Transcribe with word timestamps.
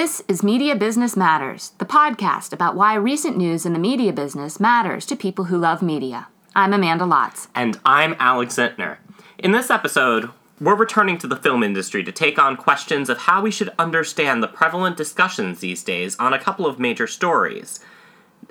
This 0.00 0.22
is 0.28 0.42
Media 0.42 0.74
Business 0.74 1.14
Matters, 1.14 1.72
the 1.76 1.84
podcast 1.84 2.54
about 2.54 2.74
why 2.74 2.94
recent 2.94 3.36
news 3.36 3.66
in 3.66 3.74
the 3.74 3.78
media 3.78 4.14
business 4.14 4.58
matters 4.58 5.04
to 5.04 5.14
people 5.14 5.44
who 5.44 5.58
love 5.58 5.82
media. 5.82 6.28
I'm 6.56 6.72
Amanda 6.72 7.04
Lotz. 7.04 7.48
And 7.54 7.78
I'm 7.84 8.16
Alex 8.18 8.56
Zentner. 8.56 8.96
In 9.36 9.52
this 9.52 9.68
episode, 9.68 10.30
we're 10.58 10.74
returning 10.74 11.18
to 11.18 11.26
the 11.26 11.36
film 11.36 11.62
industry 11.62 12.02
to 12.02 12.12
take 12.12 12.38
on 12.38 12.56
questions 12.56 13.10
of 13.10 13.18
how 13.18 13.42
we 13.42 13.50
should 13.50 13.74
understand 13.78 14.42
the 14.42 14.48
prevalent 14.48 14.96
discussions 14.96 15.60
these 15.60 15.84
days 15.84 16.16
on 16.16 16.32
a 16.32 16.38
couple 16.38 16.64
of 16.64 16.78
major 16.78 17.06
stories. 17.06 17.78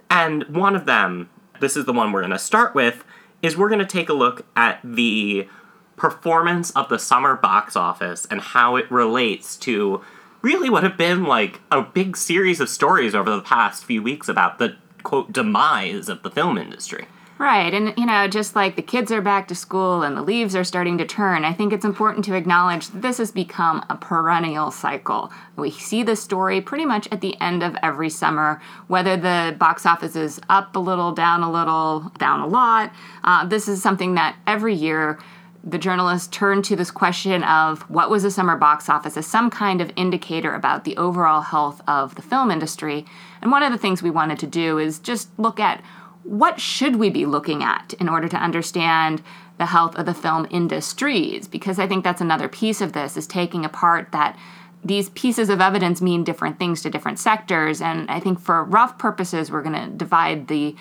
And 0.07 0.43
one 0.43 0.75
of 0.75 0.85
them, 0.85 1.31
this 1.59 1.75
is 1.75 1.85
the 1.85 1.93
one 1.93 2.11
we're 2.11 2.21
going 2.21 2.29
to 2.29 2.37
start 2.37 2.75
with, 2.75 3.03
is 3.41 3.57
we're 3.57 3.69
going 3.69 3.79
to 3.79 3.87
take 3.87 4.09
a 4.09 4.13
look 4.13 4.45
at 4.55 4.79
the 4.83 5.47
performance 5.95 6.69
of 6.71 6.89
the 6.89 6.99
summer 6.99 7.35
box 7.35 7.75
office 7.75 8.27
and 8.29 8.39
how 8.39 8.75
it 8.75 8.91
relates 8.91 9.57
to 9.57 10.03
really 10.41 10.69
what 10.69 10.83
have 10.83 10.97
been 10.97 11.23
like 11.23 11.59
a 11.71 11.81
big 11.81 12.15
series 12.17 12.59
of 12.59 12.69
stories 12.69 13.15
over 13.15 13.29
the 13.29 13.41
past 13.41 13.83
few 13.83 14.01
weeks 14.01 14.29
about 14.29 14.59
the 14.59 14.75
quote 15.03 15.31
demise 15.31 16.09
of 16.09 16.23
the 16.23 16.31
film 16.31 16.57
industry. 16.57 17.05
Right, 17.39 17.73
and 17.73 17.93
you 17.97 18.05
know, 18.05 18.27
just 18.27 18.53
like 18.53 18.75
the 18.75 18.81
kids 18.81 19.13
are 19.13 19.21
back 19.21 19.47
to 19.47 19.55
school 19.55 20.03
and 20.03 20.17
the 20.17 20.21
leaves 20.21 20.57
are 20.57 20.65
starting 20.65 20.97
to 20.97 21.05
turn, 21.05 21.45
I 21.45 21.53
think 21.53 21.71
it's 21.71 21.85
important 21.85 22.25
to 22.25 22.35
acknowledge 22.35 22.89
that 22.89 23.01
this 23.01 23.17
has 23.17 23.31
become 23.31 23.85
a 23.89 23.95
perennial 23.95 24.71
cycle. 24.71 25.31
We 25.55 25.71
see 25.71 26.03
this 26.03 26.21
story 26.21 26.59
pretty 26.59 26.83
much 26.83 27.07
at 27.13 27.21
the 27.21 27.39
end 27.39 27.63
of 27.63 27.77
every 27.81 28.09
summer, 28.09 28.61
whether 28.87 29.15
the 29.15 29.55
box 29.57 29.85
office 29.85 30.17
is 30.17 30.41
up 30.49 30.75
a 30.75 30.79
little, 30.79 31.13
down 31.13 31.41
a 31.41 31.49
little, 31.49 32.11
down 32.17 32.41
a 32.41 32.47
lot. 32.47 32.91
Uh, 33.23 33.45
this 33.45 33.69
is 33.69 33.81
something 33.81 34.15
that 34.15 34.35
every 34.45 34.75
year 34.75 35.17
the 35.63 35.77
journalists 35.77 36.27
turned 36.27 36.63
to 36.65 36.75
this 36.75 36.91
question 36.91 37.43
of 37.43 37.81
what 37.89 38.09
was 38.09 38.23
the 38.23 38.31
summer 38.31 38.55
box 38.55 38.89
office 38.89 39.17
as 39.17 39.27
some 39.27 39.49
kind 39.49 39.81
of 39.81 39.91
indicator 39.95 40.53
about 40.53 40.83
the 40.83 40.95
overall 40.97 41.41
health 41.41 41.81
of 41.87 42.15
the 42.15 42.21
film 42.21 42.49
industry. 42.49 43.05
And 43.41 43.51
one 43.51 43.63
of 43.63 43.71
the 43.71 43.77
things 43.77 44.01
we 44.01 44.09
wanted 44.09 44.39
to 44.39 44.47
do 44.47 44.77
is 44.77 44.99
just 44.99 45.27
look 45.37 45.59
at 45.59 45.83
what 46.23 46.59
should 46.59 46.97
we 46.97 47.09
be 47.09 47.25
looking 47.25 47.63
at 47.63 47.93
in 47.99 48.07
order 48.07 48.27
to 48.27 48.37
understand 48.37 49.21
the 49.57 49.65
health 49.65 49.95
of 49.97 50.05
the 50.05 50.13
film 50.13 50.47
industries 50.49 51.47
because 51.47 51.79
i 51.79 51.87
think 51.87 52.03
that's 52.03 52.21
another 52.21 52.47
piece 52.47 52.81
of 52.81 52.93
this 52.93 53.17
is 53.17 53.27
taking 53.27 53.65
apart 53.65 54.11
that 54.11 54.37
these 54.83 55.09
pieces 55.09 55.49
of 55.49 55.59
evidence 55.59 56.01
mean 56.01 56.23
different 56.23 56.57
things 56.57 56.81
to 56.81 56.89
different 56.89 57.19
sectors 57.19 57.81
and 57.81 58.09
i 58.09 58.19
think 58.19 58.39
for 58.39 58.63
rough 58.63 58.97
purposes 58.97 59.51
we're 59.51 59.61
going 59.61 59.75
to 59.75 59.95
divide 59.97 60.47
the 60.47 60.75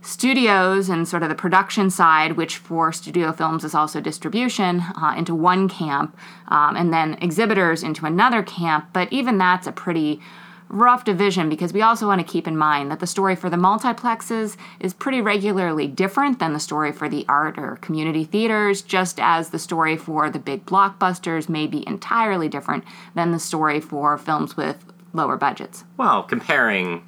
studios 0.00 0.88
and 0.88 1.06
sort 1.06 1.22
of 1.22 1.28
the 1.28 1.34
production 1.34 1.90
side, 1.90 2.32
which 2.32 2.56
for 2.56 2.92
studio 2.92 3.32
films 3.32 3.64
is 3.64 3.74
also 3.74 4.00
distribution, 4.00 4.80
uh, 4.80 5.14
into 5.16 5.34
one 5.34 5.68
camp, 5.68 6.16
um, 6.48 6.76
and 6.76 6.92
then 6.92 7.14
exhibitors 7.20 7.82
into 7.82 8.06
another 8.06 8.42
camp. 8.42 8.88
But 8.92 9.12
even 9.12 9.38
that's 9.38 9.66
a 9.66 9.72
pretty 9.72 10.20
rough 10.68 11.04
division 11.04 11.48
because 11.48 11.72
we 11.72 11.82
also 11.82 12.06
want 12.06 12.20
to 12.20 12.32
keep 12.32 12.46
in 12.46 12.56
mind 12.56 12.90
that 12.90 13.00
the 13.00 13.06
story 13.06 13.34
for 13.34 13.48
the 13.48 13.56
multiplexes 13.56 14.56
is 14.80 14.92
pretty 14.92 15.20
regularly 15.20 15.86
different 15.86 16.38
than 16.38 16.52
the 16.52 16.60
story 16.60 16.92
for 16.92 17.08
the 17.08 17.24
art 17.28 17.58
or 17.58 17.76
community 17.76 18.24
theaters, 18.24 18.82
just 18.82 19.18
as 19.18 19.50
the 19.50 19.58
story 19.58 19.96
for 19.96 20.28
the 20.30 20.38
big 20.38 20.66
blockbusters 20.66 21.48
may 21.48 21.66
be 21.66 21.86
entirely 21.88 22.48
different 22.48 22.84
than 23.14 23.32
the 23.32 23.38
story 23.38 23.80
for 23.80 24.18
films 24.18 24.56
with 24.56 24.84
lower 25.14 25.36
budgets. 25.36 25.84
Well, 25.96 26.22
comparing 26.22 27.02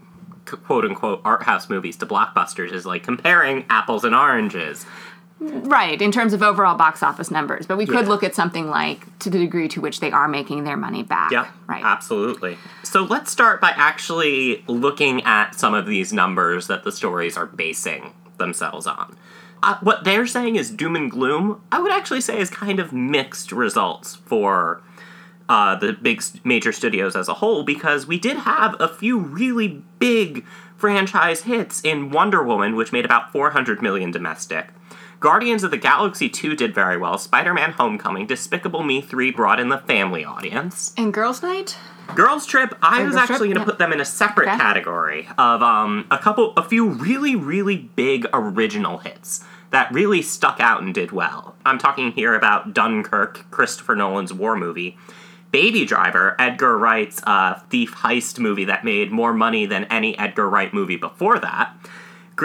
quote 0.57 0.85
unquote 0.85 1.21
art 1.25 1.43
house 1.43 1.69
movies 1.69 1.97
to 1.99 2.07
blockbusters 2.07 2.73
is 2.73 2.87
like 2.87 3.03
comparing 3.03 3.65
apples 3.69 4.05
and 4.05 4.15
oranges. 4.15 4.87
Right, 5.43 6.01
in 6.03 6.13
terms 6.13 6.35
of 6.35 6.43
overall 6.43 6.77
box 6.77 7.03
office 7.03 7.31
numbers. 7.31 7.67
But 7.67 7.79
we 7.79 7.87
could 7.87 8.05
yeah. 8.05 8.09
look 8.09 8.23
at 8.23 8.35
something 8.35 8.69
like 8.69 9.19
to 9.21 9.31
the 9.31 9.39
degree 9.39 9.69
to 9.69 9.81
which 9.81 10.01
they 10.01 10.11
are 10.11 10.29
making 10.29 10.65
their 10.65 10.77
money 10.77 11.03
back. 11.03 11.31
Yeah, 11.31 11.51
right. 11.67 11.83
Absolutely. 11.83 12.59
So 12.83 13.05
let's 13.05 13.31
start 13.31 13.59
by 13.59 13.71
actually 13.71 14.63
looking 14.67 15.23
at 15.23 15.55
some 15.55 15.73
of 15.73 15.87
these 15.87 16.13
numbers 16.13 16.67
that 16.67 16.85
the 16.85 16.93
stories 16.93 17.39
are 17.39 17.47
basing 17.47 18.13
themselves 18.37 18.87
on. 18.87 19.17
Uh, 19.63 19.79
what 19.81 20.05
they're 20.05 20.27
saying 20.27 20.57
is 20.57 20.71
doom 20.71 20.95
and 20.95 21.11
gloom. 21.11 21.63
I 21.73 21.81
would 21.81 21.93
actually 21.93 22.21
say 22.21 22.39
is 22.39 22.51
kind 22.51 22.79
of 22.79 22.93
mixed 22.93 23.51
results 23.51 24.17
for 24.17 24.83
uh, 25.51 25.75
the 25.75 25.93
big 25.93 26.23
major 26.45 26.71
studios 26.71 27.17
as 27.17 27.27
a 27.27 27.35
whole 27.35 27.65
because 27.65 28.07
we 28.07 28.17
did 28.17 28.37
have 28.37 28.77
a 28.81 28.87
few 28.87 29.19
really 29.19 29.83
big 29.99 30.47
franchise 30.77 31.43
hits 31.43 31.81
in 31.81 32.11
Wonder 32.11 32.41
Woman, 32.41 32.77
which 32.77 32.93
made 32.93 33.05
about 33.05 33.33
400 33.33 33.83
million 33.83 34.13
domestic. 34.13 34.69
Guardians 35.19 35.65
of 35.65 35.73
the 35.73 35.77
Galaxy 35.77 36.29
2 36.29 36.55
did 36.55 36.73
very 36.73 36.97
well. 36.97 37.19
Spider 37.19 37.53
Man 37.53 37.73
Homecoming, 37.73 38.29
Despicable 38.29 38.85
Me 38.85 39.01
3 39.01 39.33
brought 39.33 39.59
in 39.59 39.71
the 39.71 39.79
family 39.79 40.25
audience. 40.25 40.95
And 40.97 41.13
Girls 41.13 41.43
Night? 41.43 41.77
Girls 42.15 42.47
Trip, 42.47 42.73
I 42.81 43.03
or 43.03 43.07
was 43.07 43.17
actually 43.17 43.49
going 43.49 43.55
to 43.55 43.61
yeah. 43.61 43.65
put 43.65 43.79
them 43.79 43.93
in 43.93 44.01
a 44.01 44.05
separate 44.05 44.49
okay. 44.49 44.57
category 44.57 45.29
of 45.37 45.63
um, 45.63 46.07
a 46.13 46.19
couple, 46.19 46.53
a 46.57 46.63
few 46.63 46.89
really, 46.89 47.35
really 47.35 47.77
big 47.77 48.25
original 48.33 48.99
hits 48.99 49.45
that 49.71 49.93
really 49.93 50.23
stuck 50.23 50.61
out 50.61 50.81
and 50.81 50.95
did 50.95 51.11
well. 51.11 51.57
I'm 51.67 51.79
talking 51.79 52.13
here 52.13 52.35
about 52.35 52.73
Dunkirk, 52.73 53.51
Christopher 53.51 53.97
Nolan's 53.97 54.33
war 54.33 54.57
movie, 54.57 54.97
Baby 55.51 55.85
Driver, 55.85 56.37
Edgar 56.39 56.79
Wright's 56.79 57.21
uh, 57.25 57.59
thief 57.71 57.95
heist 57.95 58.39
movie 58.39 58.65
that 58.67 58.85
made 58.85 59.11
more 59.11 59.33
money 59.33 59.67
than 59.67 59.85
any 59.85 60.17
Edgar 60.19 60.49
Wright 60.49 60.73
movie 60.73 60.97
before 60.97 61.39
that. 61.39 61.75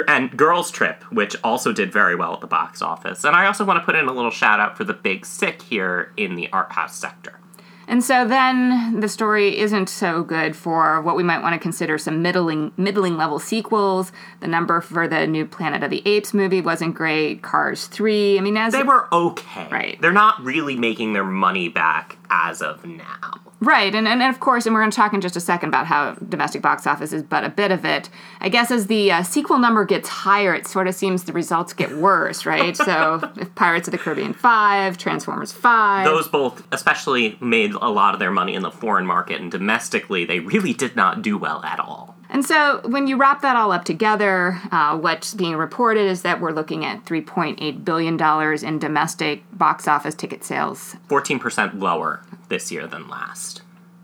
And 0.08 0.36
Girls 0.36 0.72
Trip, 0.72 1.04
which 1.04 1.36
also 1.44 1.72
did 1.72 1.92
very 1.92 2.16
well 2.16 2.34
at 2.34 2.42
the 2.42 2.48
box 2.48 2.82
office. 2.82 3.24
And 3.24 3.36
I 3.36 3.46
also 3.46 3.64
want 3.64 3.80
to 3.80 3.86
put 3.86 3.96
in 3.96 4.08
a 4.08 4.14
little 4.14 4.32
shout 4.32 4.60
out 4.60 4.76
for 4.76 4.84
The 4.84 4.94
Big 4.94 5.26
Sick 5.26 5.62
here 5.62 6.12
in 6.18 6.36
the 6.36 6.52
art 6.52 6.74
house 6.74 6.96
sector. 6.98 7.40
And 7.88 8.04
so 8.04 8.28
then 8.28 9.00
the 9.00 9.08
story 9.08 9.60
isn't 9.60 9.90
so 9.90 10.24
good 10.24 10.56
for 10.56 11.02
what 11.02 11.16
we 11.16 11.24
might 11.24 11.42
want 11.42 11.54
to 11.54 11.60
consider 11.60 11.98
some 11.98 12.22
middling 12.22 12.72
middling 12.78 13.18
level 13.18 13.40
sequels. 13.40 14.12
The 14.40 14.48
number 14.48 14.82
for 14.82 15.08
the 15.08 15.28
new 15.28 15.46
Planet 15.46 15.84
of 15.84 15.92
the 15.92 16.02
Apes 16.06 16.34
movie 16.34 16.62
wasn't 16.62 16.96
great. 16.96 17.42
Cars 17.44 17.88
3, 17.88 18.40
I 18.40 18.42
mean 18.42 18.58
as 18.58 18.74
They 18.74 18.84
were 18.84 19.08
okay. 19.14 19.68
Right. 19.72 20.02
They're 20.02 20.12
not 20.12 20.44
really 20.44 20.76
making 20.76 21.14
their 21.14 21.24
money 21.24 21.70
back 21.70 22.18
as 22.30 22.62
of 22.62 22.86
now. 22.86 23.34
Right, 23.62 23.96
and, 23.96 24.08
and, 24.08 24.22
of 24.22 24.40
course, 24.40 24.66
and 24.66 24.75
we're 24.75 24.81
going 24.81 24.91
to 24.91 24.96
talk 24.96 25.13
in 25.13 25.22
just 25.22 25.36
a 25.36 25.40
second 25.40 25.69
about 25.69 25.88
how 25.88 26.13
domestic 26.16 26.62
box 26.62 26.86
office 26.86 27.13
is 27.13 27.24
but 27.24 27.44
a 27.44 27.50
bit 27.50 27.72
of 27.72 27.86
it. 27.86 28.09
I 28.40 28.50
guess 28.50 28.69
as 28.69 28.88
the 28.88 29.12
uh, 29.12 29.24
sequel 29.24 29.59
number 29.59 29.86
gets 29.86 30.09
higher, 30.09 30.53
it 30.53 30.68
sort 30.68 30.88
of 30.88 30.94
seems 30.94 31.24
the 31.24 31.34
results 31.34 31.74
get 31.74 31.96
worse, 31.97 32.46
right? 32.46 32.75
so, 32.75 33.31
if 33.38 33.56
Pirates 33.56 33.88
of 33.88 33.94
the 33.94 33.97
Caribbean 33.97 34.34
5, 34.34 34.97
Transformers 34.97 35.52
5. 35.52 36.06
Those 36.06 36.28
both, 36.28 36.68
especially, 36.72 37.38
made 37.41 37.72
a 37.74 37.90
lot 37.90 38.13
of 38.13 38.19
their 38.19 38.31
money 38.31 38.56
in 38.56 38.62
the 38.62 38.72
foreign 38.72 39.06
market, 39.06 39.40
and 39.42 39.52
domestically, 39.52 40.25
they 40.25 40.40
really 40.40 40.74
did 40.74 40.96
not 40.96 41.22
do 41.22 41.38
well 41.38 41.63
at 41.63 41.80
all. 41.80 42.15
And 42.30 42.44
so, 42.46 42.81
when 42.86 43.08
you 43.08 43.18
wrap 43.18 43.41
that 43.41 43.56
all 43.56 43.72
up 43.72 43.86
together, 43.86 44.59
uh, 44.72 44.97
what's 44.97 45.34
being 45.34 45.56
reported 45.56 46.09
is 46.09 46.24
that 46.24 46.41
we're 46.41 46.52
looking 46.52 46.84
at 46.84 47.06
$3.8 47.06 47.86
billion 47.86 48.66
in 48.66 48.80
domestic 48.80 49.44
box 49.52 49.88
office 49.88 50.16
ticket 50.16 50.44
sales. 50.44 50.96
14% 51.08 51.80
lower 51.80 52.24
this 52.50 52.72
year 52.72 52.88
than 52.88 53.08
last. 53.08 53.62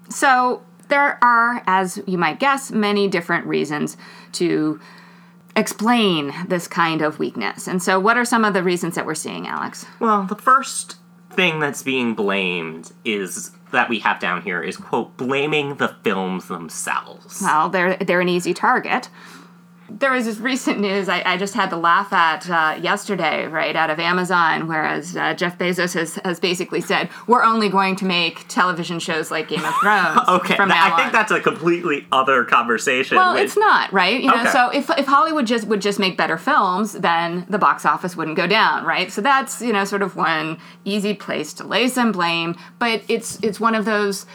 So, 0.10 0.64
there 0.90 1.24
are, 1.24 1.64
as 1.66 2.02
you 2.06 2.18
might 2.18 2.40
guess, 2.40 2.72
many 2.72 3.08
different 3.08 3.46
reasons 3.48 3.98
to 4.34 4.80
explain 5.56 6.34
this 6.48 6.68
kind 6.68 7.02
of 7.02 7.20
weakness. 7.20 7.68
And 7.68 7.82
so, 7.82 8.00
what 8.00 8.18
are 8.18 8.26
some 8.26 8.46
of 8.46 8.54
the 8.54 8.64
reasons 8.64 8.96
that 8.96 9.06
we're 9.06 9.16
seeing, 9.16 9.48
Alex? 9.48 9.86
Well, 10.00 10.24
the 10.24 10.36
first 10.36 10.98
thing 11.32 11.60
that's 11.60 11.82
being 11.82 12.14
blamed 12.14 12.92
is 13.06 13.52
that 13.72 13.90
we 13.90 14.00
have 14.00 14.20
down 14.20 14.42
here 14.42 14.62
is 14.62 14.78
quote 14.78 15.16
blaming 15.18 15.76
the 15.76 15.90
films 16.04 16.48
themselves. 16.48 17.42
Well, 17.42 17.70
they're 17.70 17.98
they're 17.98 18.22
an 18.22 18.30
easy 18.30 18.54
target 18.54 19.10
there 20.00 20.12
was 20.12 20.26
this 20.26 20.38
recent 20.38 20.80
news 20.80 21.10
I, 21.10 21.22
I 21.26 21.38
just 21.38 21.54
had 21.54 21.70
to 21.72 21.78
laugh 21.78 22.14
at 22.14 22.50
uh, 22.50 22.80
yesterday, 22.82 23.46
right, 23.48 23.76
out 23.76 23.90
of 23.90 24.00
Amazon, 24.00 24.68
whereas 24.68 25.16
uh, 25.16 25.34
Jeff 25.34 25.58
Bezos 25.58 25.94
has, 25.94 26.16
has 26.24 26.40
basically 26.40 26.82
said, 26.82 27.10
we're 27.28 27.44
only 27.44 27.70
going 27.70 27.96
to 27.98 28.06
make 28.06 28.48
television 28.48 29.00
shows 29.00 29.32
like 29.32 29.50
Game 29.50 29.64
of 29.64 29.74
Thrones. 29.82 30.20
okay, 30.28 30.56
from 30.56 30.70
now 30.70 30.88
I 30.88 30.92
on. 30.92 31.00
think 31.00 31.12
that's 31.12 31.32
a 31.32 31.40
completely 31.40 32.08
other 32.12 32.44
conversation. 32.46 33.18
Well, 33.18 33.36
it's 33.36 33.58
not, 33.58 33.92
right? 33.92 34.22
You 34.22 34.32
know, 34.32 34.42
okay. 34.42 34.52
so 34.52 34.70
if, 34.70 34.90
if 34.98 35.06
Hollywood 35.06 35.46
just 35.46 35.68
would 35.68 35.82
just 35.82 36.00
make 36.00 36.18
better 36.18 36.38
films, 36.38 36.94
then 36.94 37.46
the 37.50 37.60
box 37.60 37.86
office 37.86 38.16
wouldn't 38.16 38.38
go 38.38 38.48
down, 38.48 38.86
right? 38.86 39.12
So 39.12 39.22
that's, 39.22 39.62
you 39.62 39.74
know, 39.74 39.86
sort 39.86 40.02
of 40.02 40.16
one 40.16 40.58
easy 40.86 41.14
place 41.14 41.54
to 41.54 41.66
lay 41.66 41.88
some 41.88 42.12
blame, 42.12 42.56
but 42.80 43.04
it's 43.08 43.40
it's 43.44 43.60
one 43.60 43.76
of 43.76 43.86
those 43.86 44.26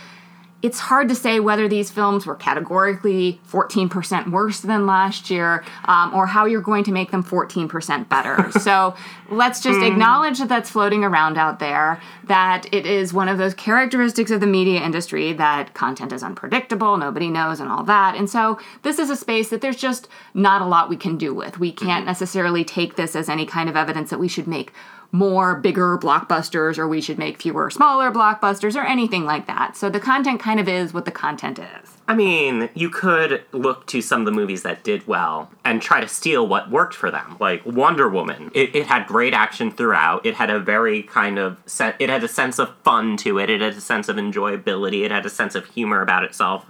it's 0.62 0.78
hard 0.78 1.08
to 1.08 1.14
say 1.14 1.38
whether 1.38 1.68
these 1.68 1.90
films 1.90 2.24
were 2.24 2.34
categorically 2.34 3.40
14% 3.48 4.30
worse 4.30 4.60
than 4.60 4.86
last 4.86 5.28
year 5.30 5.62
um, 5.84 6.14
or 6.14 6.26
how 6.26 6.46
you're 6.46 6.62
going 6.62 6.82
to 6.84 6.92
make 6.92 7.10
them 7.10 7.22
14% 7.22 8.08
better. 8.08 8.50
so 8.60 8.94
let's 9.30 9.60
just 9.60 9.78
mm. 9.78 9.90
acknowledge 9.90 10.38
that 10.38 10.48
that's 10.48 10.70
floating 10.70 11.04
around 11.04 11.36
out 11.36 11.58
there, 11.58 12.00
that 12.24 12.66
it 12.72 12.86
is 12.86 13.12
one 13.12 13.28
of 13.28 13.36
those 13.36 13.52
characteristics 13.52 14.30
of 14.30 14.40
the 14.40 14.46
media 14.46 14.80
industry 14.80 15.34
that 15.34 15.74
content 15.74 16.10
is 16.10 16.22
unpredictable, 16.22 16.96
nobody 16.96 17.28
knows, 17.28 17.60
and 17.60 17.68
all 17.68 17.84
that. 17.84 18.16
And 18.16 18.28
so 18.28 18.58
this 18.82 18.98
is 18.98 19.10
a 19.10 19.16
space 19.16 19.50
that 19.50 19.60
there's 19.60 19.76
just 19.76 20.08
not 20.32 20.62
a 20.62 20.66
lot 20.66 20.88
we 20.88 20.96
can 20.96 21.18
do 21.18 21.34
with. 21.34 21.58
We 21.58 21.70
can't 21.70 22.00
mm-hmm. 22.00 22.06
necessarily 22.06 22.64
take 22.64 22.96
this 22.96 23.14
as 23.14 23.28
any 23.28 23.44
kind 23.44 23.68
of 23.68 23.76
evidence 23.76 24.08
that 24.08 24.18
we 24.18 24.28
should 24.28 24.46
make 24.46 24.72
more 25.12 25.54
bigger 25.56 25.98
blockbusters 25.98 26.78
or 26.78 26.88
we 26.88 27.00
should 27.00 27.18
make 27.18 27.40
fewer 27.40 27.70
smaller 27.70 28.10
blockbusters 28.10 28.74
or 28.74 28.84
anything 28.84 29.24
like 29.24 29.46
that. 29.46 29.76
So 29.76 29.88
the 29.88 30.00
content 30.00 30.40
kind 30.40 30.60
of 30.60 30.68
is 30.68 30.92
what 30.92 31.04
the 31.04 31.10
content 31.10 31.58
is. 31.58 31.96
I 32.08 32.14
mean, 32.14 32.68
you 32.74 32.88
could 32.88 33.42
look 33.52 33.86
to 33.88 34.00
some 34.00 34.20
of 34.20 34.26
the 34.26 34.32
movies 34.32 34.62
that 34.62 34.84
did 34.84 35.06
well 35.08 35.50
and 35.64 35.82
try 35.82 36.00
to 36.00 36.08
steal 36.08 36.46
what 36.46 36.70
worked 36.70 36.94
for 36.94 37.10
them. 37.10 37.36
Like 37.40 37.66
Wonder 37.66 38.08
Woman, 38.08 38.52
it, 38.54 38.74
it 38.76 38.86
had 38.86 39.06
great 39.06 39.34
action 39.34 39.72
throughout. 39.72 40.24
It 40.24 40.36
had 40.36 40.48
a 40.48 40.60
very 40.60 41.02
kind 41.02 41.38
of. 41.38 41.58
It 41.98 42.08
had 42.08 42.22
a 42.22 42.28
sense 42.28 42.60
of 42.60 42.76
fun 42.84 43.16
to 43.18 43.38
it. 43.38 43.50
It 43.50 43.60
had 43.60 43.72
a 43.74 43.80
sense 43.80 44.08
of 44.08 44.16
enjoyability. 44.16 45.04
It 45.04 45.10
had 45.10 45.26
a 45.26 45.30
sense 45.30 45.56
of 45.56 45.66
humor 45.66 46.00
about 46.00 46.22
itself. 46.22 46.66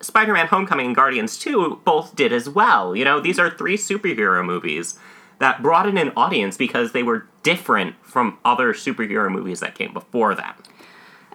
Spider-Man: 0.00 0.48
Homecoming 0.48 0.86
and 0.86 0.96
Guardians 0.96 1.38
2 1.38 1.82
both 1.84 2.16
did 2.16 2.32
as 2.32 2.48
well. 2.48 2.96
You 2.96 3.04
know, 3.04 3.20
these 3.20 3.38
are 3.38 3.50
three 3.50 3.76
superhero 3.76 4.44
movies 4.44 4.98
that 5.38 5.62
brought 5.62 5.88
in 5.88 5.98
an 5.98 6.12
audience 6.16 6.56
because 6.56 6.92
they 6.92 7.02
were 7.02 7.26
different 7.42 7.96
from 8.02 8.38
other 8.44 8.72
superhero 8.72 9.30
movies 9.30 9.60
that 9.60 9.74
came 9.74 9.92
before 9.92 10.34
them. 10.34 10.54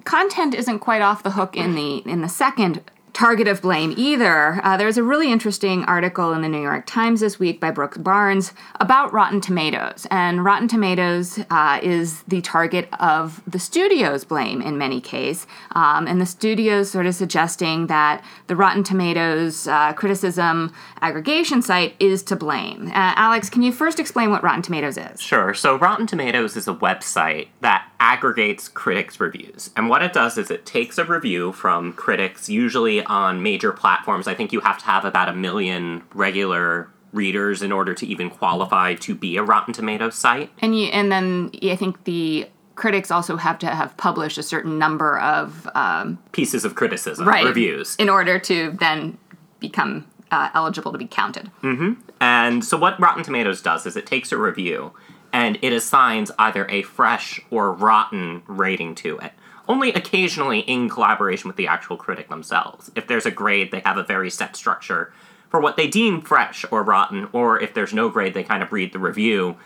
Content 0.04 0.54
isn't 0.54 0.80
quite 0.80 1.02
off 1.02 1.24
the 1.24 1.32
hook 1.32 1.56
in 1.56 1.76
the 1.76 1.98
in 2.06 2.22
the 2.22 2.30
second 2.30 2.82
target 3.16 3.48
of 3.48 3.62
blame 3.62 3.94
either. 3.96 4.60
Uh, 4.62 4.76
there's 4.76 4.98
a 4.98 5.04
really 5.04 5.32
interesting 5.32 5.84
article 5.86 6.34
in 6.34 6.42
the 6.42 6.50
New 6.50 6.62
York 6.62 6.86
Times 6.86 7.22
this 7.22 7.40
week 7.40 7.62
by 7.62 7.72
Brooks 7.72 7.98
Barnes 7.98 8.52
about 8.82 9.14
Rotten 9.14 9.40
Tomatoes. 9.40 10.06
And 10.12 10.44
Rotten 10.44 10.68
Tomatoes 10.68 11.40
uh, 11.50 11.80
is 11.82 12.24
the 12.24 12.42
target 12.42 12.90
of 13.00 13.42
the 13.48 13.58
studio's 13.58 14.26
blame 14.26 14.62
in 14.62 14.78
many 14.78 15.00
cases. 15.00 15.48
Um, 15.72 16.08
and 16.08 16.20
the 16.20 16.26
studio's 16.26 16.92
sort 16.92 17.06
of 17.06 17.16
suggesting 17.16 17.88
that 17.88 18.24
the 18.48 18.56
Rotten 18.56 18.84
Tomatoes 18.84 19.66
uh, 19.68 19.94
criticism 19.94 20.74
aggregation 21.02 21.62
site 21.62 21.96
is 22.00 22.22
to 22.24 22.36
blame. 22.36 22.88
Uh, 22.88 23.14
Alex, 23.16 23.50
can 23.50 23.62
you 23.62 23.72
first 23.72 23.98
explain 23.98 24.30
what 24.30 24.44
Rotten 24.44 24.62
Tomatoes 24.62 24.98
is? 24.98 25.22
Sure. 25.22 25.54
So, 25.54 25.78
Rotten 25.78 26.06
Tomatoes 26.06 26.58
is 26.58 26.68
a 26.68 26.74
website 26.74 27.48
that 27.62 27.90
aggregates 28.00 28.68
critics' 28.68 29.20
reviews. 29.20 29.72
And 29.78 29.90
what 29.90 30.04
it 30.04 30.12
does 30.12 30.38
is 30.38 30.52
it 30.52 30.66
takes 30.66 30.98
a 30.98 31.06
review 31.06 31.54
from 31.54 31.94
critics, 31.94 32.50
usually 32.50 33.05
on 33.06 33.44
major 33.44 33.72
platforms. 33.72 34.28
I 34.28 34.36
think 34.36 34.52
you 34.52 34.60
have 34.62 34.78
to 34.80 34.86
have 34.86 35.06
about 35.06 35.30
a 35.30 35.34
million 35.34 36.04
regular 36.14 36.90
readers 37.14 37.62
in 37.62 37.72
order 37.72 37.94
to 37.96 38.06
even 38.06 38.30
qualify 38.30 38.94
to 38.96 39.16
be 39.16 39.38
a 39.38 39.44
Rotten 39.44 39.74
Tomatoes 39.74 40.16
site. 40.16 40.52
And 40.60 40.78
you, 40.78 40.88
and 40.88 41.12
then 41.12 41.52
I 41.64 41.76
think 41.76 42.04
the 42.04 42.48
critics 42.76 43.10
also 43.10 43.38
have 43.38 43.58
to 43.60 43.68
have 43.68 43.96
published 43.98 44.38
a 44.38 44.44
certain 44.44 44.78
number 44.78 45.18
of 45.20 45.68
um, 45.76 46.20
pieces 46.34 46.66
of 46.66 46.76
criticism, 46.76 47.28
right, 47.28 47.46
reviews, 47.46 47.96
in 47.96 48.10
order 48.10 48.38
to 48.40 48.76
then 48.80 49.18
become 49.60 50.06
uh, 50.32 50.50
eligible 50.54 50.92
to 50.92 50.98
be 50.98 51.08
counted. 51.08 51.50
Mm-hmm. 51.64 51.94
And 52.20 52.64
so, 52.64 52.78
what 52.78 53.00
Rotten 53.00 53.24
Tomatoes 53.24 53.62
does 53.62 53.86
is 53.86 53.96
it 53.96 54.06
takes 54.06 54.32
a 54.32 54.38
review 54.38 54.92
and 55.32 55.58
it 55.62 55.74
assigns 55.74 56.32
either 56.38 56.68
a 56.70 56.82
fresh 56.84 57.40
or 57.50 57.72
rotten 57.72 58.44
rating 58.48 58.96
to 58.96 59.18
it 59.20 59.34
only 59.68 59.94
occasionally 59.94 60.60
in 60.60 60.90
collaboration 60.90 61.48
with 61.48 61.58
the 61.58 61.68
actual 61.68 61.98
critic 61.98 62.30
themselves. 62.30 62.92
If 62.96 63.08
there's 63.08 63.26
a 63.26 63.32
grade, 63.32 63.72
they 63.72 63.82
have 63.82 63.98
a 63.98 64.04
very 64.04 64.30
set 64.30 64.56
structure 64.56 65.14
for 65.50 65.60
what 65.60 65.78
they 65.78 65.88
deem 65.88 66.22
fresh 66.22 66.66
or 66.72 66.84
rotten, 66.84 67.30
or 67.32 67.60
if 67.60 67.74
there's 67.74 67.94
no 67.94 68.10
grade, 68.10 68.34
they 68.34 68.44
kind 68.44 68.64
of 68.64 68.72
read 68.72 68.94
the 68.94 69.00
review 69.00 69.58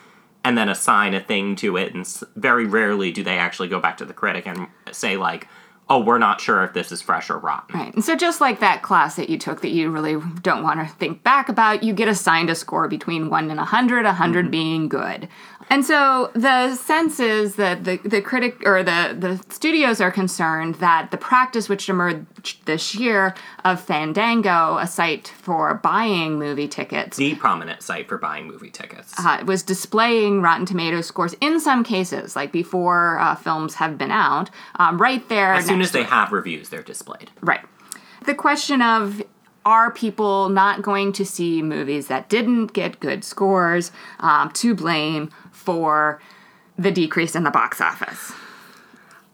and 0.44 0.58
then 0.58 0.70
assign 0.70 1.14
a 1.14 1.20
thing 1.20 1.56
to 1.58 1.78
it. 1.78 1.94
And 1.94 2.08
very 2.36 2.66
rarely 2.66 3.12
do 3.12 3.24
they 3.24 3.38
actually 3.38 3.68
go 3.68 3.80
back 3.80 3.98
to 3.98 4.06
the 4.06 4.14
critic 4.14 4.48
and 4.48 4.68
say, 4.92 5.18
like, 5.18 5.48
oh, 5.90 6.00
we're 6.00 6.20
not 6.20 6.40
sure 6.40 6.64
if 6.64 6.74
this 6.74 6.92
is 6.92 7.02
fresh 7.02 7.30
or 7.30 7.40
rotten. 7.40 7.80
Right. 7.80 7.94
And 7.94 8.04
so, 8.04 8.16
just 8.16 8.40
like 8.40 8.60
that 8.60 8.84
class 8.84 9.16
that 9.16 9.30
you 9.30 9.38
took 9.38 9.62
that 9.62 9.70
you 9.70 9.90
really 9.90 10.18
don't 10.42 10.64
want 10.64 10.80
to 10.80 10.96
think 10.96 11.24
back 11.24 11.50
about, 11.50 11.84
you 11.84 11.94
get 11.94 12.08
assigned 12.08 12.50
a 12.50 12.56
score 12.56 12.88
between 12.88 13.30
1 13.30 13.50
and 13.50 13.58
100, 13.58 14.06
100 14.06 14.42
mm-hmm. 14.44 14.52
being 14.52 14.90
good. 14.90 15.28
And 15.70 15.86
so 15.86 16.32
the 16.34 16.76
sense 16.76 17.20
is 17.20 17.56
that 17.56 17.84
the, 17.84 17.98
the 17.98 18.22
critic 18.22 18.64
or 18.66 18.82
the, 18.82 19.16
the 19.18 19.54
studios 19.54 20.02
are 20.02 20.12
concerned 20.12 20.76
that 20.76 21.12
the 21.12 21.18
practice 21.18 21.70
which 21.70 21.88
emerged 21.90 22.66
this 22.66 22.96
year 22.96 23.36
of 23.64 23.80
Fandango, 23.80 24.78
a 24.78 24.88
site 24.88 25.28
for 25.28 25.76
buying 25.76 26.40
movie 26.40 26.68
tickets, 26.68 27.18
the 27.18 27.36
prominent 27.36 27.84
site 27.84 28.08
for 28.10 28.18
buying 28.18 28.48
movie 28.48 28.72
tickets, 28.72 29.14
uh, 29.20 29.44
was 29.46 29.62
displaying 29.62 30.42
Rotten 30.42 30.66
Tomatoes 30.66 31.06
scores 31.06 31.36
in 31.40 31.60
some 31.60 31.84
cases, 31.84 32.36
like 32.36 32.52
before 32.52 33.20
uh, 33.20 33.36
films 33.36 33.76
have 33.76 33.98
been 33.98 34.12
out, 34.12 34.50
um, 34.76 35.00
right 35.00 35.28
there. 35.30 35.54
As 35.54 35.68
soon 35.68 35.82
as 35.82 35.92
they 35.92 36.04
have 36.04 36.32
reviews, 36.32 36.70
they're 36.70 36.82
displayed. 36.82 37.30
Right. 37.42 37.62
The 38.26 38.34
question 38.34 38.82
of 38.82 39.22
are 39.66 39.92
people 39.92 40.50
not 40.50 40.82
going 40.82 41.12
to 41.14 41.26
see 41.26 41.62
movies 41.62 42.08
that 42.08 42.30
didn't 42.30 42.74
get 42.74 43.00
good 43.00 43.24
scores 43.24 43.92
um, 44.20 44.50
to 44.52 44.74
blame 44.74 45.30
for 45.70 46.20
the 46.80 46.90
decrease 46.92 47.36
in 47.36 47.44
the 47.44 47.52
box 47.52 47.80
office. 47.80 48.32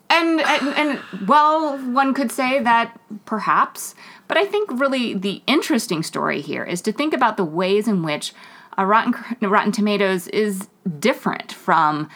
And, 0.09 0.41
and, 0.41 0.67
and 0.75 1.27
well, 1.27 1.77
one 1.77 2.13
could 2.13 2.29
say 2.29 2.59
that 2.59 2.99
perhaps, 3.25 3.95
but 4.27 4.37
I 4.37 4.45
think 4.45 4.69
really 4.71 5.13
the 5.13 5.41
interesting 5.47 6.03
story 6.03 6.41
here 6.41 6.65
is 6.65 6.81
to 6.81 6.91
think 6.91 7.13
about 7.13 7.37
the 7.37 7.45
ways 7.45 7.87
in 7.87 8.03
which 8.03 8.33
Rotten 8.77 9.15
Rotten 9.41 9.71
Tomatoes 9.71 10.27
is 10.27 10.67
different 10.99 11.53
from 11.53 12.09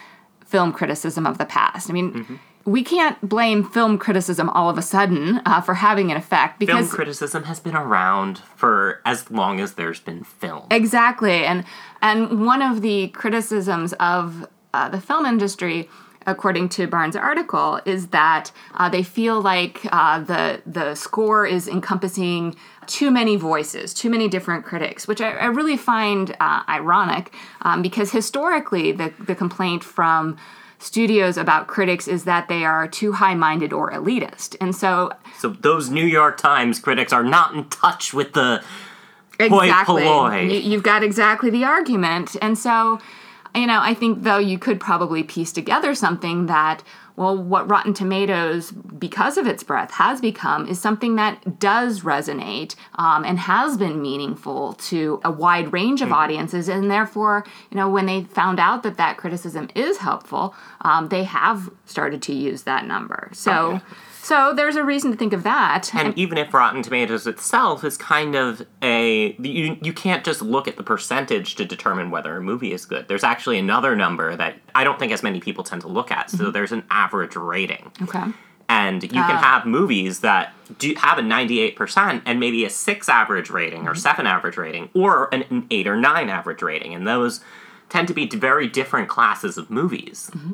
film 0.45 0.74
criticism 0.74 1.25
of 1.25 1.38
the 1.38 1.45
past. 1.45 1.89
I 1.89 1.94
mean. 1.94 2.12
Mm-hmm 2.13 2.36
we 2.69 2.83
can't 2.83 3.19
blame 3.27 3.63
film 3.63 3.98
criticism 3.98 4.48
all 4.51 4.69
of 4.69 4.77
a 4.77 4.81
sudden 4.83 5.42
uh, 5.44 5.60
for 5.60 5.74
having 5.74 6.12
an 6.12 6.18
effect 6.18 6.60
because 6.60 6.86
film 6.86 6.88
criticism 6.88 7.44
has 7.45 7.60
been 7.60 7.75
around 7.75 8.38
for 8.56 9.01
as 9.06 9.31
long 9.31 9.60
as 9.60 9.74
there's 9.74 10.00
been 10.00 10.24
film. 10.24 10.68
Exactly, 10.69 11.45
and 11.45 11.66
and 12.04 12.45
one 12.45 12.62
of 12.62 12.81
the 12.81 13.07
criticisms 13.10 13.94
of 13.94 14.48
uh, 14.74 14.88
the 14.88 15.01
film 15.01 15.25
industry. 15.25 15.89
According 16.27 16.69
to 16.69 16.86
Barnes' 16.86 17.16
article, 17.16 17.80
is 17.86 18.07
that 18.07 18.51
uh, 18.75 18.88
they 18.88 19.01
feel 19.01 19.42
like 19.42 19.80
uh, 19.92 20.19
the 20.19 20.62
the 20.66 20.94
score 20.94 21.48
is 21.48 21.68
encompassing 21.68 22.56
too 22.86 23.10
many 23.10 23.36
voices, 23.36 23.94
too 23.95 24.12
many 24.12 24.27
different 24.27 24.63
critics, 24.63 25.07
which 25.07 25.21
I, 25.21 25.31
I 25.31 25.45
really 25.45 25.77
find 25.77 26.36
uh, 26.39 26.62
ironic 26.69 27.33
um, 27.62 27.81
because 27.81 28.12
historically 28.12 28.92
the 28.92 29.12
the 29.18 29.33
complaint 29.33 29.83
from 29.83 30.38
studios 30.80 31.38
about 31.38 31.68
critics 31.68 32.08
is 32.08 32.24
that 32.24 32.48
they 32.48 32.66
are 32.66 32.88
too 32.88 33.12
high-minded 33.14 33.72
or 33.72 33.92
elitist. 33.92 34.56
And 34.60 34.76
so 34.76 35.12
So 35.38 35.50
those 35.50 35.90
New 35.90 36.06
York 36.06 36.38
Times 36.38 36.80
critics 36.80 37.14
are 37.14 37.24
not 37.24 37.54
in 37.54 37.70
touch 37.70 38.14
with 38.14 38.34
the 38.34 38.64
exactly. 39.40 40.04
You, 40.04 40.72
you've 40.72 40.84
got 40.84 41.04
exactly 41.04 41.50
the 41.50 41.66
argument. 41.66 42.36
And 42.42 42.58
so 42.58 43.00
you 43.56 43.68
know, 43.68 43.80
I 43.81 43.94
think 43.94 44.24
though 44.24 44.38
you 44.38 44.60
could 44.60 44.80
probably 44.80 45.24
piece 45.24 45.52
together 45.52 45.96
something 45.96 46.46
that 46.46 46.84
well, 47.19 47.36
what 47.36 47.69
Rotten 47.69 47.94
Tomatoes, 47.94 48.71
because 48.71 49.38
of 49.38 49.45
its 49.45 49.62
breadth, 49.62 49.92
has 49.95 50.21
become 50.21 50.66
is 50.69 50.80
something 50.80 51.18
that 51.18 51.60
does 51.60 52.00
resonate 52.00 52.75
um, 52.95 53.25
and 53.25 53.38
has 53.38 53.76
been 53.76 54.02
meaningful 54.02 54.71
to 54.76 55.19
a 55.26 55.30
wide 55.30 55.73
range 55.73 56.02
of 56.02 56.06
mm-hmm. 56.07 56.18
audiences. 56.18 56.69
And 56.69 56.90
therefore, 56.90 57.45
you 57.71 57.76
know, 57.76 57.90
when 57.90 58.06
they 58.06 58.23
found 58.23 58.57
out 58.57 58.83
that 58.83 58.95
that 58.95 59.18
criticism 59.18 59.68
is 59.76 59.97
helpful, 59.97 60.56
um, 60.80 61.09
they 61.09 61.26
have 61.26 61.69
started 61.85 62.21
to 62.21 62.33
use 62.33 62.64
that 62.64 62.85
number. 62.85 63.30
So. 63.33 63.52
Okay 63.52 63.85
so 64.30 64.54
there's 64.54 64.76
a 64.76 64.83
reason 64.83 65.09
to 65.09 65.18
think 65.18 65.33
of 65.33 65.42
that. 65.42 65.90
And, 65.92 66.09
and 66.09 66.18
even 66.18 66.38
if 66.38 66.54
Rotten 66.54 66.83
Tomatoes 66.83 67.26
itself 67.26 67.83
is 67.83 67.98
kind 67.98 68.36
of 68.36 68.64
a 68.83 69.33
you 69.40 69.76
you 69.81 69.92
can't 69.92 70.24
just 70.24 70.44
look 70.44 70.68
at 70.68 70.78
the 70.78 70.83
percentage 70.83 71.56
to 71.56 71.66
determine 71.66 72.12
whether 72.12 72.38
a 72.38 72.42
movie 72.42 72.71
is 72.71 72.86
good. 72.86 73.07
There's 73.07 73.24
actually 73.24 73.57
another 73.57 73.95
number 73.95 74.36
that 74.36 74.57
I 74.76 74.83
don't 74.83 75.00
think 75.00 75.12
as 75.12 75.24
many 75.24 75.40
people 75.40 75.64
tend 75.64 75.81
to 75.81 75.88
look 75.88 76.12
at. 76.12 76.30
So 76.30 76.38
mm-hmm. 76.38 76.52
there's 76.52 76.71
an 76.71 76.83
average 76.92 77.36
rating. 77.36 77.92
Okay. 78.04 78.24
And 78.69 79.02
you 79.02 79.19
uh, 79.19 79.26
can 79.26 79.38
have 79.38 79.66
movies 79.66 80.19
that 80.19 80.54
do 80.78 80.94
have 80.98 81.18
a 81.18 81.24
98% 81.24 82.21
and 82.24 82.40
maybe 82.40 82.64
a 82.66 82.69
6 82.69 83.09
average 83.09 83.50
rating 83.50 83.88
or 83.88 83.94
mm-hmm. 83.94 84.00
7 84.00 84.28
average 84.28 84.57
rating 84.57 84.90
or 84.94 85.33
an, 85.33 85.44
an 85.50 85.66
8 85.71 85.88
or 85.88 85.95
9 85.95 86.30
average 86.30 86.62
rating. 86.62 86.94
And 86.94 87.07
those 87.07 87.42
tend 87.90 88.07
to 88.09 88.14
be 88.14 88.28
very 88.28 88.68
different 88.68 89.09
classes 89.09 89.57
of 89.57 89.71
movies. 89.71 90.30
Mm-hmm. 90.36 90.52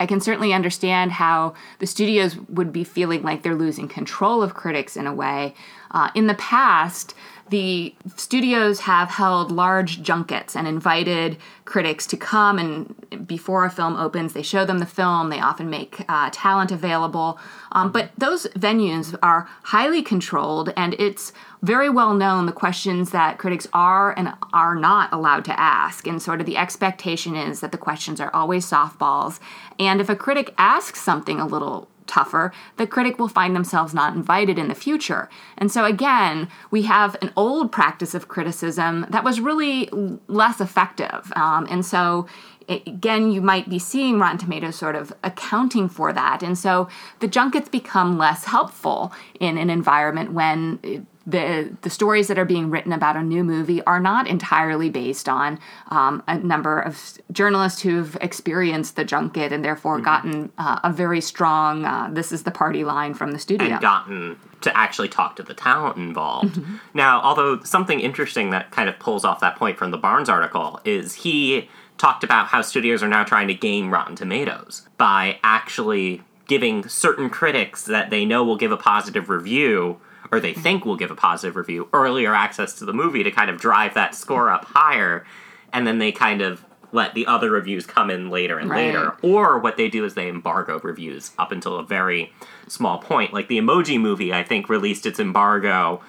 I 0.00 0.06
can 0.06 0.20
certainly 0.20 0.52
understand 0.52 1.12
how 1.12 1.54
the 1.78 1.86
studios 1.86 2.36
would 2.48 2.72
be 2.72 2.84
feeling 2.84 3.22
like 3.22 3.42
they're 3.42 3.54
losing 3.54 3.88
control 3.88 4.42
of 4.42 4.54
critics 4.54 4.96
in 4.96 5.06
a 5.06 5.14
way. 5.14 5.54
Uh, 5.90 6.10
in 6.14 6.26
the 6.26 6.34
past, 6.34 7.14
the 7.50 7.94
studios 8.16 8.80
have 8.80 9.10
held 9.10 9.52
large 9.52 10.02
junkets 10.02 10.56
and 10.56 10.66
invited 10.66 11.36
critics 11.64 12.06
to 12.06 12.16
come 12.16 12.58
and 12.58 13.26
before 13.26 13.64
a 13.64 13.70
film 13.70 13.96
opens 13.96 14.32
they 14.32 14.42
show 14.42 14.64
them 14.64 14.78
the 14.78 14.86
film. 14.86 15.28
They 15.28 15.40
often 15.40 15.68
make 15.68 16.04
uh, 16.08 16.30
talent 16.32 16.72
available. 16.72 17.38
Um, 17.72 17.92
but 17.92 18.10
those 18.16 18.46
venues 18.56 19.14
are 19.22 19.48
highly 19.64 20.02
controlled 20.02 20.72
and 20.76 20.94
it's 20.94 21.32
very 21.62 21.88
well 21.88 22.14
known 22.14 22.46
the 22.46 22.52
questions 22.52 23.10
that 23.10 23.38
critics 23.38 23.66
are 23.72 24.16
and 24.18 24.32
are 24.52 24.74
not 24.74 25.12
allowed 25.12 25.44
to 25.46 25.58
ask. 25.58 26.06
And 26.06 26.20
sort 26.20 26.40
of 26.40 26.46
the 26.46 26.56
expectation 26.56 27.36
is 27.36 27.60
that 27.60 27.72
the 27.72 27.78
questions 27.78 28.20
are 28.20 28.34
always 28.34 28.68
softballs. 28.68 29.38
And 29.78 30.00
if 30.00 30.08
a 30.08 30.16
critic 30.16 30.54
asks 30.58 31.00
something 31.00 31.40
a 31.40 31.46
little 31.46 31.88
tougher, 32.06 32.52
the 32.76 32.86
critic 32.86 33.18
will 33.18 33.28
find 33.28 33.54
themselves 33.54 33.94
not 33.94 34.14
invited 34.14 34.58
in 34.58 34.68
the 34.68 34.74
future. 34.74 35.28
And 35.56 35.70
so, 35.70 35.84
again, 35.84 36.48
we 36.70 36.82
have 36.82 37.16
an 37.22 37.32
old 37.36 37.72
practice 37.72 38.14
of 38.14 38.28
criticism 38.28 39.06
that 39.10 39.24
was 39.24 39.40
really 39.40 39.88
less 40.28 40.60
effective. 40.60 41.32
Um, 41.36 41.66
and 41.70 41.84
so, 41.84 42.26
again, 42.68 43.30
you 43.30 43.40
might 43.40 43.68
be 43.68 43.78
seeing 43.78 44.18
Rotten 44.18 44.38
Tomatoes 44.38 44.76
sort 44.76 44.96
of 44.96 45.12
accounting 45.22 45.88
for 45.88 46.12
that. 46.12 46.42
And 46.42 46.56
so 46.56 46.88
the 47.20 47.28
junkets 47.28 47.68
become 47.68 48.18
less 48.18 48.44
helpful 48.44 49.12
in 49.40 49.58
an 49.58 49.70
environment 49.70 50.32
when 50.32 51.06
the 51.26 51.74
the 51.82 51.90
stories 51.90 52.28
that 52.28 52.38
are 52.38 52.44
being 52.44 52.70
written 52.70 52.92
about 52.92 53.16
a 53.16 53.22
new 53.22 53.42
movie 53.42 53.82
are 53.84 54.00
not 54.00 54.26
entirely 54.26 54.90
based 54.90 55.28
on 55.28 55.58
um, 55.88 56.22
a 56.26 56.38
number 56.38 56.80
of 56.80 57.18
journalists 57.32 57.80
who've 57.80 58.16
experienced 58.20 58.96
the 58.96 59.04
junket 59.04 59.52
and 59.52 59.64
therefore 59.64 59.96
mm-hmm. 59.96 60.04
gotten 60.04 60.52
uh, 60.58 60.80
a 60.84 60.92
very 60.92 61.20
strong 61.20 61.84
uh, 61.84 62.08
"this 62.12 62.32
is 62.32 62.42
the 62.42 62.50
party" 62.50 62.84
line 62.84 63.14
from 63.14 63.32
the 63.32 63.38
studio 63.38 63.68
and 63.68 63.80
gotten 63.80 64.38
to 64.60 64.76
actually 64.76 65.08
talk 65.08 65.36
to 65.36 65.42
the 65.42 65.54
talent 65.54 65.96
involved. 65.96 66.56
Mm-hmm. 66.56 66.76
Now, 66.94 67.20
although 67.20 67.62
something 67.62 68.00
interesting 68.00 68.50
that 68.50 68.70
kind 68.70 68.88
of 68.88 68.98
pulls 68.98 69.24
off 69.24 69.40
that 69.40 69.56
point 69.56 69.78
from 69.78 69.90
the 69.90 69.98
Barnes 69.98 70.28
article 70.28 70.80
is 70.84 71.14
he 71.14 71.68
talked 71.98 72.24
about 72.24 72.48
how 72.48 72.60
studios 72.60 73.02
are 73.02 73.08
now 73.08 73.24
trying 73.24 73.48
to 73.48 73.54
game 73.54 73.92
Rotten 73.92 74.16
Tomatoes 74.16 74.88
by 74.96 75.38
actually 75.42 76.22
giving 76.46 76.86
certain 76.88 77.30
critics 77.30 77.84
that 77.84 78.10
they 78.10 78.24
know 78.24 78.44
will 78.44 78.56
give 78.56 78.72
a 78.72 78.76
positive 78.76 79.28
review 79.28 79.98
or 80.34 80.40
they 80.40 80.52
think 80.52 80.84
will 80.84 80.96
give 80.96 81.10
a 81.10 81.14
positive 81.14 81.56
review 81.56 81.88
earlier 81.92 82.34
access 82.34 82.74
to 82.74 82.84
the 82.84 82.92
movie 82.92 83.22
to 83.22 83.30
kind 83.30 83.50
of 83.50 83.60
drive 83.60 83.94
that 83.94 84.14
score 84.14 84.50
up 84.50 84.64
higher 84.64 85.24
and 85.72 85.86
then 85.86 85.98
they 85.98 86.12
kind 86.12 86.42
of 86.42 86.64
let 86.92 87.14
the 87.14 87.26
other 87.26 87.50
reviews 87.50 87.86
come 87.86 88.10
in 88.10 88.30
later 88.30 88.58
and 88.58 88.70
right. 88.70 88.86
later 88.86 89.16
or 89.22 89.58
what 89.58 89.76
they 89.76 89.88
do 89.88 90.04
is 90.04 90.14
they 90.14 90.28
embargo 90.28 90.78
reviews 90.80 91.32
up 91.38 91.52
until 91.52 91.78
a 91.78 91.84
very 91.84 92.32
small 92.68 92.98
point 92.98 93.32
like 93.32 93.48
the 93.48 93.58
emoji 93.58 94.00
movie 94.00 94.32
i 94.32 94.42
think 94.42 94.68
released 94.68 95.06
its 95.06 95.18
embargo 95.18 96.00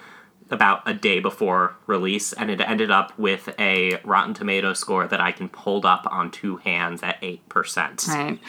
about 0.51 0.83
a 0.85 0.93
day 0.93 1.19
before 1.19 1.75
release, 1.87 2.33
and 2.33 2.51
it 2.51 2.61
ended 2.61 2.91
up 2.91 3.17
with 3.17 3.49
a 3.57 3.99
Rotten 4.03 4.33
Tomato 4.33 4.73
score 4.73 5.07
that 5.07 5.19
I 5.19 5.31
can 5.31 5.49
hold 5.49 5.85
up 5.85 6.07
on 6.09 6.29
two 6.31 6.57
hands 6.57 7.01
at 7.01 7.19
8%. 7.21 8.07
Right. 8.07 8.39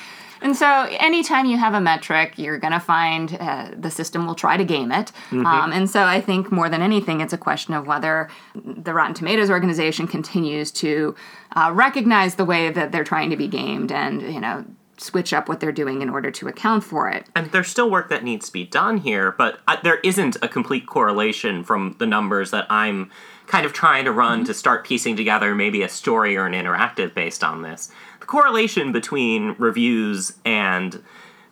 And 0.41 0.57
so, 0.57 0.87
anytime 1.01 1.47
you 1.47 1.57
have 1.57 1.75
a 1.75 1.81
metric, 1.81 2.35
you're 2.37 2.59
going 2.59 2.73
to 2.73 2.81
find 2.81 3.37
uh, 3.41 3.71
the 3.77 3.91
system 3.91 4.27
will 4.27 4.35
try 4.35 4.57
to 4.57 4.65
game 4.65 4.93
it. 4.93 5.13
Mm-hmm. 5.31 5.47
Um, 5.47 5.73
and 5.73 5.89
so, 5.89 6.03
I 6.03 6.21
think 6.21 6.53
more 6.53 6.69
than 6.69 6.83
anything, 6.83 7.21
it's 7.21 7.33
a 7.33 7.39
question 7.39 7.75
of 7.75 7.87
whether 7.87 8.29
the 8.55 8.93
Rotten 8.93 9.15
Tomatoes 9.15 9.51
organization 9.51 10.07
continues 10.07 10.71
to 10.73 11.15
uh, 11.55 11.71
recognize 11.73 12.35
the 12.35 12.45
way 12.45 12.71
that 12.71 12.93
they're 12.93 13.05
trying 13.05 13.31
to 13.31 13.37
be 13.37 13.49
gamed 13.49 13.93
and, 13.93 14.23
you 14.23 14.41
know, 14.41 14.65
switch 14.99 15.33
up 15.33 15.49
what 15.49 15.61
they're 15.61 15.73
doing 15.73 16.03
in 16.03 16.09
order 16.09 16.31
to 16.31 16.49
account 16.49 16.85
for 16.85 17.09
it. 17.09 17.27
And 17.35 17.51
there's 17.53 17.69
still 17.69 17.91
work 17.91 18.09
that 18.09 18.25
needs 18.25 18.47
to 18.47 18.53
be 18.53 18.65
done 18.65 18.99
here, 18.99 19.33
but 19.33 19.61
I, 19.69 19.79
there 19.83 19.99
isn't 20.01 20.37
a 20.43 20.49
complete 20.49 20.87
correlation 20.87 21.65
from 21.65 21.97
the 21.99 22.07
numbers 22.07 22.51
that 22.51 22.67
I'm 22.71 23.11
kind 23.47 23.65
of 23.67 23.73
trying 23.73 24.05
to 24.05 24.13
run 24.13 24.39
mm-hmm. 24.39 24.47
to 24.47 24.55
start 24.55 24.85
piecing 24.85 25.17
together 25.17 25.55
maybe 25.55 25.83
a 25.83 25.89
story 25.89 26.37
or 26.37 26.47
an 26.47 26.53
interactive 26.53 27.15
based 27.15 27.45
on 27.45 27.63
this. 27.63 27.91
The 28.21 28.27
correlation 28.27 28.93
between 28.93 29.55
reviews 29.59 30.33
and 30.45 31.03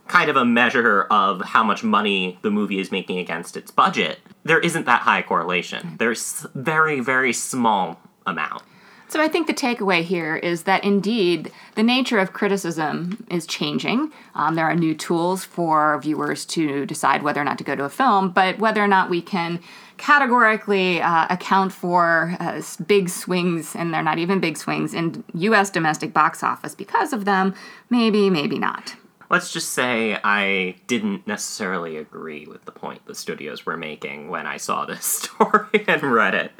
kind 0.08 0.28
of 0.28 0.36
a 0.36 0.44
measure 0.44 1.02
of 1.10 1.40
how 1.40 1.64
much 1.64 1.82
money 1.82 2.38
the 2.42 2.50
movie 2.50 2.78
is 2.78 2.92
making 2.92 3.18
against 3.18 3.56
its 3.56 3.70
budget, 3.70 4.18
there 4.44 4.60
isn't 4.60 4.84
that 4.86 5.02
high 5.02 5.22
correlation. 5.22 5.96
There's 5.98 6.46
very, 6.54 7.00
very 7.00 7.32
small 7.32 8.00
amount. 8.26 8.62
So 9.08 9.20
I 9.20 9.28
think 9.28 9.46
the 9.46 9.54
takeaway 9.54 10.02
here 10.02 10.36
is 10.36 10.64
that 10.64 10.82
indeed 10.82 11.52
the 11.76 11.82
nature 11.82 12.18
of 12.18 12.32
criticism 12.32 13.24
is 13.30 13.46
changing. 13.46 14.12
Um, 14.34 14.56
there 14.56 14.64
are 14.64 14.74
new 14.74 14.94
tools 14.94 15.44
for 15.44 16.00
viewers 16.00 16.44
to 16.46 16.84
decide 16.84 17.22
whether 17.22 17.40
or 17.40 17.44
not 17.44 17.58
to 17.58 17.64
go 17.64 17.76
to 17.76 17.84
a 17.84 17.90
film, 17.90 18.30
but 18.30 18.58
whether 18.58 18.82
or 18.82 18.88
not 18.88 19.10
we 19.10 19.22
can 19.22 19.60
categorically 19.96 21.00
uh, 21.00 21.26
account 21.30 21.72
for 21.72 22.36
uh, 22.40 22.60
big 22.86 23.08
swings, 23.08 23.74
and 23.74 23.92
they're 23.92 24.02
not 24.02 24.18
even 24.18 24.40
big 24.40 24.56
swings, 24.56 24.94
in 24.94 25.24
U.S. 25.34 25.70
domestic 25.70 26.12
box 26.12 26.42
office 26.42 26.74
because 26.74 27.12
of 27.12 27.24
them, 27.24 27.54
maybe, 27.90 28.30
maybe 28.30 28.58
not. 28.58 28.96
Let's 29.30 29.52
just 29.52 29.70
say 29.70 30.18
I 30.22 30.76
didn't 30.86 31.26
necessarily 31.26 31.96
agree 31.96 32.46
with 32.46 32.64
the 32.66 32.72
point 32.72 33.06
the 33.06 33.14
studios 33.14 33.66
were 33.66 33.76
making 33.76 34.28
when 34.28 34.46
I 34.46 34.58
saw 34.58 34.84
this 34.84 35.04
story 35.22 35.84
and 35.88 36.02
read 36.02 36.34
it. 36.34 36.52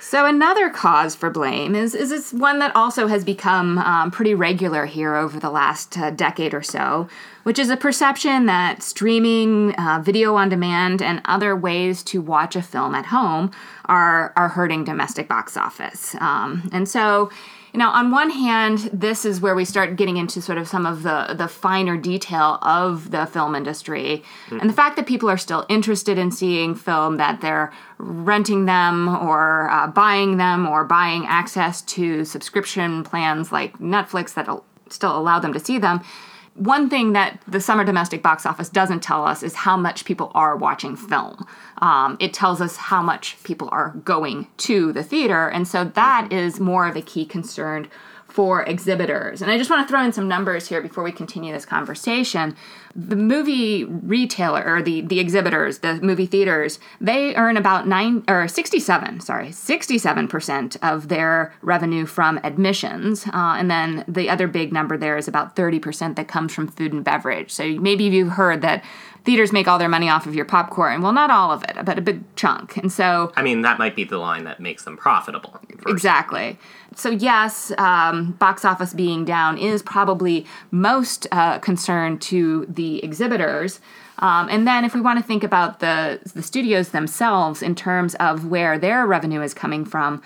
So 0.00 0.24
another 0.24 0.70
cause 0.70 1.16
for 1.16 1.30
blame 1.30 1.74
is 1.74 1.94
is 1.94 2.10
this 2.10 2.32
one 2.32 2.58
that 2.60 2.74
also 2.76 3.06
has 3.06 3.24
become 3.24 3.78
um, 3.78 4.10
pretty 4.10 4.34
regular 4.34 4.86
here 4.86 5.16
over 5.16 5.40
the 5.40 5.50
last 5.50 5.98
uh, 5.98 6.10
decade 6.10 6.54
or 6.54 6.62
so, 6.62 7.08
which 7.46 7.60
is 7.60 7.70
a 7.70 7.76
perception 7.76 8.46
that 8.46 8.82
streaming, 8.82 9.72
uh, 9.76 10.00
video 10.02 10.34
on 10.34 10.48
demand, 10.48 11.00
and 11.00 11.22
other 11.26 11.54
ways 11.54 12.02
to 12.02 12.20
watch 12.20 12.56
a 12.56 12.60
film 12.60 12.92
at 12.92 13.06
home 13.06 13.52
are 13.84 14.32
are 14.34 14.48
hurting 14.48 14.82
domestic 14.82 15.28
box 15.28 15.56
office. 15.56 16.16
Um, 16.16 16.68
and 16.72 16.88
so 16.88 17.30
you 17.72 17.78
know, 17.78 17.90
on 17.90 18.10
one 18.10 18.30
hand, 18.30 18.90
this 18.92 19.24
is 19.24 19.40
where 19.40 19.54
we 19.54 19.64
start 19.64 19.94
getting 19.94 20.16
into 20.16 20.42
sort 20.42 20.58
of 20.58 20.66
some 20.66 20.86
of 20.86 21.04
the, 21.04 21.34
the 21.38 21.46
finer 21.46 21.96
detail 21.96 22.58
of 22.62 23.12
the 23.12 23.26
film 23.26 23.54
industry. 23.54 24.24
Mm. 24.48 24.62
And 24.62 24.70
the 24.70 24.74
fact 24.74 24.96
that 24.96 25.06
people 25.06 25.28
are 25.28 25.36
still 25.36 25.66
interested 25.68 26.18
in 26.18 26.32
seeing 26.32 26.74
film, 26.74 27.18
that 27.18 27.42
they're 27.42 27.72
renting 27.98 28.64
them 28.64 29.08
or 29.08 29.68
uh, 29.70 29.86
buying 29.86 30.38
them 30.38 30.66
or 30.66 30.84
buying 30.84 31.26
access 31.26 31.82
to 31.82 32.24
subscription 32.24 33.04
plans 33.04 33.52
like 33.52 33.78
Netflix 33.78 34.34
that 34.34 34.48
still 34.88 35.16
allow 35.16 35.38
them 35.38 35.52
to 35.52 35.60
see 35.60 35.78
them 35.78 36.00
one 36.56 36.88
thing 36.88 37.12
that 37.12 37.40
the 37.46 37.60
summer 37.60 37.84
domestic 37.84 38.22
box 38.22 38.46
office 38.46 38.68
doesn't 38.68 39.02
tell 39.02 39.24
us 39.24 39.42
is 39.42 39.54
how 39.54 39.76
much 39.76 40.04
people 40.04 40.30
are 40.34 40.56
watching 40.56 40.96
film. 40.96 41.46
Um, 41.78 42.16
it 42.20 42.32
tells 42.32 42.60
us 42.60 42.76
how 42.76 43.02
much 43.02 43.36
people 43.44 43.68
are 43.72 43.90
going 44.04 44.48
to 44.58 44.92
the 44.92 45.02
theater, 45.02 45.48
and 45.48 45.68
so 45.68 45.84
that 45.84 46.32
is 46.32 46.58
more 46.58 46.86
of 46.86 46.96
a 46.96 47.02
key 47.02 47.26
concern 47.26 47.88
for 48.36 48.64
exhibitors. 48.64 49.40
And 49.40 49.50
I 49.50 49.56
just 49.56 49.70
want 49.70 49.88
to 49.88 49.90
throw 49.90 50.04
in 50.04 50.12
some 50.12 50.28
numbers 50.28 50.68
here 50.68 50.82
before 50.82 51.02
we 51.02 51.10
continue 51.10 51.54
this 51.54 51.64
conversation. 51.64 52.54
The 52.94 53.16
movie 53.16 53.84
retailer 53.84 54.62
or 54.62 54.82
the 54.82 55.00
the 55.00 55.20
exhibitors, 55.20 55.78
the 55.78 55.94
movie 56.02 56.26
theaters, 56.26 56.78
they 57.00 57.34
earn 57.34 57.56
about 57.56 57.88
9 57.88 58.24
or 58.28 58.46
67, 58.46 59.20
sorry, 59.20 59.48
67% 59.48 60.76
of 60.82 61.08
their 61.08 61.54
revenue 61.62 62.04
from 62.04 62.38
admissions. 62.44 63.26
Uh, 63.28 63.56
and 63.56 63.70
then 63.70 64.04
the 64.06 64.28
other 64.28 64.46
big 64.46 64.70
number 64.70 64.98
there 64.98 65.16
is 65.16 65.28
about 65.28 65.56
30% 65.56 66.16
that 66.16 66.28
comes 66.28 66.52
from 66.52 66.68
food 66.68 66.92
and 66.92 67.02
beverage. 67.02 67.50
So 67.50 67.64
maybe 67.80 68.04
you've 68.04 68.32
heard 68.32 68.60
that 68.60 68.84
theaters 69.24 69.50
make 69.50 69.66
all 69.66 69.78
their 69.78 69.88
money 69.88 70.10
off 70.10 70.26
of 70.26 70.34
your 70.34 70.44
popcorn. 70.44 71.00
Well, 71.00 71.12
not 71.12 71.30
all 71.30 71.52
of 71.52 71.64
it, 71.64 71.76
but 71.86 71.98
a 71.98 72.02
big 72.02 72.22
chunk. 72.36 72.76
And 72.76 72.92
so 72.92 73.32
I 73.34 73.42
mean, 73.42 73.62
that 73.62 73.78
might 73.78 73.96
be 73.96 74.04
the 74.04 74.18
line 74.18 74.44
that 74.44 74.60
makes 74.60 74.84
them 74.84 74.98
profitable. 74.98 75.58
Exactly 75.86 76.58
so 76.96 77.10
yes, 77.10 77.72
um, 77.78 78.32
box 78.32 78.64
office 78.64 78.92
being 78.92 79.24
down 79.24 79.58
is 79.58 79.82
probably 79.82 80.46
most 80.70 81.26
uh, 81.30 81.58
concern 81.58 82.18
to 82.20 82.66
the 82.68 83.04
exhibitors. 83.04 83.80
Um, 84.18 84.48
and 84.50 84.66
then, 84.66 84.84
if 84.84 84.94
we 84.94 85.00
want 85.02 85.18
to 85.18 85.24
think 85.24 85.44
about 85.44 85.80
the 85.80 86.20
the 86.34 86.42
studios 86.42 86.88
themselves 86.88 87.62
in 87.62 87.74
terms 87.74 88.14
of 88.16 88.46
where 88.46 88.78
their 88.78 89.06
revenue 89.06 89.42
is 89.42 89.52
coming 89.52 89.84
from, 89.84 90.22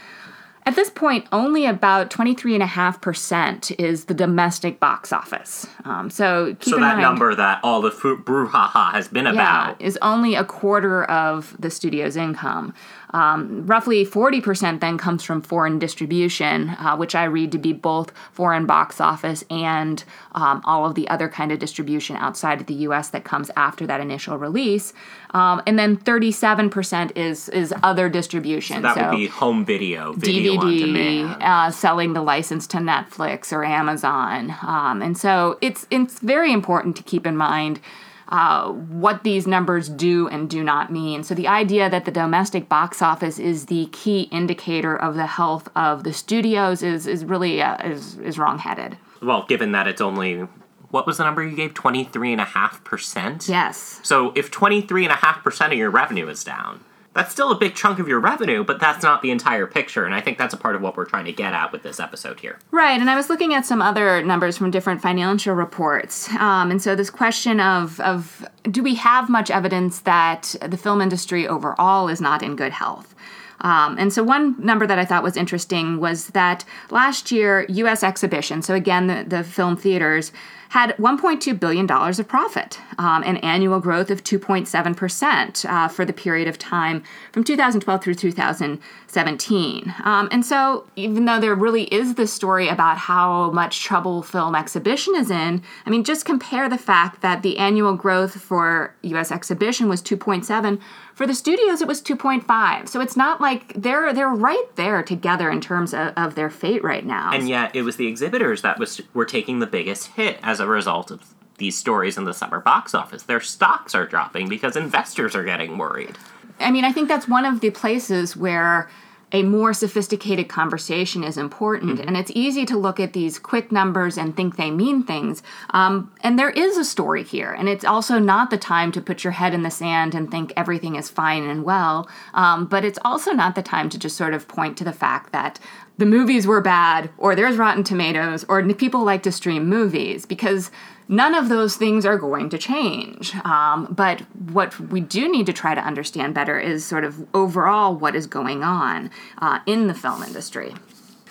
at 0.66 0.76
this 0.76 0.90
point, 0.90 1.26
only 1.32 1.64
about 1.64 2.10
23.5% 2.10 3.74
is 3.80 4.04
the 4.04 4.14
domestic 4.14 4.78
box 4.78 5.12
office. 5.12 5.66
Um, 5.84 6.10
so 6.10 6.54
keep 6.60 6.70
so 6.70 6.76
in 6.76 6.82
that 6.82 6.96
mind, 6.96 7.02
number 7.02 7.34
that 7.34 7.60
all 7.64 7.80
the 7.80 7.90
brouhaha 7.90 8.92
has 8.92 9.08
been 9.08 9.26
about 9.26 9.80
is 9.80 9.98
only 10.02 10.34
a 10.34 10.44
quarter 10.44 11.04
of 11.04 11.56
the 11.58 11.70
studio's 11.70 12.14
income. 12.14 12.74
Um, 13.12 13.66
roughly 13.66 14.04
40% 14.06 14.80
then 14.80 14.98
comes 14.98 15.22
from 15.22 15.42
foreign 15.42 15.78
distribution, 15.78 16.70
uh, 16.70 16.96
which 16.96 17.14
I 17.14 17.24
read 17.24 17.52
to 17.52 17.58
be 17.58 17.72
both 17.72 18.12
foreign 18.32 18.66
box 18.66 19.00
office 19.00 19.44
and 19.50 20.02
um, 20.32 20.62
all 20.64 20.86
of 20.86 20.94
the 20.94 21.08
other 21.08 21.28
kind 21.28 21.52
of 21.52 21.58
distribution 21.58 22.16
outside 22.16 22.60
of 22.60 22.66
the 22.66 22.74
US 22.74 23.10
that 23.10 23.24
comes 23.24 23.50
after 23.56 23.86
that 23.86 24.00
initial 24.00 24.38
release. 24.38 24.92
Um, 25.30 25.62
and 25.66 25.78
then 25.78 25.96
37% 25.96 27.16
is 27.16 27.48
is 27.50 27.72
other 27.82 28.08
distribution. 28.08 28.76
So 28.76 28.82
that 28.82 28.94
so 28.96 29.10
would 29.10 29.16
be 29.16 29.26
home 29.26 29.64
video, 29.64 30.12
video 30.12 30.60
DVD, 30.60 31.24
uh, 31.40 31.70
selling 31.70 32.12
the 32.12 32.22
license 32.22 32.66
to 32.68 32.78
Netflix 32.78 33.52
or 33.52 33.64
Amazon. 33.64 34.54
Um, 34.62 35.02
and 35.02 35.16
so 35.16 35.58
it's 35.60 35.86
it's 35.90 36.18
very 36.20 36.52
important 36.52 36.96
to 36.96 37.02
keep 37.02 37.26
in 37.26 37.36
mind. 37.36 37.80
Uh, 38.30 38.70
what 38.70 39.24
these 39.24 39.46
numbers 39.46 39.88
do 39.88 40.28
and 40.28 40.48
do 40.48 40.62
not 40.62 40.92
mean. 40.92 41.24
So, 41.24 41.34
the 41.34 41.48
idea 41.48 41.90
that 41.90 42.04
the 42.04 42.12
domestic 42.12 42.68
box 42.68 43.02
office 43.02 43.40
is 43.40 43.66
the 43.66 43.86
key 43.86 44.22
indicator 44.30 44.96
of 44.96 45.16
the 45.16 45.26
health 45.26 45.68
of 45.74 46.04
the 46.04 46.12
studios 46.12 46.82
is, 46.82 47.08
is 47.08 47.24
really 47.24 47.60
uh, 47.60 47.76
is, 47.84 48.18
is 48.18 48.38
wrongheaded. 48.38 48.96
Well, 49.20 49.44
given 49.48 49.72
that 49.72 49.88
it's 49.88 50.00
only 50.00 50.46
what 50.90 51.06
was 51.06 51.18
the 51.18 51.24
number 51.24 51.46
you 51.46 51.56
gave? 51.56 51.74
23.5%? 51.74 53.48
Yes. 53.48 54.00
So 54.02 54.32
if 54.34 54.50
23.5% 54.50 55.66
of 55.66 55.72
your 55.72 55.90
revenue 55.90 56.28
is 56.28 56.42
down, 56.44 56.80
that's 57.12 57.32
still 57.32 57.50
a 57.50 57.56
big 57.56 57.74
chunk 57.74 57.98
of 57.98 58.06
your 58.06 58.20
revenue, 58.20 58.62
but 58.62 58.78
that's 58.78 59.02
not 59.02 59.20
the 59.20 59.30
entire 59.32 59.66
picture. 59.66 60.04
And 60.04 60.14
I 60.14 60.20
think 60.20 60.38
that's 60.38 60.54
a 60.54 60.56
part 60.56 60.76
of 60.76 60.82
what 60.82 60.96
we're 60.96 61.06
trying 61.06 61.24
to 61.24 61.32
get 61.32 61.52
at 61.52 61.72
with 61.72 61.82
this 61.82 61.98
episode 61.98 62.38
here. 62.38 62.58
Right. 62.70 63.00
And 63.00 63.10
I 63.10 63.16
was 63.16 63.28
looking 63.28 63.52
at 63.52 63.66
some 63.66 63.82
other 63.82 64.22
numbers 64.22 64.56
from 64.56 64.70
different 64.70 65.02
financial 65.02 65.54
reports. 65.54 66.32
Um, 66.34 66.70
and 66.70 66.80
so 66.80 66.94
this 66.94 67.10
question 67.10 67.58
of, 67.58 67.98
of 68.00 68.46
do 68.62 68.82
we 68.82 68.94
have 68.94 69.28
much 69.28 69.50
evidence 69.50 70.00
that 70.00 70.54
the 70.62 70.76
film 70.76 71.00
industry 71.00 71.48
overall 71.48 72.08
is 72.08 72.20
not 72.20 72.42
in 72.42 72.54
good 72.54 72.72
health? 72.72 73.14
Um, 73.62 73.96
and 73.98 74.12
so, 74.12 74.22
one 74.22 74.54
number 74.58 74.86
that 74.86 74.98
I 74.98 75.04
thought 75.04 75.22
was 75.22 75.36
interesting 75.36 76.00
was 76.00 76.28
that 76.28 76.64
last 76.90 77.30
year, 77.30 77.66
US 77.68 78.02
exhibition, 78.02 78.62
so 78.62 78.74
again, 78.74 79.06
the, 79.06 79.24
the 79.26 79.44
film 79.44 79.76
theaters, 79.76 80.32
had 80.70 80.96
$1.2 80.98 81.58
billion 81.58 81.90
of 81.90 82.28
profit, 82.28 82.78
um, 82.96 83.24
an 83.24 83.38
annual 83.38 83.80
growth 83.80 84.08
of 84.08 84.22
2.7% 84.22 85.68
uh, 85.68 85.88
for 85.88 86.04
the 86.04 86.12
period 86.12 86.46
of 86.46 86.58
time 86.58 87.02
from 87.32 87.42
2012 87.42 88.02
through 88.02 88.14
2017. 88.14 89.94
Um, 90.04 90.28
and 90.30 90.46
so, 90.46 90.86
even 90.94 91.24
though 91.24 91.40
there 91.40 91.56
really 91.56 91.84
is 91.84 92.14
this 92.14 92.32
story 92.32 92.68
about 92.68 92.98
how 92.98 93.50
much 93.50 93.82
trouble 93.82 94.22
film 94.22 94.54
exhibition 94.54 95.16
is 95.16 95.28
in, 95.28 95.60
I 95.86 95.90
mean, 95.90 96.04
just 96.04 96.24
compare 96.24 96.68
the 96.68 96.78
fact 96.78 97.20
that 97.20 97.42
the 97.42 97.58
annual 97.58 97.94
growth 97.96 98.40
for 98.40 98.94
US 99.02 99.32
exhibition 99.32 99.88
was 99.88 100.00
2.7 100.00 100.80
for 101.20 101.26
the 101.26 101.34
studios, 101.34 101.82
it 101.82 101.86
was 101.86 102.00
2.5. 102.00 102.88
So 102.88 102.98
it's 103.02 103.14
not 103.14 103.42
like 103.42 103.74
they're 103.74 104.14
they're 104.14 104.30
right 104.30 104.74
there 104.76 105.02
together 105.02 105.50
in 105.50 105.60
terms 105.60 105.92
of, 105.92 106.14
of 106.16 106.34
their 106.34 106.48
fate 106.48 106.82
right 106.82 107.04
now. 107.04 107.30
And 107.34 107.46
yet, 107.46 107.76
it 107.76 107.82
was 107.82 107.96
the 107.96 108.06
exhibitors 108.06 108.62
that 108.62 108.78
was 108.78 109.02
were 109.12 109.26
taking 109.26 109.58
the 109.58 109.66
biggest 109.66 110.06
hit 110.12 110.38
as 110.42 110.60
a 110.60 110.66
result 110.66 111.10
of 111.10 111.34
these 111.58 111.76
stories 111.76 112.16
in 112.16 112.24
the 112.24 112.32
summer 112.32 112.58
box 112.58 112.94
office. 112.94 113.24
Their 113.24 113.42
stocks 113.42 113.94
are 113.94 114.06
dropping 114.06 114.48
because 114.48 114.76
investors 114.76 115.36
are 115.36 115.44
getting 115.44 115.76
worried. 115.76 116.16
I 116.58 116.70
mean, 116.70 116.86
I 116.86 116.92
think 116.92 117.06
that's 117.06 117.28
one 117.28 117.44
of 117.44 117.60
the 117.60 117.68
places 117.68 118.34
where 118.34 118.88
a 119.32 119.42
more 119.42 119.72
sophisticated 119.72 120.48
conversation 120.48 121.22
is 121.22 121.36
important. 121.36 121.98
Mm-hmm. 121.98 122.08
And 122.08 122.16
it's 122.16 122.32
easy 122.34 122.66
to 122.66 122.76
look 122.76 122.98
at 122.98 123.12
these 123.12 123.38
quick 123.38 123.70
numbers 123.70 124.18
and 124.18 124.36
think 124.36 124.56
they 124.56 124.70
mean 124.70 125.02
things. 125.02 125.42
Um, 125.70 126.12
and 126.22 126.38
there 126.38 126.50
is 126.50 126.76
a 126.76 126.84
story 126.84 127.22
here. 127.22 127.52
And 127.52 127.68
it's 127.68 127.84
also 127.84 128.18
not 128.18 128.50
the 128.50 128.58
time 128.58 128.90
to 128.92 129.00
put 129.00 129.22
your 129.22 129.32
head 129.32 129.54
in 129.54 129.62
the 129.62 129.70
sand 129.70 130.14
and 130.14 130.30
think 130.30 130.52
everything 130.56 130.96
is 130.96 131.08
fine 131.08 131.44
and 131.44 131.64
well. 131.64 132.08
Um, 132.34 132.66
but 132.66 132.84
it's 132.84 132.98
also 133.04 133.32
not 133.32 133.54
the 133.54 133.62
time 133.62 133.88
to 133.90 133.98
just 133.98 134.16
sort 134.16 134.34
of 134.34 134.48
point 134.48 134.76
to 134.78 134.84
the 134.84 134.92
fact 134.92 135.32
that 135.32 135.60
the 135.98 136.06
movies 136.06 136.46
were 136.46 136.62
bad 136.62 137.10
or 137.18 137.36
there's 137.36 137.58
Rotten 137.58 137.84
Tomatoes 137.84 138.44
or 138.48 138.62
people 138.74 139.04
like 139.04 139.22
to 139.24 139.32
stream 139.32 139.68
movies 139.68 140.24
because 140.24 140.70
none 141.10 141.34
of 141.34 141.48
those 141.48 141.76
things 141.76 142.06
are 142.06 142.16
going 142.16 142.48
to 142.48 142.56
change. 142.56 143.34
Um, 143.44 143.88
but 143.90 144.20
what 144.52 144.78
we 144.78 145.00
do 145.00 145.30
need 145.30 145.44
to 145.46 145.52
try 145.52 145.74
to 145.74 145.80
understand 145.80 146.34
better 146.34 146.58
is 146.58 146.84
sort 146.84 147.04
of 147.04 147.26
overall 147.34 147.94
what 147.94 148.14
is 148.14 148.26
going 148.26 148.62
on 148.62 149.10
uh, 149.38 149.58
in 149.66 149.88
the 149.88 149.94
film 149.94 150.22
industry. 150.22 150.72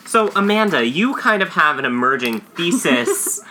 So, 0.06 0.32
Amanda, 0.36 0.86
you 0.86 1.16
kind 1.16 1.42
of 1.42 1.50
have 1.50 1.80
an 1.80 1.86
emerging 1.86 2.42
thesis 2.42 3.42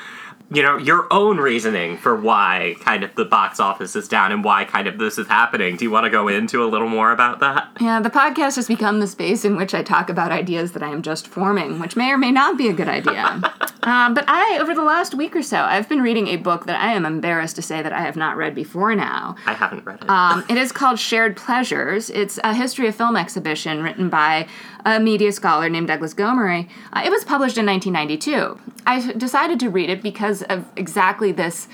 you 0.50 0.62
know, 0.62 0.78
your 0.78 1.06
own 1.12 1.36
reasoning 1.38 1.98
for 1.98 2.16
why 2.16 2.74
kind 2.80 3.04
of 3.04 3.14
the 3.16 3.24
box 3.24 3.60
office 3.60 3.94
is 3.94 4.08
down 4.08 4.32
and 4.32 4.42
why 4.42 4.64
kind 4.64 4.88
of 4.88 4.98
this 4.98 5.18
is 5.18 5.26
happening. 5.26 5.76
Do 5.76 5.84
you 5.84 5.90
want 5.90 6.04
to 6.04 6.10
go 6.10 6.28
into 6.28 6.64
a 6.64 6.66
little 6.66 6.88
more 6.88 7.12
about 7.12 7.40
that? 7.40 7.68
Yeah, 7.80 8.00
the 8.00 8.08
podcast 8.08 8.56
has 8.56 8.66
become 8.66 9.00
the 9.00 9.06
space 9.06 9.44
in 9.44 9.56
which 9.56 9.74
I 9.74 9.82
talk 9.82 10.08
about 10.08 10.32
ideas 10.32 10.72
that 10.72 10.82
I 10.82 10.88
am 10.88 11.02
just 11.02 11.28
forming, 11.28 11.78
which 11.78 11.96
may 11.96 12.10
or 12.10 12.18
may 12.18 12.32
not 12.32 12.56
be 12.56 12.68
a 12.68 12.72
good 12.72 12.88
idea. 12.88 13.54
um, 13.88 14.12
but 14.12 14.24
I, 14.28 14.58
over 14.60 14.74
the 14.74 14.82
last 14.82 15.14
week 15.14 15.34
or 15.34 15.42
so, 15.42 15.62
I've 15.62 15.88
been 15.88 16.02
reading 16.02 16.28
a 16.28 16.36
book 16.36 16.66
that 16.66 16.78
I 16.78 16.92
am 16.92 17.06
embarrassed 17.06 17.56
to 17.56 17.62
say 17.62 17.80
that 17.80 17.92
I 17.92 18.00
have 18.00 18.16
not 18.16 18.36
read 18.36 18.54
before 18.54 18.94
now. 18.94 19.36
I 19.46 19.54
haven't 19.54 19.86
read 19.86 20.02
it. 20.02 20.10
Um, 20.10 20.44
it 20.50 20.58
is 20.58 20.72
called 20.72 20.98
Shared 20.98 21.36
Pleasures. 21.36 22.10
It's 22.10 22.38
a 22.44 22.52
history 22.52 22.86
of 22.86 22.94
film 22.94 23.16
exhibition 23.16 23.82
written 23.82 24.10
by 24.10 24.46
a 24.84 25.00
media 25.00 25.32
scholar 25.32 25.70
named 25.70 25.88
Douglas 25.88 26.12
Gomery. 26.12 26.68
Uh, 26.92 27.02
it 27.04 27.10
was 27.10 27.24
published 27.24 27.56
in 27.56 27.64
1992. 27.64 28.60
I 28.86 29.12
decided 29.12 29.58
to 29.60 29.70
read 29.70 29.88
it 29.88 30.02
because 30.02 30.42
of 30.42 30.66
exactly 30.76 31.32
this 31.32 31.66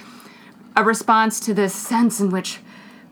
a 0.76 0.84
response 0.84 1.40
to 1.40 1.54
this 1.54 1.74
sense 1.74 2.20
in 2.20 2.30
which 2.30 2.60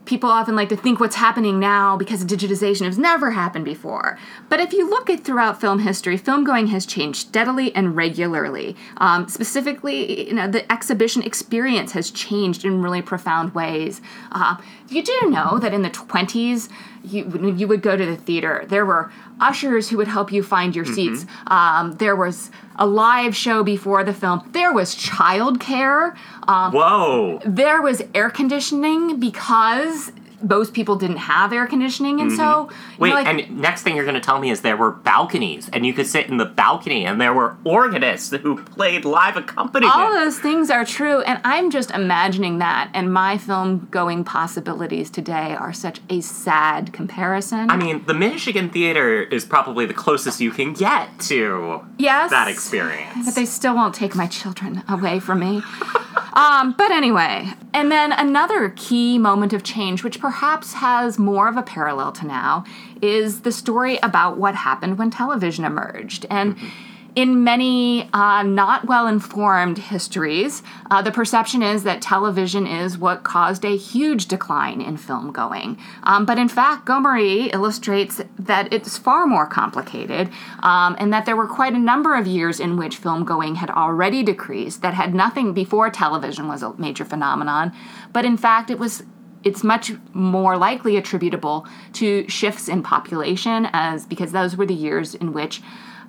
people 0.04 0.28
often 0.30 0.56
like 0.56 0.68
to 0.68 0.76
think 0.76 0.98
what's 0.98 1.16
happening 1.16 1.60
now 1.60 1.96
because 1.96 2.24
digitization 2.24 2.86
has 2.86 2.98
never 2.98 3.30
happened 3.30 3.64
before. 3.64 4.18
But 4.48 4.60
if 4.60 4.72
you 4.72 4.88
look 4.88 5.08
at 5.08 5.24
throughout 5.24 5.60
film 5.60 5.80
history, 5.80 6.16
film 6.16 6.44
going 6.44 6.68
has 6.68 6.84
changed 6.86 7.20
steadily 7.20 7.74
and 7.74 7.96
regularly. 7.96 8.76
Um, 8.96 9.28
specifically, 9.28 10.28
you 10.28 10.34
know, 10.34 10.48
the 10.48 10.70
exhibition 10.70 11.22
experience 11.22 11.92
has 11.92 12.10
changed 12.10 12.64
in 12.64 12.82
really 12.82 13.02
profound 13.02 13.54
ways. 13.54 14.00
Uh, 14.32 14.56
you 14.88 15.02
do 15.02 15.30
know 15.30 15.58
that 15.58 15.72
in 15.72 15.82
the 15.82 15.90
20s, 15.90 16.68
you, 17.04 17.54
you 17.56 17.66
would 17.68 17.82
go 17.82 17.96
to 17.96 18.06
the 18.06 18.16
theater, 18.16 18.64
there 18.68 18.86
were 18.86 19.12
ushers 19.40 19.88
who 19.88 19.96
would 19.96 20.08
help 20.08 20.32
you 20.32 20.42
find 20.42 20.74
your 20.74 20.84
mm-hmm. 20.84 20.94
seats. 20.94 21.26
Um, 21.46 21.92
there 21.92 22.16
was 22.16 22.50
a 22.76 22.86
live 22.86 23.34
show 23.36 23.62
before 23.62 24.04
the 24.04 24.14
film. 24.14 24.48
There 24.52 24.72
was 24.72 24.94
childcare. 24.96 26.16
Um, 26.48 26.72
Whoa. 26.72 27.40
There 27.44 27.82
was 27.82 28.02
air 28.14 28.30
conditioning 28.30 29.20
because 29.20 30.12
most 30.42 30.74
people 30.74 30.96
didn't 30.96 31.18
have 31.18 31.52
air 31.52 31.66
conditioning, 31.66 32.20
and 32.20 32.30
mm-hmm. 32.30 32.38
so 32.38 32.70
wait. 32.98 33.10
Know, 33.10 33.14
like, 33.14 33.26
and 33.26 33.60
next 33.60 33.82
thing 33.82 33.96
you're 33.96 34.04
going 34.04 34.14
to 34.14 34.20
tell 34.20 34.38
me 34.38 34.50
is 34.50 34.62
there 34.62 34.76
were 34.76 34.90
balconies, 34.90 35.68
and 35.72 35.86
you 35.86 35.92
could 35.92 36.06
sit 36.06 36.28
in 36.28 36.36
the 36.36 36.44
balcony, 36.44 37.04
and 37.04 37.20
there 37.20 37.34
were 37.34 37.56
organists 37.64 38.30
who 38.30 38.62
played 38.62 39.04
live 39.04 39.36
accompaniment. 39.36 39.94
All 39.94 40.12
those 40.12 40.38
things 40.38 40.70
are 40.70 40.84
true, 40.84 41.20
and 41.22 41.40
I'm 41.44 41.70
just 41.70 41.90
imagining 41.90 42.58
that, 42.58 42.90
and 42.94 43.12
my 43.12 43.38
film 43.38 43.88
going 43.90 44.24
possibilities 44.24 45.10
today 45.10 45.54
are 45.54 45.72
such 45.72 46.00
a 46.10 46.20
sad 46.20 46.92
comparison. 46.92 47.70
I 47.70 47.76
mean, 47.76 48.04
the 48.06 48.14
Michigan 48.14 48.70
Theater 48.70 49.22
is 49.22 49.44
probably 49.44 49.86
the 49.86 49.94
closest 49.94 50.40
you 50.40 50.50
can 50.50 50.72
get 50.72 51.18
to 51.20 51.80
yes, 51.98 52.30
that 52.30 52.48
experience, 52.48 53.24
but 53.24 53.34
they 53.34 53.46
still 53.46 53.74
won't 53.74 53.94
take 53.94 54.14
my 54.14 54.26
children 54.26 54.82
away 54.88 55.20
from 55.20 55.40
me. 55.40 55.62
um, 56.32 56.74
but 56.76 56.90
anyway, 56.90 57.52
and 57.72 57.90
then 57.90 58.12
another 58.12 58.70
key 58.76 59.18
moment 59.18 59.52
of 59.52 59.62
change, 59.62 60.02
which 60.02 60.20
perhaps 60.20 60.74
has 60.74 61.18
more 61.18 61.48
of 61.48 61.56
a 61.56 61.62
parallel 61.62 62.12
to 62.12 62.26
now, 62.26 62.64
is 63.00 63.40
the 63.40 63.52
story 63.52 63.98
about 64.02 64.38
what 64.38 64.54
happened 64.54 64.98
when 64.98 65.10
television 65.10 65.64
emerged. 65.64 66.26
And 66.30 66.56
mm-hmm 66.56 66.88
in 67.14 67.44
many 67.44 68.08
uh, 68.12 68.42
not 68.42 68.86
well 68.86 69.06
informed 69.06 69.76
histories, 69.76 70.62
uh, 70.90 71.02
the 71.02 71.10
perception 71.10 71.62
is 71.62 71.82
that 71.82 72.00
television 72.00 72.66
is 72.66 72.96
what 72.96 73.22
caused 73.22 73.64
a 73.64 73.76
huge 73.76 74.26
decline 74.26 74.80
in 74.80 74.96
film 74.96 75.30
going. 75.30 75.78
Um, 76.04 76.24
but 76.24 76.38
in 76.38 76.48
fact, 76.48 76.86
Gomery 76.86 77.52
illustrates 77.52 78.22
that 78.38 78.72
it's 78.72 78.96
far 78.96 79.26
more 79.26 79.46
complicated 79.46 80.30
um, 80.60 80.96
and 80.98 81.12
that 81.12 81.26
there 81.26 81.36
were 81.36 81.46
quite 81.46 81.74
a 81.74 81.78
number 81.78 82.16
of 82.16 82.26
years 82.26 82.58
in 82.60 82.78
which 82.78 82.96
film 82.96 83.24
going 83.24 83.56
had 83.56 83.70
already 83.70 84.22
decreased, 84.22 84.80
that 84.80 84.94
had 84.94 85.14
nothing 85.14 85.52
before 85.52 85.90
television 85.90 86.48
was 86.48 86.62
a 86.62 86.72
major 86.78 87.04
phenomenon. 87.04 87.72
But 88.12 88.24
in 88.24 88.38
fact, 88.38 88.70
it 88.70 88.78
was 88.78 89.02
it's 89.44 89.64
much 89.64 89.92
more 90.12 90.56
likely 90.56 90.96
attributable 90.96 91.66
to 91.94 92.28
shifts 92.28 92.68
in 92.68 92.80
population 92.80 93.68
as 93.72 94.06
because 94.06 94.30
those 94.30 94.56
were 94.56 94.66
the 94.66 94.72
years 94.72 95.16
in 95.16 95.32
which 95.32 95.60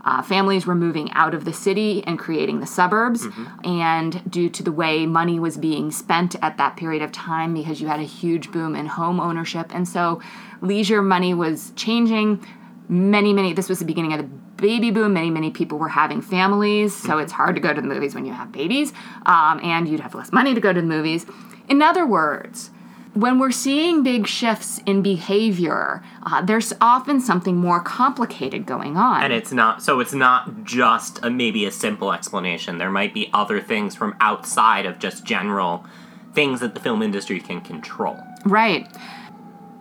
uh, 0.05 0.21
families 0.21 0.65
were 0.65 0.75
moving 0.75 1.11
out 1.13 1.33
of 1.33 1.45
the 1.45 1.53
city 1.53 2.03
and 2.05 2.19
creating 2.19 2.59
the 2.59 2.67
suburbs. 2.67 3.25
Mm-hmm. 3.25 3.67
And 3.67 4.31
due 4.31 4.49
to 4.49 4.63
the 4.63 4.71
way 4.71 5.05
money 5.05 5.39
was 5.39 5.57
being 5.57 5.91
spent 5.91 6.35
at 6.41 6.57
that 6.57 6.75
period 6.75 7.01
of 7.01 7.11
time, 7.11 7.53
because 7.53 7.79
you 7.79 7.87
had 7.87 7.99
a 7.99 8.03
huge 8.03 8.51
boom 8.51 8.75
in 8.75 8.85
home 8.85 9.19
ownership. 9.19 9.73
And 9.73 9.87
so 9.87 10.21
leisure 10.61 11.01
money 11.01 11.33
was 11.33 11.71
changing. 11.75 12.45
Many, 12.89 13.31
many, 13.31 13.53
this 13.53 13.69
was 13.69 13.79
the 13.79 13.85
beginning 13.85 14.11
of 14.13 14.19
the 14.19 14.29
baby 14.61 14.91
boom. 14.91 15.13
Many, 15.13 15.29
many 15.29 15.51
people 15.51 15.77
were 15.77 15.89
having 15.89 16.21
families. 16.21 16.93
So 16.93 17.09
mm-hmm. 17.09 17.19
it's 17.21 17.31
hard 17.31 17.55
to 17.55 17.61
go 17.61 17.73
to 17.73 17.79
the 17.79 17.87
movies 17.87 18.13
when 18.13 18.25
you 18.25 18.33
have 18.33 18.51
babies. 18.51 18.91
Um, 19.25 19.61
and 19.63 19.87
you'd 19.87 20.01
have 20.01 20.15
less 20.15 20.31
money 20.33 20.53
to 20.53 20.61
go 20.61 20.73
to 20.73 20.81
the 20.81 20.87
movies. 20.87 21.25
In 21.69 21.81
other 21.81 22.05
words, 22.05 22.71
when 23.13 23.37
we're 23.37 23.51
seeing 23.51 24.01
big 24.01 24.27
shifts 24.27 24.79
in 24.85 25.01
behavior, 25.01 26.03
uh, 26.23 26.41
there's 26.41 26.73
often 26.81 27.19
something 27.19 27.55
more 27.55 27.79
complicated 27.79 28.65
going 28.65 28.97
on. 28.97 29.23
And 29.23 29.31
it's 29.31 29.51
not, 29.51 29.83
so 29.83 29.99
it's 29.99 30.13
not 30.13 30.63
just 30.63 31.23
a, 31.23 31.29
maybe 31.29 31.65
a 31.65 31.71
simple 31.71 32.11
explanation. 32.11 32.79
There 32.79 32.89
might 32.89 33.13
be 33.13 33.29
other 33.33 33.61
things 33.61 33.95
from 33.95 34.15
outside 34.19 34.85
of 34.85 34.99
just 34.99 35.23
general 35.23 35.85
things 36.33 36.59
that 36.61 36.73
the 36.73 36.79
film 36.79 37.03
industry 37.03 37.39
can 37.39 37.61
control. 37.61 38.19
Right. 38.45 38.87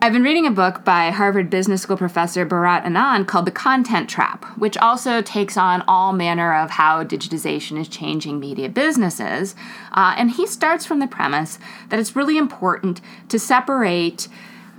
I've 0.02 0.12
been 0.12 0.24
reading 0.24 0.48
a 0.48 0.50
book 0.50 0.84
by 0.84 1.10
Harvard 1.10 1.48
Business 1.48 1.82
School 1.82 1.96
professor 1.96 2.44
Bharat 2.44 2.82
Anand 2.84 3.28
called 3.28 3.46
The 3.46 3.52
Content 3.52 4.10
Trap, 4.10 4.44
which 4.58 4.76
also 4.78 5.22
takes 5.22 5.56
on 5.56 5.84
all 5.86 6.12
manner 6.12 6.52
of 6.52 6.70
how 6.70 7.04
digitization 7.04 7.78
is 7.78 7.86
changing 7.86 8.40
media 8.40 8.68
businesses. 8.68 9.54
Uh, 9.92 10.16
and 10.18 10.32
he 10.32 10.44
starts 10.44 10.84
from 10.84 10.98
the 10.98 11.06
premise 11.06 11.60
that 11.90 12.00
it's 12.00 12.16
really 12.16 12.36
important 12.36 13.00
to 13.28 13.38
separate 13.38 14.26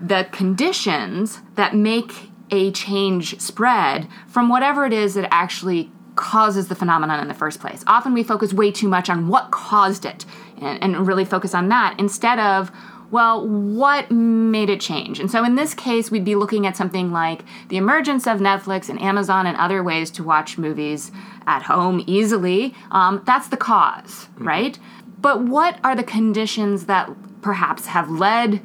the 0.02 0.28
conditions 0.34 1.40
that 1.56 1.74
make 1.74 2.12
a 2.52 2.74
change 2.74 3.40
spread 3.40 4.10
from 4.28 4.50
whatever 4.50 4.86
it 4.86 4.92
is 4.92 5.14
that 5.14 5.34
actually 5.34 5.90
causes 6.16 6.68
the 6.68 6.76
phenomenon 6.76 7.22
in 7.22 7.30
the 7.30 7.34
first 7.34 7.62
place. 7.62 7.82
Often 7.88 8.14
we 8.14 8.24
focus 8.24 8.54
way 8.54 8.74
too 8.74 8.90
much 8.90 9.10
on 9.10 9.30
what 9.30 9.52
caused 9.52 10.04
it 10.04 10.26
and, 10.62 10.84
and 10.84 11.08
really 11.08 11.24
focus 11.24 11.56
on 11.56 11.70
that 11.70 11.98
instead 11.98 12.40
of 12.40 12.72
well, 13.14 13.48
what 13.48 14.10
made 14.10 14.72
it 14.72 14.82
change? 14.82 15.20
And 15.20 15.30
so 15.30 15.44
in 15.46 15.54
this 15.54 15.76
case, 15.76 16.10
we'd 16.10 16.26
be 16.26 16.34
looking 16.34 16.66
at 16.66 16.76
something 16.76 17.12
like 17.12 17.44
the 17.70 17.78
emergence 17.78 18.26
of 18.26 18.40
Netflix 18.40 18.90
and 18.90 19.00
Amazon 19.00 19.46
and 19.46 19.56
other 19.56 19.84
ways 19.84 20.10
to 20.12 20.24
watch 20.24 20.58
movies 20.58 21.12
at 21.46 21.62
home 21.62 22.04
easily. 22.08 22.74
Um, 22.90 23.22
that's 23.24 23.50
the 23.50 23.56
because 23.56 24.28
right? 24.40 24.80
But 25.22 25.44
what 25.44 25.80
are 25.84 25.96
the 25.96 26.04
conditions 26.04 26.88
that 26.88 27.08
perhaps 27.44 27.86
have 27.86 28.10
led 28.10 28.62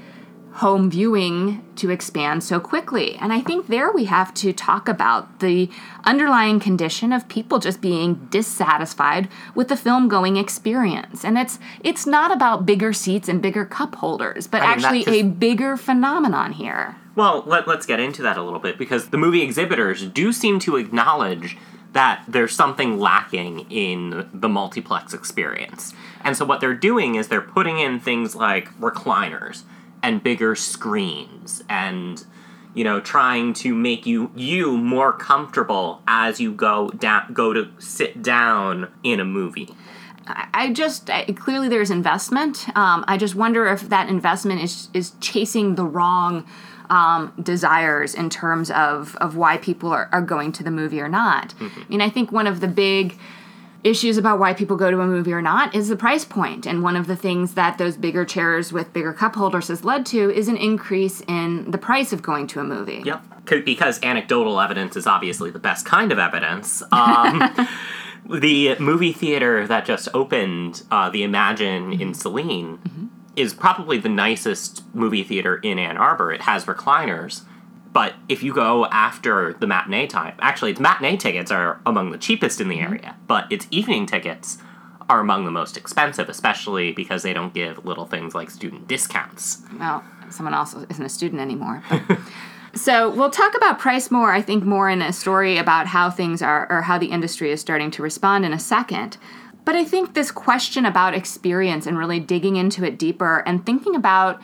home 0.59 0.91
viewing 0.91 1.65
to 1.77 1.89
expand 1.89 2.43
so 2.43 2.59
quickly. 2.59 3.15
And 3.17 3.33
I 3.33 3.41
think 3.41 3.69
there 3.69 3.93
we 3.93 4.07
have 4.07 4.35
to 4.35 4.53
talk 4.53 4.89
about 4.89 5.39
the 5.39 5.71
underlying 6.05 6.59
condition 6.59 7.13
of 7.13 7.29
people 7.29 7.61
just 7.61 7.81
being 7.81 8.27
dissatisfied 8.31 9.29
with 9.55 9.69
the 9.69 9.77
film 9.77 10.09
going 10.09 10.37
experience. 10.37 11.25
And 11.25 11.39
it's 11.39 11.61
it's 11.85 12.07
not 12.07 12.33
about 12.33 12.67
bigger 12.67 12.93
seats 12.93 13.29
and 13.29 13.41
bigger 13.41 13.65
cup 13.65 13.95
holders, 13.97 14.49
but 14.49 14.63
I 14.63 14.75
mean, 14.75 14.85
actually 14.85 15.05
just- 15.05 15.17
a 15.17 15.23
bigger 15.23 15.77
phenomenon 15.77 16.53
here. 16.53 16.97
Well, 17.15 17.43
let, 17.47 17.67
let's 17.67 17.85
get 17.85 17.99
into 17.99 18.23
that 18.23 18.37
a 18.37 18.43
little 18.45 18.61
bit 18.61 18.79
because 18.79 19.09
the 19.09 19.19
movie 19.19 19.43
exhibitors 19.43 20.07
do 20.07 20.33
seem 20.33 20.61
to 20.61 20.77
acknowledge 20.77 21.57
that 21.93 22.23
there's 22.29 22.55
something 22.55 23.01
lacking 23.01 23.67
in 23.71 24.29
the 24.33 24.49
multiplex 24.49 25.13
experience. 25.13 25.95
And 26.23 26.37
so 26.37 26.45
what 26.45 26.61
they're 26.61 26.75
doing 26.75 27.17
is 27.17 27.27
they're 27.27 27.41
putting 27.41 27.81
in 27.81 27.99
things 27.99 28.37
like 28.37 28.73
recliners 28.79 29.65
and 30.03 30.23
bigger 30.23 30.55
screens 30.55 31.63
and 31.69 32.25
you 32.75 32.85
know 32.85 33.01
trying 33.01 33.53
to 33.53 33.75
make 33.75 34.07
you 34.07 34.31
you 34.35 34.77
more 34.77 35.13
comfortable 35.13 36.03
as 36.07 36.41
you 36.41 36.53
go 36.53 36.91
down 36.91 37.33
go 37.33 37.53
to 37.53 37.69
sit 37.79 38.23
down 38.23 38.91
in 39.03 39.21
a 39.21 39.25
movie. 39.25 39.75
I 40.53 40.73
just 40.73 41.09
I, 41.09 41.25
clearly 41.25 41.69
there's 41.69 41.91
investment. 41.91 42.69
Um, 42.77 43.05
I 43.09 43.17
just 43.17 43.35
wonder 43.35 43.67
if 43.67 43.89
that 43.89 44.09
investment 44.09 44.61
is 44.63 44.89
is 44.93 45.13
chasing 45.21 45.75
the 45.75 45.85
wrong 45.85 46.47
um, 46.91 47.33
desires 47.43 48.15
in 48.15 48.31
terms 48.31 48.71
of 48.71 49.17
of 49.17 49.37
why 49.37 49.57
people 49.57 49.91
are, 49.91 50.09
are 50.13 50.23
going 50.23 50.53
to 50.53 50.63
the 50.63 50.71
movie 50.71 51.01
or 51.01 51.09
not. 51.09 51.55
I 51.61 51.85
mean, 51.89 52.01
I 52.01 52.11
think 52.11 52.31
one 52.31 52.47
of 52.47 52.61
the 52.61 52.69
big 52.69 53.19
issues 53.85 54.17
about 54.17 54.39
why 54.39 54.53
people 54.53 54.77
go 54.77 54.91
to 54.91 55.01
a 55.01 55.07
movie 55.07 55.33
or 55.33 55.43
not 55.43 55.75
is 55.75 55.89
the 55.89 55.97
price 55.97 56.25
point 56.25 56.67
and 56.67 56.83
one 56.83 56.97
of 56.97 57.07
the 57.07 57.17
things 57.17 57.55
that 57.55 57.79
those 57.79 57.97
bigger 57.97 58.25
chairs 58.25 58.73
with 58.73 58.93
bigger 58.93 59.13
cup 59.13 59.37
holders 59.37 59.69
has 59.69 59.85
led 59.85 60.05
to 60.05 60.31
is 60.31 60.49
an 60.49 60.57
increase 60.57 61.23
in 61.29 61.71
the 61.71 61.79
price 61.79 62.13
of 62.13 62.23
going 62.23 62.47
to 62.47 62.61
a 62.61 62.65
movie 62.65 63.03
Yep. 63.05 63.23
Because 63.65 63.99
anecdotal 64.03 64.61
evidence 64.61 64.95
is 64.95 65.07
obviously 65.07 65.51
the 65.51 65.59
best 65.59 65.87
kind 65.87 66.13
of 66.13 66.19
evidence. 66.19 66.83
Um, 66.93 67.43
the 68.29 68.77
movie 68.79 69.13
theater 69.13 69.67
that 69.67 69.87
just 69.87 70.09
opened, 70.13 70.83
uh, 70.91 71.09
the 71.09 71.23
Emagine 71.23 71.99
in 71.99 72.13
Saline, 72.13 73.11
is 73.37 73.55
probably 73.55 73.99
the 73.99 74.09
nicest 74.09 74.83
movie 74.95 75.23
theater 75.23 75.57
in 75.57 75.79
Ann 75.79 75.97
Arbor. 75.97 76.31
It 76.33 76.43
has 76.43 76.67
recliners. 76.67 77.43
But 77.93 78.15
if 78.29 78.43
you 78.43 78.53
go 78.53 78.87
after 78.87 79.55
the 79.55 79.67
matinee 79.67 80.07
time, 80.07 80.35
actually, 80.41 80.73
its 80.73 80.81
matinee 80.81 81.17
tickets 81.17 81.51
are 81.51 81.81
among 81.87 82.11
the 82.11 82.19
cheapest 82.19 82.61
in 82.61 82.69
the 82.69 82.77
mm-hmm. 82.77 82.93
area, 82.93 83.17
but 83.27 83.51
its 83.51 83.67
evening 83.71 84.07
tickets 84.07 84.59
are 85.09 85.21
among 85.21 85.47
the 85.47 85.51
most 85.51 85.77
expensive, 85.77 86.29
especially 86.29 86.93
because 86.93 87.23
they 87.23 87.33
don't 87.33 87.55
give 87.55 87.85
little 87.85 88.05
things 88.05 88.35
like 88.35 88.51
student 88.51 88.87
discounts. 88.87 89.63
well 89.79 90.05
someone 90.31 90.55
else 90.55 90.75
isn't 90.91 91.05
a 91.05 91.09
student 91.09 91.41
anymore 91.41 91.83
so 92.75 93.11
we'll 93.11 93.31
talk 93.31 93.57
about 93.57 93.79
price 93.79 94.11
more 94.11 94.33
i 94.33 94.43
think 94.43 94.65
more 94.65 94.89
in 94.89 95.03
a 95.03 95.13
story 95.13 95.57
about 95.57 95.87
how 95.87 96.11
things 96.11 96.43
are 96.43 96.71
or 96.71 96.83
how 96.83 96.99
the 96.99 97.07
industry 97.07 97.51
is 97.51 97.61
starting 97.61 97.91
to 97.91 98.03
respond 98.03 98.45
in 98.45 98.53
a 98.53 98.59
second 98.59 99.17
but 99.65 99.75
i 99.75 99.85
think 99.85 100.15
this 100.15 100.31
question 100.31 100.85
about 100.85 101.15
experience 101.15 101.87
and 101.87 101.99
really 101.99 102.21
digging 102.21 102.57
into 102.57 102.85
it 102.85 102.99
deeper 102.99 103.43
and 103.47 103.65
thinking 103.65 103.95
about 103.95 104.41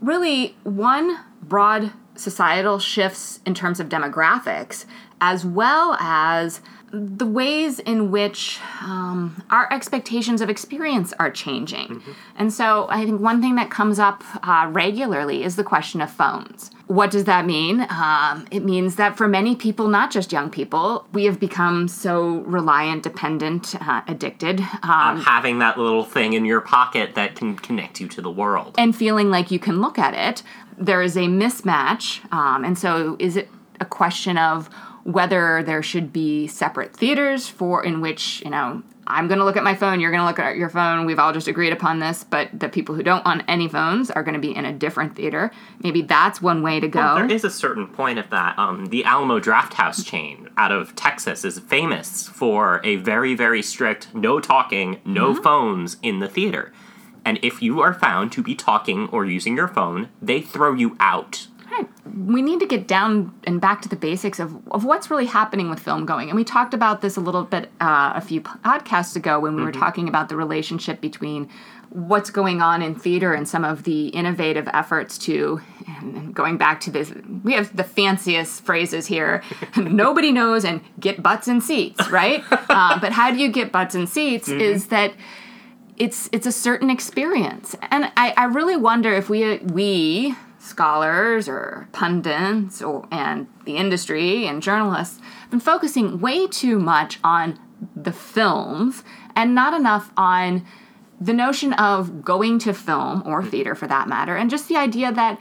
really 0.00 0.56
one 0.64 1.18
broad 1.42 1.92
societal 2.16 2.78
shifts 2.78 3.40
in 3.44 3.54
terms 3.54 3.80
of 3.80 3.88
demographics 3.88 4.84
as 5.20 5.44
well 5.44 5.96
as 6.00 6.60
the 6.94 7.26
ways 7.26 7.80
in 7.80 8.12
which 8.12 8.60
um, 8.80 9.42
our 9.50 9.72
expectations 9.72 10.40
of 10.40 10.48
experience 10.48 11.12
are 11.18 11.30
changing. 11.30 12.00
And 12.36 12.52
so 12.52 12.86
I 12.88 13.04
think 13.04 13.20
one 13.20 13.40
thing 13.40 13.56
that 13.56 13.68
comes 13.68 13.98
up 13.98 14.22
uh, 14.46 14.68
regularly 14.70 15.42
is 15.42 15.56
the 15.56 15.64
question 15.64 16.00
of 16.00 16.10
phones. 16.10 16.70
What 16.86 17.10
does 17.10 17.24
that 17.24 17.46
mean? 17.46 17.86
Um, 17.90 18.46
it 18.50 18.60
means 18.60 18.96
that 18.96 19.16
for 19.16 19.26
many 19.26 19.56
people, 19.56 19.88
not 19.88 20.10
just 20.10 20.30
young 20.30 20.50
people, 20.50 21.06
we 21.12 21.24
have 21.24 21.40
become 21.40 21.88
so 21.88 22.40
reliant, 22.40 23.02
dependent, 23.02 23.74
uh, 23.80 24.02
addicted. 24.06 24.60
Um, 24.82 25.20
having 25.22 25.60
that 25.60 25.78
little 25.78 26.04
thing 26.04 26.34
in 26.34 26.44
your 26.44 26.60
pocket 26.60 27.14
that 27.14 27.34
can 27.34 27.56
connect 27.56 28.00
you 28.00 28.08
to 28.08 28.20
the 28.20 28.30
world. 28.30 28.74
and 28.76 28.94
feeling 28.94 29.30
like 29.30 29.50
you 29.50 29.58
can 29.58 29.80
look 29.80 29.98
at 29.98 30.14
it, 30.14 30.42
there 30.78 31.02
is 31.02 31.16
a 31.16 31.22
mismatch. 31.22 32.20
Um, 32.32 32.64
and 32.64 32.78
so, 32.78 33.16
is 33.18 33.36
it 33.36 33.48
a 33.80 33.84
question 33.84 34.38
of 34.38 34.68
whether 35.04 35.62
there 35.62 35.82
should 35.82 36.12
be 36.12 36.46
separate 36.46 36.96
theaters 36.96 37.48
for 37.48 37.84
in 37.84 38.00
which 38.00 38.40
you 38.42 38.50
know 38.50 38.82
I'm 39.06 39.28
going 39.28 39.38
to 39.38 39.44
look 39.44 39.56
at 39.56 39.64
my 39.64 39.74
phone, 39.74 40.00
you're 40.00 40.10
going 40.10 40.22
to 40.22 40.26
look 40.26 40.38
at 40.38 40.56
your 40.56 40.68
phone. 40.68 41.04
We've 41.04 41.18
all 41.18 41.32
just 41.32 41.48
agreed 41.48 41.72
upon 41.72 41.98
this, 41.98 42.24
but 42.24 42.48
the 42.58 42.68
people 42.68 42.94
who 42.94 43.02
don't 43.02 43.26
own 43.26 43.42
any 43.48 43.68
phones 43.68 44.10
are 44.10 44.22
going 44.22 44.34
to 44.34 44.40
be 44.40 44.54
in 44.54 44.64
a 44.64 44.72
different 44.72 45.14
theater. 45.14 45.50
Maybe 45.82 46.02
that's 46.02 46.40
one 46.40 46.62
way 46.62 46.80
to 46.80 46.88
go. 46.88 47.14
There 47.16 47.30
is 47.30 47.44
a 47.44 47.50
certain 47.50 47.86
point 47.86 48.18
of 48.18 48.30
that. 48.30 48.58
Um, 48.58 48.86
the 48.86 49.04
Alamo 49.04 49.40
Drafthouse 49.40 50.04
chain 50.04 50.48
out 50.56 50.72
of 50.72 50.94
Texas 50.96 51.44
is 51.44 51.58
famous 51.58 52.28
for 52.28 52.80
a 52.84 52.96
very, 52.96 53.34
very 53.34 53.62
strict 53.62 54.14
no 54.14 54.40
talking, 54.40 55.00
no 55.04 55.34
phones 55.34 55.96
in 56.02 56.20
the 56.20 56.28
theater. 56.28 56.72
And 57.24 57.38
if 57.42 57.62
you 57.62 57.80
are 57.80 57.94
found 57.94 58.32
to 58.32 58.42
be 58.42 58.54
talking 58.54 59.08
or 59.08 59.24
using 59.24 59.56
your 59.56 59.68
phone, 59.68 60.08
they 60.20 60.40
throw 60.40 60.74
you 60.74 60.96
out. 61.00 61.46
Right. 61.70 61.88
We 62.14 62.42
need 62.42 62.60
to 62.60 62.66
get 62.66 62.86
down 62.86 63.34
and 63.44 63.60
back 63.60 63.82
to 63.82 63.88
the 63.88 63.96
basics 63.96 64.38
of, 64.38 64.56
of 64.70 64.84
what's 64.84 65.10
really 65.10 65.26
happening 65.26 65.70
with 65.70 65.80
film 65.80 66.06
going. 66.06 66.28
And 66.28 66.36
we 66.36 66.44
talked 66.44 66.74
about 66.74 67.00
this 67.00 67.16
a 67.16 67.20
little 67.20 67.44
bit 67.44 67.70
uh, 67.80 68.12
a 68.14 68.20
few 68.20 68.40
podcasts 68.40 69.16
ago 69.16 69.40
when 69.40 69.56
we 69.56 69.62
were 69.62 69.72
talking 69.72 70.08
about 70.08 70.28
the 70.28 70.36
relationship 70.36 71.00
between 71.00 71.48
what's 71.88 72.30
going 72.30 72.60
on 72.60 72.82
in 72.82 72.94
theater 72.94 73.32
and 73.32 73.48
some 73.48 73.64
of 73.64 73.84
the 73.84 74.08
innovative 74.08 74.68
efforts 74.72 75.16
to, 75.16 75.60
and 75.86 76.34
going 76.34 76.58
back 76.58 76.80
to 76.80 76.90
this, 76.90 77.12
we 77.42 77.54
have 77.54 77.74
the 77.76 77.84
fanciest 77.84 78.64
phrases 78.64 79.06
here 79.06 79.42
nobody 79.76 80.32
knows 80.32 80.64
and 80.64 80.80
get 81.00 81.22
butts 81.22 81.48
in 81.48 81.60
seats, 81.60 82.10
right? 82.10 82.42
uh, 82.68 82.98
but 83.00 83.12
how 83.12 83.30
do 83.30 83.38
you 83.38 83.48
get 83.48 83.72
butts 83.72 83.94
in 83.94 84.06
seats 84.06 84.48
is 84.48 84.88
that 84.88 85.14
it's 85.96 86.28
it's 86.32 86.46
a 86.46 86.52
certain 86.52 86.90
experience. 86.90 87.76
And 87.90 88.10
i, 88.16 88.34
I 88.36 88.44
really 88.44 88.76
wonder 88.76 89.12
if 89.12 89.28
we 89.28 89.58
we 89.58 90.34
scholars 90.58 91.48
or 91.48 91.88
pundits 91.92 92.80
or 92.80 93.06
and 93.10 93.46
the 93.66 93.76
industry 93.76 94.46
and 94.46 94.62
journalists 94.62 95.20
have 95.40 95.50
been 95.50 95.60
focusing 95.60 96.20
way 96.20 96.46
too 96.46 96.78
much 96.78 97.18
on 97.22 97.58
the 97.94 98.12
films 98.12 99.04
and 99.36 99.54
not 99.54 99.74
enough 99.74 100.10
on 100.16 100.64
the 101.20 101.34
notion 101.34 101.74
of 101.74 102.24
going 102.24 102.58
to 102.58 102.72
film 102.72 103.22
or 103.26 103.44
theater 103.44 103.74
for 103.74 103.86
that 103.86 104.08
matter 104.08 104.36
and 104.36 104.48
just 104.48 104.68
the 104.68 104.76
idea 104.76 105.12
that 105.12 105.38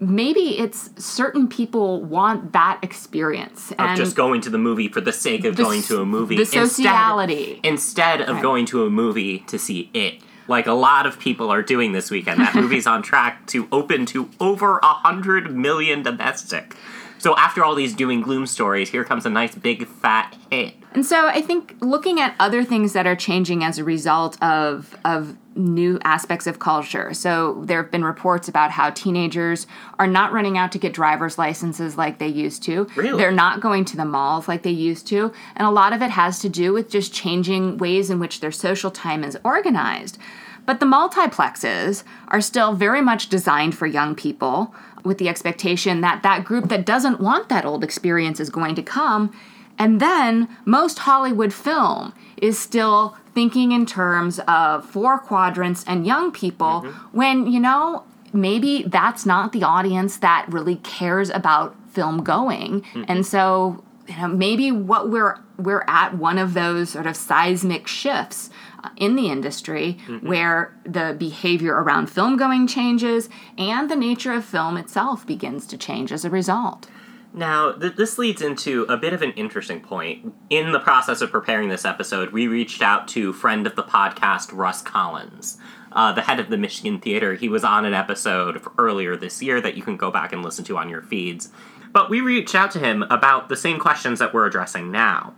maybe 0.00 0.58
it's 0.58 0.90
certain 1.02 1.48
people 1.48 2.02
want 2.02 2.52
that 2.52 2.78
experience 2.82 3.72
Of 3.72 3.80
and 3.80 3.96
just 3.96 4.16
going 4.16 4.40
to 4.42 4.50
the 4.50 4.58
movie 4.58 4.88
for 4.88 5.00
the 5.00 5.12
sake 5.12 5.44
of 5.44 5.56
the 5.56 5.62
going 5.62 5.82
to 5.82 6.00
a 6.00 6.06
movie. 6.06 6.36
the 6.36 6.42
instead- 6.42 6.68
sociality. 6.68 7.60
Instead, 7.62 8.20
of 8.22 8.42
going 8.42 8.66
to 8.66 8.84
a 8.84 8.90
movie 8.90 9.40
to 9.40 9.58
see 9.58 9.90
it. 9.94 10.20
Like 10.48 10.66
a 10.66 10.72
lot 10.74 11.06
of 11.06 11.18
people 11.18 11.50
are 11.50 11.62
doing 11.62 11.92
this 11.92 12.10
weekend. 12.10 12.40
That 12.40 12.54
movie's 12.62 12.86
on 12.86 13.02
track 13.02 13.46
to 13.48 13.66
open 13.72 14.06
to 14.06 14.30
over 14.38 14.78
a 14.78 14.86
hundred 14.86 15.54
million 15.54 16.02
domestic. 16.02 16.76
So 17.18 17.34
after 17.36 17.64
all 17.64 17.74
these 17.74 17.94
doom 17.94 18.10
and 18.10 18.22
gloom 18.22 18.46
stories, 18.46 18.90
here 18.90 19.02
comes 19.02 19.26
a 19.26 19.30
nice 19.30 19.54
big 19.54 19.88
fat 19.88 20.36
hit. 20.50 20.74
And 20.92 21.04
so 21.04 21.26
I 21.26 21.40
think 21.40 21.74
looking 21.80 22.20
at 22.20 22.34
other 22.38 22.62
things 22.62 22.92
that 22.92 23.06
are 23.06 23.16
changing 23.16 23.64
as 23.64 23.78
a 23.78 23.84
result 23.84 24.40
of 24.42 24.96
of 25.04 25.36
new 25.56 25.98
aspects 26.04 26.46
of 26.46 26.58
culture. 26.58 27.12
So 27.14 27.62
there 27.64 27.82
have 27.82 27.90
been 27.90 28.04
reports 28.04 28.48
about 28.48 28.70
how 28.70 28.90
teenagers 28.90 29.66
are 29.98 30.06
not 30.06 30.32
running 30.32 30.58
out 30.58 30.72
to 30.72 30.78
get 30.78 30.92
driver's 30.92 31.38
licenses 31.38 31.96
like 31.96 32.18
they 32.18 32.28
used 32.28 32.62
to. 32.64 32.86
Really? 32.96 33.18
They're 33.18 33.32
not 33.32 33.60
going 33.60 33.84
to 33.86 33.96
the 33.96 34.04
malls 34.04 34.48
like 34.48 34.62
they 34.62 34.70
used 34.70 35.06
to. 35.08 35.32
And 35.56 35.66
a 35.66 35.70
lot 35.70 35.92
of 35.92 36.02
it 36.02 36.10
has 36.10 36.38
to 36.40 36.48
do 36.48 36.72
with 36.72 36.90
just 36.90 37.12
changing 37.12 37.78
ways 37.78 38.10
in 38.10 38.18
which 38.18 38.40
their 38.40 38.52
social 38.52 38.90
time 38.90 39.24
is 39.24 39.38
organized. 39.44 40.18
But 40.66 40.80
the 40.80 40.86
multiplexes 40.86 42.02
are 42.28 42.40
still 42.40 42.74
very 42.74 43.00
much 43.00 43.28
designed 43.28 43.76
for 43.76 43.86
young 43.86 44.14
people 44.14 44.74
with 45.04 45.18
the 45.18 45.28
expectation 45.28 46.00
that 46.00 46.22
that 46.24 46.44
group 46.44 46.68
that 46.68 46.84
doesn't 46.84 47.20
want 47.20 47.48
that 47.48 47.64
old 47.64 47.84
experience 47.84 48.40
is 48.40 48.50
going 48.50 48.74
to 48.74 48.82
come. 48.82 49.32
And 49.78 50.00
then 50.00 50.48
most 50.64 51.00
Hollywood 51.00 51.52
film 51.52 52.14
is 52.36 52.58
still 52.58 53.16
thinking 53.34 53.72
in 53.72 53.86
terms 53.86 54.40
of 54.48 54.84
four 54.84 55.18
quadrants 55.18 55.84
and 55.86 56.06
young 56.06 56.32
people 56.32 56.82
mm-hmm. 56.82 57.16
when, 57.16 57.46
you 57.46 57.60
know, 57.60 58.04
maybe 58.32 58.84
that's 58.86 59.26
not 59.26 59.52
the 59.52 59.62
audience 59.62 60.18
that 60.18 60.46
really 60.48 60.76
cares 60.76 61.30
about 61.30 61.76
film 61.90 62.22
going. 62.22 62.82
Mm-hmm. 62.82 63.04
And 63.08 63.26
so, 63.26 63.82
you 64.08 64.16
know, 64.16 64.28
maybe 64.28 64.70
what 64.72 65.10
we're 65.10 65.38
we're 65.58 65.84
at 65.88 66.16
one 66.16 66.36
of 66.36 66.52
those 66.52 66.90
sort 66.90 67.06
of 67.06 67.16
seismic 67.16 67.86
shifts 67.86 68.50
uh, 68.84 68.90
in 68.96 69.16
the 69.16 69.30
industry 69.30 69.98
mm-hmm. 70.06 70.26
where 70.26 70.76
the 70.84 71.16
behavior 71.18 71.74
around 71.74 72.08
film 72.08 72.36
going 72.36 72.66
changes 72.66 73.30
and 73.56 73.90
the 73.90 73.96
nature 73.96 74.32
of 74.32 74.44
film 74.44 74.76
itself 74.76 75.26
begins 75.26 75.66
to 75.66 75.78
change 75.78 76.12
as 76.12 76.24
a 76.24 76.30
result. 76.30 76.88
Now, 77.36 77.72
th- 77.72 77.96
this 77.96 78.16
leads 78.16 78.40
into 78.40 78.84
a 78.88 78.96
bit 78.96 79.12
of 79.12 79.20
an 79.20 79.32
interesting 79.32 79.80
point. 79.80 80.32
In 80.48 80.72
the 80.72 80.80
process 80.80 81.20
of 81.20 81.30
preparing 81.30 81.68
this 81.68 81.84
episode, 81.84 82.32
we 82.32 82.48
reached 82.48 82.80
out 82.80 83.06
to 83.08 83.34
friend 83.34 83.66
of 83.66 83.76
the 83.76 83.82
podcast, 83.82 84.48
Russ 84.54 84.80
Collins, 84.80 85.58
uh, 85.92 86.12
the 86.12 86.22
head 86.22 86.40
of 86.40 86.48
the 86.48 86.56
Michigan 86.56 86.98
Theater. 86.98 87.34
He 87.34 87.50
was 87.50 87.62
on 87.62 87.84
an 87.84 87.92
episode 87.92 88.62
earlier 88.78 89.16
this 89.16 89.42
year 89.42 89.60
that 89.60 89.76
you 89.76 89.82
can 89.82 89.98
go 89.98 90.10
back 90.10 90.32
and 90.32 90.42
listen 90.42 90.64
to 90.64 90.78
on 90.78 90.88
your 90.88 91.02
feeds. 91.02 91.50
But 91.92 92.08
we 92.08 92.22
reached 92.22 92.54
out 92.54 92.70
to 92.70 92.78
him 92.78 93.02
about 93.02 93.50
the 93.50 93.56
same 93.56 93.78
questions 93.78 94.18
that 94.18 94.32
we're 94.32 94.46
addressing 94.46 94.90
now. 94.90 95.34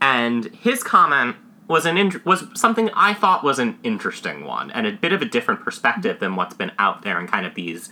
And 0.00 0.46
his 0.46 0.82
comment 0.82 1.36
was 1.68 1.86
an 1.86 1.96
int- 1.96 2.26
was 2.26 2.46
something 2.54 2.90
I 2.94 3.14
thought 3.14 3.44
was 3.44 3.60
an 3.60 3.78
interesting 3.84 4.44
one 4.44 4.72
and 4.72 4.88
a 4.88 4.92
bit 4.92 5.12
of 5.12 5.22
a 5.22 5.26
different 5.26 5.60
perspective 5.60 6.18
than 6.18 6.34
what's 6.34 6.54
been 6.54 6.72
out 6.80 7.02
there 7.02 7.20
in 7.20 7.28
kind 7.28 7.46
of 7.46 7.54
these 7.54 7.90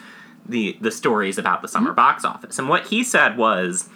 the 0.49 0.77
the 0.81 0.91
stories 0.91 1.39
about 1.39 1.63
the 1.63 1.69
summer 1.69 1.91
mm-hmm. 1.91 1.97
box 1.97 2.25
office. 2.25 2.59
And 2.59 2.69
what 2.69 2.89
he 2.89 3.03
said 3.03 3.37
was 3.37 3.89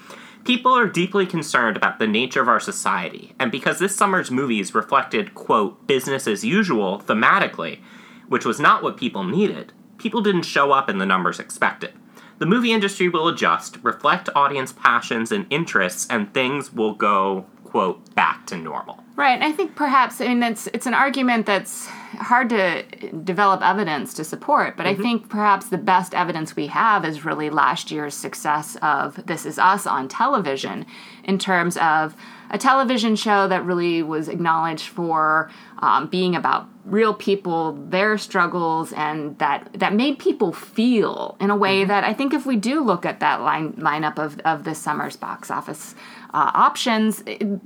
people 0.45 0.73
are 0.73 0.87
deeply 0.87 1.27
concerned 1.27 1.77
about 1.77 1.99
the 1.99 2.07
nature 2.07 2.41
of 2.43 2.49
our 2.49 2.61
society, 2.61 3.35
and 3.39 3.51
because 3.51 3.79
this 3.79 3.97
summer's 3.97 4.31
movies 4.31 4.75
reflected 4.75 5.35
quote 5.35 5.87
business 5.87 6.27
as 6.27 6.45
usual 6.45 7.01
thematically, 7.01 7.81
which 8.29 8.45
was 8.45 8.61
not 8.61 8.83
what 8.83 8.97
people 8.97 9.25
needed, 9.25 9.73
people 9.99 10.23
didn't 10.23 10.43
show 10.43 10.73
up 10.73 10.89
in 10.89 10.99
the 10.99 11.07
numbers 11.07 11.41
expected. 11.41 11.93
The 12.39 12.47
movie 12.47 12.73
industry 12.73 13.09
will 13.11 13.29
adjust, 13.29 13.77
reflect 13.83 14.31
audience 14.35 14.73
passions 14.73 15.31
and 15.31 15.47
interests, 15.51 16.07
and 16.09 16.33
things 16.33 16.73
will 16.73 16.95
go 16.95 17.45
quote 17.65 18.15
back 18.15 18.47
to 18.47 18.57
normal. 18.57 19.05
Right, 19.15 19.35
and 19.35 19.45
I 19.45 19.53
think 19.53 19.77
perhaps 19.77 20.21
I 20.21 20.29
mean 20.29 20.43
it's 20.43 20.67
it's 20.69 20.87
an 20.87 20.95
argument 20.95 21.47
that's 21.47 21.89
hard 22.18 22.51
to 22.51 22.83
develop 23.25 23.62
evidence 23.62 24.14
to 24.14 24.25
support, 24.25 24.77
but 24.77 24.87
I 24.87 24.94
think 24.94 25.29
perhaps 25.29 25.68
the 25.68 25.79
best 25.79 26.14
evidence 26.14 26.57
we 26.57 26.66
have 26.66 27.05
is 27.05 27.25
really 27.25 27.51
last 27.51 27.90
year's 27.90 28.14
success 28.14 28.77
of 28.83 29.25
This 29.27 29.46
Is 29.46 29.59
Us 29.59 29.87
on 29.87 30.09
television 30.09 30.87
in 31.25 31.38
terms 31.38 31.77
of 31.77 32.16
a 32.51 32.59
television 32.59 33.14
show 33.14 33.46
that 33.49 33.64
really 33.64 34.03
was 34.03 34.29
acknowledged 34.29 34.88
for 34.88 35.51
um, 35.79 36.09
being 36.09 36.35
about 36.35 36.68
real 36.85 37.14
people, 37.14 37.73
their 37.88 38.18
struggles, 38.18 38.92
and 38.92 39.38
that 39.38 39.70
that 39.75 39.94
made 39.94 40.18
people 40.18 40.53
feel 40.53 41.37
in 41.40 41.51
a 41.51 41.57
way 41.57 41.85
that 41.85 42.03
I 42.03 42.12
think 42.12 42.35
if 42.35 42.44
we 42.46 42.57
do 42.57 42.83
look 42.83 43.07
at 43.07 43.20
that 43.20 43.40
line 43.40 43.75
lineup 43.75 44.18
of 44.18 44.40
of 44.40 44.64
this 44.64 44.79
summer's 44.79 45.16
box 45.16 45.51
office 45.51 45.94
uh, 46.35 46.51
options. 46.55 47.23
It, 47.27 47.61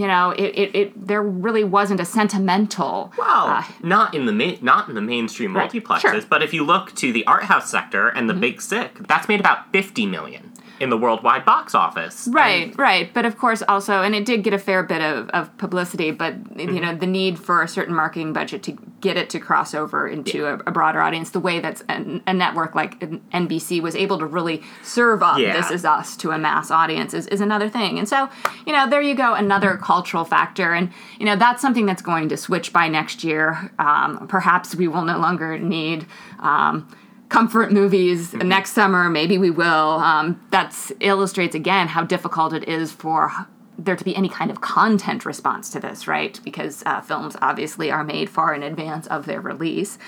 you 0.00 0.06
know, 0.06 0.30
it, 0.30 0.54
it, 0.54 0.74
it 0.74 1.06
there 1.06 1.22
really 1.22 1.64
wasn't 1.64 2.00
a 2.00 2.04
sentimental. 2.04 3.12
Well, 3.18 3.46
uh, 3.48 3.64
not 3.82 4.14
in 4.14 4.26
the 4.26 4.32
ma- 4.32 4.56
not 4.60 4.88
in 4.88 4.94
the 4.94 5.00
mainstream 5.00 5.56
Right, 5.56 5.70
multiplexes, 5.70 6.00
sure. 6.00 6.12
Mm-hmm. 6.14 6.28
but 6.28 6.42
if 6.42 6.52
you 6.54 6.64
look 6.64 6.94
to 6.96 7.12
the 7.12 7.26
art 7.26 7.44
house 7.44 7.70
sector 7.70 8.08
and 8.08 8.28
the 8.28 8.34
Big 8.34 8.60
Sick, 8.60 9.06
that's 9.08 9.28
made 9.28 9.40
about 9.40 9.72
fifty 9.72 10.06
million 10.06 10.47
in 10.80 10.90
the 10.90 10.96
worldwide 10.96 11.44
box 11.44 11.74
office. 11.74 12.28
Right, 12.30 12.68
And- 12.68 12.78
right. 12.78 13.12
But 13.12 13.24
of 13.24 13.36
course, 13.38 13.62
also, 13.68 14.02
and 14.02 14.14
it 14.14 14.24
did 14.24 14.42
get 14.44 14.52
a 14.52 14.58
fair 14.58 14.82
bit 14.82 15.00
of, 15.00 15.28
of 15.30 15.56
publicity, 15.58 16.10
but, 16.10 16.34
Mm-hmm. 16.58 16.74
you 16.74 16.80
know, 16.80 16.94
the 16.94 17.06
need 17.06 17.38
for 17.38 17.62
a 17.62 17.68
certain 17.68 17.94
marketing 17.94 18.32
budget 18.32 18.62
to 18.64 18.76
get 19.00 19.16
it 19.16 19.30
to 19.30 19.38
cross 19.40 19.74
over 19.74 20.06
into 20.08 20.46
a, 20.46 20.54
a 20.66 20.70
broader 20.72 21.00
audience, 21.00 21.30
the 21.30 21.40
way 21.40 21.60
that 21.60 21.82
a, 21.88 22.20
a 22.26 22.34
network 22.34 22.74
like 22.74 22.98
NBC 23.00 23.80
was 23.80 23.94
able 23.94 24.18
to 24.18 24.26
really 24.26 24.62
serve 24.82 25.22
up 25.22 25.38
Yeah. 25.38 25.56
This 25.60 25.70
Is 25.70 25.84
Us 25.84 26.16
to 26.18 26.30
a 26.32 26.38
mass 26.38 26.70
audience 26.70 27.14
is, 27.14 27.26
is 27.28 27.40
another 27.40 27.68
thing. 27.68 27.98
And 27.98 28.08
so, 28.08 28.28
you 28.66 28.72
know, 28.72 28.88
there 28.88 29.00
you 29.02 29.14
go, 29.14 29.34
another 29.34 29.76
cultural 29.76 30.24
factor. 30.24 30.72
And, 30.74 30.90
you 31.18 31.26
know, 31.26 31.36
that's 31.36 31.62
something 31.62 31.86
that's 31.86 32.02
going 32.02 32.28
to 32.30 32.36
switch 32.36 32.72
by 32.72 32.88
next 32.88 33.22
year. 33.24 33.70
Um, 33.78 34.26
perhaps 34.28 34.74
we 34.74 34.88
will 34.88 35.04
no 35.04 35.18
longer 35.18 35.58
need. 35.58 36.06
Um, 36.40 36.88
comfort 37.28 37.72
movies 37.72 38.32
next 38.34 38.72
summer 38.72 39.08
maybe 39.10 39.38
we 39.38 39.50
will. 39.50 39.66
Um, 40.00 40.40
that 40.50 40.74
illustrates 41.00 41.54
again 41.54 41.88
how 41.88 42.04
difficult 42.04 42.52
it 42.52 42.68
is 42.68 42.92
for 42.92 43.30
there 43.78 43.94
to 43.94 44.04
be 44.04 44.16
any 44.16 44.28
kind 44.28 44.50
of 44.50 44.60
content 44.60 45.24
response 45.24 45.70
to 45.70 45.80
this 45.80 46.08
right? 46.08 46.40
Because 46.42 46.82
uh, 46.86 47.00
films 47.00 47.36
obviously 47.40 47.90
are 47.90 48.04
made 48.04 48.28
far 48.28 48.54
in 48.54 48.62
advance 48.62 49.06
of 49.06 49.26
their 49.26 49.40
release. 49.40 49.98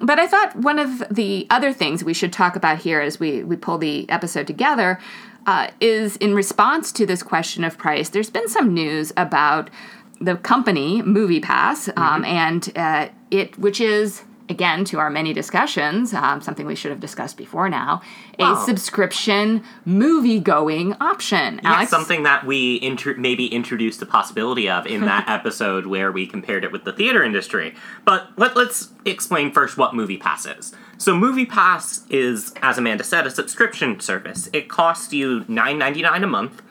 But 0.00 0.18
I 0.18 0.26
thought 0.26 0.54
one 0.56 0.78
of 0.78 1.02
the 1.10 1.46
other 1.50 1.72
things 1.72 2.04
we 2.04 2.14
should 2.14 2.32
talk 2.32 2.54
about 2.54 2.78
here 2.78 3.00
as 3.00 3.18
we, 3.18 3.42
we 3.42 3.56
pull 3.56 3.78
the 3.78 4.08
episode 4.08 4.46
together 4.46 5.00
uh, 5.46 5.70
is 5.80 6.16
in 6.16 6.34
response 6.34 6.92
to 6.92 7.06
this 7.06 7.22
question 7.22 7.64
of 7.64 7.78
price, 7.78 8.10
there's 8.10 8.30
been 8.30 8.48
some 8.48 8.74
news 8.74 9.12
about 9.16 9.70
the 10.20 10.36
company 10.36 11.02
MoviePass 11.02 11.96
um, 11.96 12.24
and 12.24 12.70
uh, 12.76 13.08
it, 13.30 13.58
which 13.58 13.80
is 13.80 14.22
again 14.48 14.84
to 14.86 14.98
our 14.98 15.10
many 15.10 15.32
discussions, 15.32 16.14
um, 16.14 16.40
something 16.40 16.66
we 16.66 16.74
should 16.74 16.90
have 16.90 17.00
discussed 17.00 17.36
before 17.36 17.68
now, 17.68 18.00
Wow. 18.38 18.54
a 18.54 18.64
subscription 18.64 19.62
movie 19.84 20.40
going 20.40 20.94
option. 21.00 21.60
Yeah, 21.62 21.74
Alex, 21.74 21.90
something 21.90 22.22
that 22.22 22.46
we 22.46 22.76
intro- 22.76 23.14
maybe 23.16 23.46
introduced 23.46 24.00
the 24.00 24.06
possibility 24.06 24.68
of 24.70 24.86
in 24.86 25.02
that 25.02 25.28
episode 25.28 25.86
where 25.86 26.10
we 26.12 26.26
compared 26.26 26.64
it 26.64 26.72
with 26.72 26.84
the 26.84 26.92
theater 26.92 27.22
industry. 27.22 27.74
But 28.04 28.30
let, 28.36 28.56
let's 28.56 28.88
explain 29.04 29.52
first 29.52 29.76
what 29.76 29.92
MoviePass 29.92 30.58
is. 30.58 30.72
So 30.96 31.14
Movie 31.16 31.46
Pass 31.46 32.04
is, 32.10 32.52
as 32.62 32.78
Amanda 32.78 33.04
said, 33.04 33.26
a 33.26 33.30
subscription 33.30 34.00
service. 34.00 34.48
It 34.52 34.68
costs 34.68 35.12
you 35.12 35.44
$9.99 35.44 36.24
a 36.24 36.26
month 36.26 36.62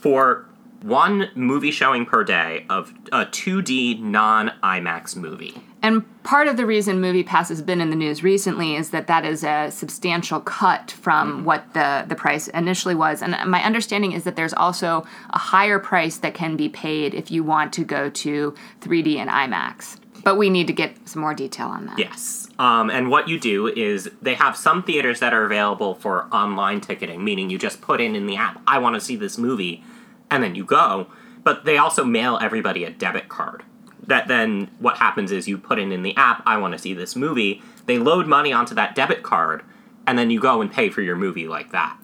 for 0.00 0.46
one 0.82 1.30
movie 1.34 1.70
showing 1.70 2.06
per 2.06 2.22
day 2.22 2.64
of 2.70 2.92
a 3.10 3.24
2D 3.26 3.98
non 4.00 4.52
IMAX 4.62 5.16
movie. 5.16 5.54
And 5.82 6.04
part 6.24 6.48
of 6.48 6.56
the 6.56 6.66
reason 6.66 7.00
MoviePass 7.00 7.48
has 7.48 7.62
been 7.62 7.80
in 7.80 7.90
the 7.90 7.96
news 7.96 8.22
recently 8.22 8.74
is 8.76 8.90
that 8.90 9.06
that 9.06 9.24
is 9.24 9.44
a 9.44 9.70
substantial 9.70 10.40
cut 10.40 10.90
from 10.90 11.44
what 11.44 11.74
the, 11.74 12.04
the 12.08 12.14
price 12.14 12.48
initially 12.48 12.94
was. 12.94 13.22
And 13.22 13.36
my 13.48 13.62
understanding 13.62 14.12
is 14.12 14.24
that 14.24 14.36
there's 14.36 14.54
also 14.54 15.06
a 15.30 15.38
higher 15.38 15.78
price 15.78 16.16
that 16.18 16.34
can 16.34 16.56
be 16.56 16.68
paid 16.68 17.14
if 17.14 17.30
you 17.30 17.44
want 17.44 17.72
to 17.74 17.84
go 17.84 18.10
to 18.10 18.54
3D 18.80 19.16
and 19.16 19.30
IMAX. 19.30 19.98
But 20.24 20.36
we 20.36 20.50
need 20.50 20.66
to 20.66 20.72
get 20.72 21.08
some 21.08 21.22
more 21.22 21.34
detail 21.34 21.68
on 21.68 21.86
that. 21.86 21.98
Yes. 21.98 22.48
Um, 22.58 22.90
and 22.90 23.10
what 23.10 23.28
you 23.28 23.38
do 23.38 23.68
is 23.68 24.10
they 24.20 24.34
have 24.34 24.56
some 24.56 24.82
theaters 24.82 25.20
that 25.20 25.32
are 25.32 25.44
available 25.44 25.94
for 25.94 26.24
online 26.32 26.80
ticketing, 26.80 27.22
meaning 27.22 27.48
you 27.48 27.58
just 27.58 27.80
put 27.80 28.00
in 28.00 28.16
in 28.16 28.26
the 28.26 28.36
app, 28.36 28.60
I 28.66 28.78
want 28.78 28.94
to 28.94 29.00
see 29.00 29.14
this 29.14 29.38
movie, 29.38 29.84
and 30.30 30.42
then 30.42 30.56
you 30.56 30.64
go. 30.64 31.06
But 31.44 31.64
they 31.64 31.76
also 31.76 32.02
mail 32.02 32.40
everybody 32.42 32.82
a 32.82 32.90
debit 32.90 33.28
card. 33.28 33.62
That 34.06 34.28
then 34.28 34.70
what 34.78 34.98
happens 34.98 35.32
is 35.32 35.48
you 35.48 35.58
put 35.58 35.78
in 35.78 35.92
in 35.92 36.02
the 36.02 36.16
app, 36.16 36.42
I 36.46 36.56
want 36.58 36.72
to 36.72 36.78
see 36.78 36.94
this 36.94 37.16
movie. 37.16 37.62
They 37.86 37.98
load 37.98 38.26
money 38.26 38.52
onto 38.52 38.74
that 38.74 38.94
debit 38.94 39.22
card, 39.22 39.62
and 40.06 40.18
then 40.18 40.30
you 40.30 40.40
go 40.40 40.60
and 40.60 40.72
pay 40.72 40.90
for 40.90 41.02
your 41.02 41.16
movie 41.16 41.48
like 41.48 41.72
that. 41.72 41.96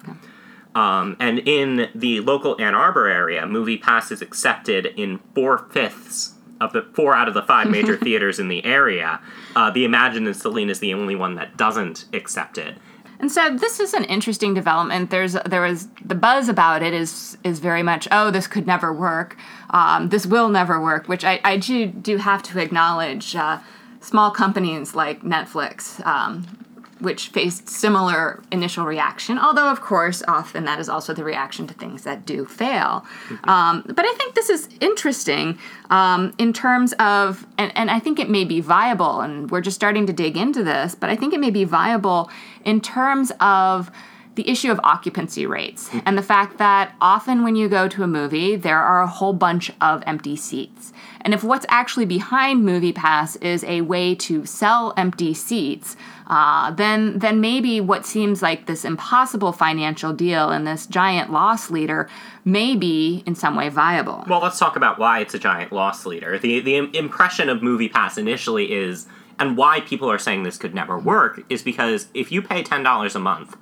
Um, 0.75 1.15
and 1.19 1.39
in 1.39 1.89
the 1.93 2.19
local 2.21 2.59
Ann 2.59 2.73
Arbor 2.73 3.07
area, 3.07 3.45
Movie 3.45 3.77
Pass 3.77 4.11
is 4.11 4.21
accepted 4.21 4.87
in 4.87 5.19
four 5.35 5.57
fifths 5.57 6.33
of 6.59 6.73
the 6.73 6.81
four 6.93 7.15
out 7.15 7.27
of 7.27 7.33
the 7.33 7.43
five 7.43 7.69
major 7.69 7.97
theaters 8.01 8.39
in 8.39 8.47
the 8.47 8.63
area. 8.65 9.19
Uh, 9.55 9.69
the 9.69 9.85
Emagine 9.85 10.25
and 10.25 10.35
Saline 10.35 10.69
is 10.69 10.79
the 10.79 10.93
only 10.93 11.15
one 11.15 11.35
that 11.35 11.57
doesn't 11.57 12.05
accept 12.13 12.57
it. 12.57 12.77
And 13.23 13.31
so 13.31 13.55
this 13.55 13.79
is 13.79 13.93
an 13.93 14.03
interesting 14.03 14.53
development. 14.53 15.09
There's 15.09 15.31
there 15.45 15.61
was 15.61 15.87
the 16.03 16.13
buzz 16.13 16.49
about 16.49 16.83
it 16.83 16.93
is 16.93 17.37
is 17.45 17.59
very 17.59 17.81
much 17.81 18.05
oh 18.11 18.31
this 18.31 18.47
could 18.47 18.67
never 18.67 18.91
work, 18.91 19.37
um, 19.69 20.09
this 20.09 20.25
will 20.25 20.49
never 20.49 20.77
work. 20.81 21.07
Which 21.07 21.23
I, 21.23 21.39
I 21.41 21.55
do 21.55 21.87
do 21.87 22.17
have 22.17 22.43
to 22.43 22.59
acknowledge. 22.59 23.33
Uh, 23.33 23.59
small 24.01 24.29
companies 24.29 24.93
like 24.93 25.21
Netflix, 25.21 26.05
um, 26.05 26.62
which 26.99 27.29
faced 27.29 27.67
similar 27.67 28.41
initial 28.51 28.85
reaction, 28.85 29.37
although 29.37 29.69
of 29.69 29.81
course 29.81 30.23
often 30.27 30.65
that 30.65 30.79
is 30.79 30.87
also 30.87 31.13
the 31.13 31.23
reaction 31.23 31.67
to 31.67 31.73
things 31.73 32.03
that 32.03 32.25
do 32.25 32.45
fail. 32.45 33.05
Um, 33.43 33.83
but 33.87 34.05
I 34.05 34.13
think 34.13 34.35
this 34.35 34.49
is 34.49 34.69
interesting 34.79 35.57
um, 35.89 36.33
in 36.37 36.53
terms 36.53 36.93
of, 36.93 37.45
and, 37.57 37.71
and 37.75 37.91
I 37.91 37.99
think 37.99 38.19
it 38.19 38.29
may 38.29 38.45
be 38.45 38.61
viable, 38.61 39.21
and 39.21 39.51
we're 39.51 39.61
just 39.61 39.75
starting 39.75 40.05
to 40.07 40.13
dig 40.13 40.37
into 40.37 40.63
this, 40.63 40.95
but 40.95 41.09
I 41.09 41.15
think 41.15 41.33
it 41.33 41.39
may 41.39 41.51
be 41.51 41.63
viable 41.63 42.29
in 42.63 42.79
terms 42.79 43.31
of 43.39 43.91
the 44.35 44.49
issue 44.49 44.71
of 44.71 44.79
occupancy 44.83 45.45
rates 45.45 45.89
and 46.05 46.17
the 46.17 46.23
fact 46.23 46.57
that 46.57 46.95
often 46.99 47.43
when 47.43 47.55
you 47.55 47.69
go 47.69 47.87
to 47.87 48.03
a 48.03 48.07
movie, 48.07 48.55
there 48.55 48.79
are 48.79 49.01
a 49.01 49.07
whole 49.07 49.33
bunch 49.33 49.71
of 49.81 50.01
empty 50.05 50.35
seats. 50.35 50.92
And 51.23 51.33
if 51.33 51.43
what's 51.43 51.65
actually 51.69 52.05
behind 52.05 52.63
MoviePass 52.63 53.41
is 53.41 53.63
a 53.63 53.81
way 53.81 54.13
to 54.15 54.45
sell 54.45 54.93
empty 54.97 55.33
seats, 55.33 55.95
uh, 56.27 56.71
then 56.71 57.19
then 57.19 57.39
maybe 57.39 57.79
what 57.79 58.05
seems 58.05 58.41
like 58.41 58.65
this 58.65 58.83
impossible 58.83 59.53
financial 59.53 60.13
deal 60.13 60.49
and 60.49 60.67
this 60.67 60.85
giant 60.85 61.31
loss 61.31 61.71
leader 61.71 62.09
may 62.43 62.75
be 62.75 63.23
in 63.25 63.35
some 63.35 63.55
way 63.55 63.69
viable. 63.69 64.25
Well, 64.27 64.41
let's 64.41 64.59
talk 64.59 64.75
about 64.75 64.99
why 64.99 65.19
it's 65.19 65.33
a 65.33 65.39
giant 65.39 65.71
loss 65.71 66.05
leader. 66.05 66.37
The 66.37 66.59
the 66.59 66.75
impression 66.97 67.47
of 67.49 67.63
Movie 67.63 67.89
Pass 67.89 68.17
initially 68.17 68.73
is, 68.73 69.07
and 69.39 69.55
why 69.55 69.79
people 69.79 70.11
are 70.11 70.19
saying 70.19 70.43
this 70.43 70.57
could 70.57 70.75
never 70.75 70.99
work, 70.99 71.41
is 71.49 71.61
because 71.61 72.07
if 72.13 72.31
you 72.31 72.41
pay 72.41 72.63
ten 72.63 72.83
dollars 72.83 73.15
a 73.15 73.19
month, 73.19 73.55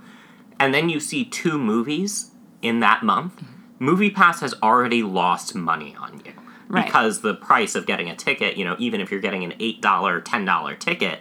and 0.60 0.74
then 0.74 0.89
you 0.89 1.00
see 1.00 1.26
two 1.26 1.60
movies 1.60 2.32
in 2.63 2.80
that 2.80 3.04
month, 3.04 3.43
Movie 3.78 4.12
Pass 4.12 4.41
has 4.41 4.56
already 4.63 5.04
lost 5.04 5.54
money 5.54 5.95
on 6.00 6.21
you. 6.26 6.34
Right. 6.72 6.86
because 6.86 7.22
the 7.22 7.34
price 7.34 7.76
of 7.76 7.86
getting 7.86 8.10
a 8.10 8.16
ticket, 8.16 8.58
you 8.58 8.64
know, 8.66 8.76
even 8.80 9.02
if 9.02 9.12
you're 9.12 9.20
getting 9.20 9.44
an 9.44 9.52
$8, 9.60 9.82
$10 9.82 10.80
ticket, 10.80 11.20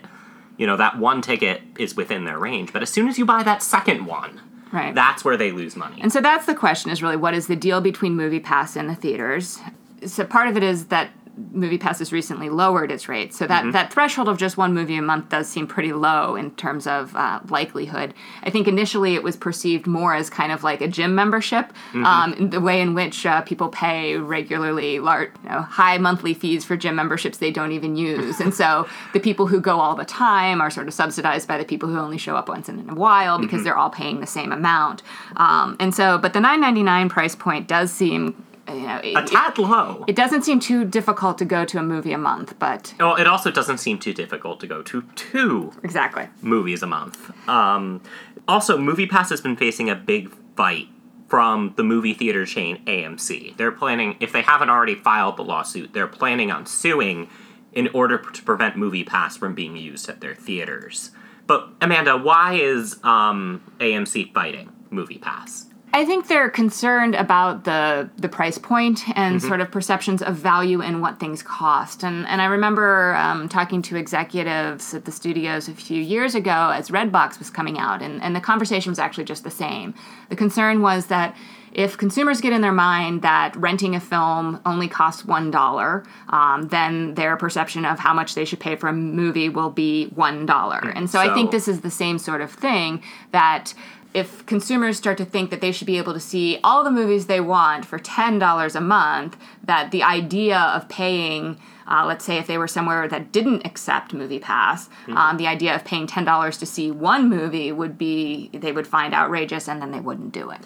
you 0.56 0.66
know, 0.66 0.76
that 0.76 0.98
one 0.98 1.22
ticket 1.22 1.62
is 1.78 1.96
within 1.96 2.24
their 2.24 2.38
range. 2.38 2.72
But 2.72 2.82
as 2.82 2.90
soon 2.90 3.08
as 3.08 3.18
you 3.18 3.24
buy 3.24 3.42
that 3.42 3.62
second 3.62 4.06
one, 4.06 4.40
Right. 4.72 4.94
that's 4.94 5.24
where 5.24 5.36
they 5.36 5.50
lose 5.50 5.74
money. 5.74 6.00
And 6.00 6.12
so 6.12 6.20
that's 6.20 6.46
the 6.46 6.54
question 6.54 6.90
is 6.92 7.02
really 7.02 7.16
what 7.16 7.34
is 7.34 7.48
the 7.48 7.56
deal 7.56 7.80
between 7.80 8.14
MoviePass 8.16 8.76
and 8.76 8.88
the 8.88 8.94
theaters? 8.94 9.58
So 10.06 10.24
part 10.24 10.46
of 10.48 10.56
it 10.56 10.62
is 10.62 10.86
that 10.86 11.10
MoviePass 11.52 11.98
has 11.98 12.12
recently 12.12 12.50
lowered 12.50 12.90
its 12.90 13.08
rate. 13.08 13.32
So 13.34 13.46
that, 13.46 13.72
that 13.72 13.92
threshold 13.92 14.28
of 14.28 14.38
just 14.38 14.56
one 14.56 14.74
movie 14.74 14.96
a 14.96 15.02
month 15.02 15.28
does 15.28 15.48
seem 15.48 15.66
pretty 15.66 15.92
low 15.92 16.36
in 16.36 16.50
terms 16.52 16.86
of 16.86 17.14
uh, 17.16 17.40
likelihood. 17.48 18.14
I 18.42 18.50
think 18.50 18.68
initially 18.68 19.14
it 19.14 19.22
was 19.22 19.36
perceived 19.36 19.86
more 19.86 20.14
as 20.14 20.30
kind 20.30 20.52
of 20.52 20.62
like 20.62 20.80
a 20.80 20.88
gym 20.88 21.14
membership, 21.14 21.72
um, 21.94 22.50
the 22.50 22.60
way 22.60 22.80
in 22.80 22.94
which 22.94 23.26
uh, 23.26 23.42
people 23.42 23.68
pay 23.68 24.16
regularly 24.16 24.98
large, 24.98 25.30
you 25.42 25.48
know, 25.48 25.62
high 25.62 25.98
monthly 25.98 26.34
fees 26.34 26.64
for 26.64 26.76
gym 26.76 26.96
memberships 26.96 27.38
they 27.38 27.50
don't 27.50 27.72
even 27.72 27.96
use. 27.96 28.40
and 28.40 28.54
so 28.54 28.88
the 29.12 29.20
people 29.20 29.46
who 29.46 29.60
go 29.60 29.80
all 29.80 29.94
the 29.94 30.04
time 30.04 30.60
are 30.60 30.70
sort 30.70 30.88
of 30.88 30.94
subsidized 30.94 31.48
by 31.48 31.58
the 31.58 31.64
people 31.64 31.88
who 31.88 31.98
only 31.98 32.18
show 32.18 32.36
up 32.36 32.48
once 32.48 32.68
in 32.68 32.88
a 32.88 32.94
while 32.94 33.38
because 33.38 33.64
they're 33.64 33.76
all 33.76 33.90
paying 33.90 34.20
the 34.20 34.26
same 34.26 34.52
amount. 34.52 35.02
Um, 35.36 35.76
and 35.80 35.94
so, 35.94 36.18
but 36.18 36.32
the 36.32 36.40
9.99 36.40 37.08
price 37.08 37.34
point 37.34 37.66
does 37.66 37.92
seem, 37.92 38.44
you 38.74 38.86
know, 38.86 39.00
it, 39.02 39.16
a 39.16 39.26
tad 39.26 39.58
low. 39.58 40.04
it 40.06 40.16
doesn't 40.16 40.42
seem 40.42 40.60
too 40.60 40.84
difficult 40.84 41.38
to 41.38 41.44
go 41.44 41.64
to 41.64 41.78
a 41.78 41.82
movie 41.82 42.12
a 42.12 42.18
month, 42.18 42.58
but 42.58 42.94
well, 42.98 43.16
it 43.16 43.26
also 43.26 43.50
doesn't 43.50 43.78
seem 43.78 43.98
too 43.98 44.12
difficult 44.12 44.60
to 44.60 44.66
go 44.66 44.82
to 44.82 45.02
two 45.14 45.72
exactly. 45.82 46.28
movies 46.42 46.82
a 46.82 46.86
month. 46.86 47.30
Um, 47.48 48.02
also, 48.48 48.78
MoviePass 48.78 49.30
has 49.30 49.40
been 49.40 49.56
facing 49.56 49.90
a 49.90 49.94
big 49.94 50.34
fight 50.56 50.88
from 51.28 51.72
the 51.76 51.84
movie 51.84 52.12
theater 52.12 52.44
chain 52.44 52.84
AMC. 52.86 53.56
They're 53.56 53.70
planning, 53.70 54.16
if 54.18 54.32
they 54.32 54.42
haven't 54.42 54.68
already 54.68 54.96
filed 54.96 55.36
the 55.36 55.44
lawsuit, 55.44 55.92
they're 55.92 56.08
planning 56.08 56.50
on 56.50 56.66
suing 56.66 57.28
in 57.72 57.88
order 57.94 58.18
to 58.18 58.42
prevent 58.42 58.74
MoviePass 58.74 59.38
from 59.38 59.54
being 59.54 59.76
used 59.76 60.08
at 60.08 60.20
their 60.20 60.34
theaters. 60.34 61.12
But 61.46 61.68
Amanda, 61.80 62.16
why 62.16 62.54
is 62.54 62.98
um, 63.04 63.62
AMC 63.78 64.32
fighting 64.32 64.72
MoviePass? 64.90 65.66
I 65.92 66.04
think 66.04 66.28
they're 66.28 66.50
concerned 66.50 67.14
about 67.14 67.64
the 67.64 68.08
the 68.16 68.28
price 68.28 68.58
point 68.58 69.08
and 69.16 69.42
sort 69.42 69.60
of 69.60 69.70
perceptions 69.70 70.22
of 70.22 70.36
value 70.36 70.82
and 70.82 71.02
what 71.02 71.18
things 71.18 71.42
cost. 71.42 72.04
And 72.04 72.26
and 72.26 72.40
I 72.40 72.46
remember 72.46 73.14
um, 73.16 73.48
talking 73.48 73.82
to 73.82 73.96
executives 73.96 74.94
at 74.94 75.04
the 75.04 75.12
studios 75.12 75.68
a 75.68 75.74
few 75.74 76.00
years 76.00 76.34
ago 76.34 76.70
as 76.72 76.90
Redbox 76.90 77.38
was 77.38 77.50
coming 77.50 77.78
out, 77.78 78.02
and, 78.02 78.22
and 78.22 78.36
the 78.36 78.40
conversation 78.40 78.90
was 78.90 78.98
actually 78.98 79.24
just 79.24 79.42
the 79.42 79.50
same. 79.50 79.94
The 80.28 80.36
concern 80.36 80.80
was 80.80 81.06
that 81.06 81.36
if 81.72 81.96
consumers 81.96 82.40
get 82.40 82.52
in 82.52 82.62
their 82.62 82.72
mind 82.72 83.22
that 83.22 83.54
renting 83.56 83.94
a 83.94 84.00
film 84.00 84.60
only 84.66 84.88
costs 84.88 85.24
one 85.24 85.50
dollar, 85.50 86.04
um, 86.28 86.68
then 86.68 87.14
their 87.14 87.36
perception 87.36 87.84
of 87.84 87.98
how 87.98 88.12
much 88.12 88.34
they 88.34 88.44
should 88.44 88.60
pay 88.60 88.76
for 88.76 88.88
a 88.88 88.92
movie 88.92 89.48
will 89.48 89.70
be 89.70 90.06
one 90.08 90.46
dollar. 90.46 90.78
And 90.94 91.08
so, 91.08 91.18
I 91.18 91.32
think 91.34 91.50
this 91.50 91.68
is 91.68 91.80
the 91.80 91.90
same 91.90 92.18
sort 92.18 92.40
of 92.40 92.50
thing 92.50 93.02
that 93.32 93.74
if 94.12 94.44
consumers 94.46 94.96
start 94.96 95.18
to 95.18 95.24
think 95.24 95.50
that 95.50 95.60
they 95.60 95.72
should 95.72 95.86
be 95.86 95.98
able 95.98 96.12
to 96.14 96.20
see 96.20 96.58
all 96.64 96.82
the 96.82 96.90
movies 96.90 97.26
they 97.26 97.40
want 97.40 97.84
for 97.84 97.98
$10 97.98 98.74
a 98.74 98.80
month, 98.80 99.36
that 99.62 99.90
the 99.92 100.02
idea 100.02 100.58
of 100.58 100.88
paying, 100.88 101.60
uh, 101.86 102.04
let's 102.06 102.24
say 102.24 102.36
if 102.36 102.46
they 102.46 102.58
were 102.58 102.66
somewhere 102.66 103.06
that 103.06 103.30
didn't 103.30 103.64
accept 103.64 104.12
MoviePass, 104.12 104.88
um, 105.08 105.36
the 105.36 105.46
idea 105.46 105.74
of 105.74 105.84
paying 105.84 106.06
$10 106.06 106.58
to 106.58 106.66
see 106.66 106.90
one 106.90 107.28
movie 107.28 107.70
would 107.70 107.96
be, 107.96 108.50
they 108.52 108.72
would 108.72 108.86
find 108.86 109.14
outrageous 109.14 109.68
and 109.68 109.80
then 109.80 109.92
they 109.92 110.00
wouldn't 110.00 110.32
do 110.32 110.50
it. 110.50 110.60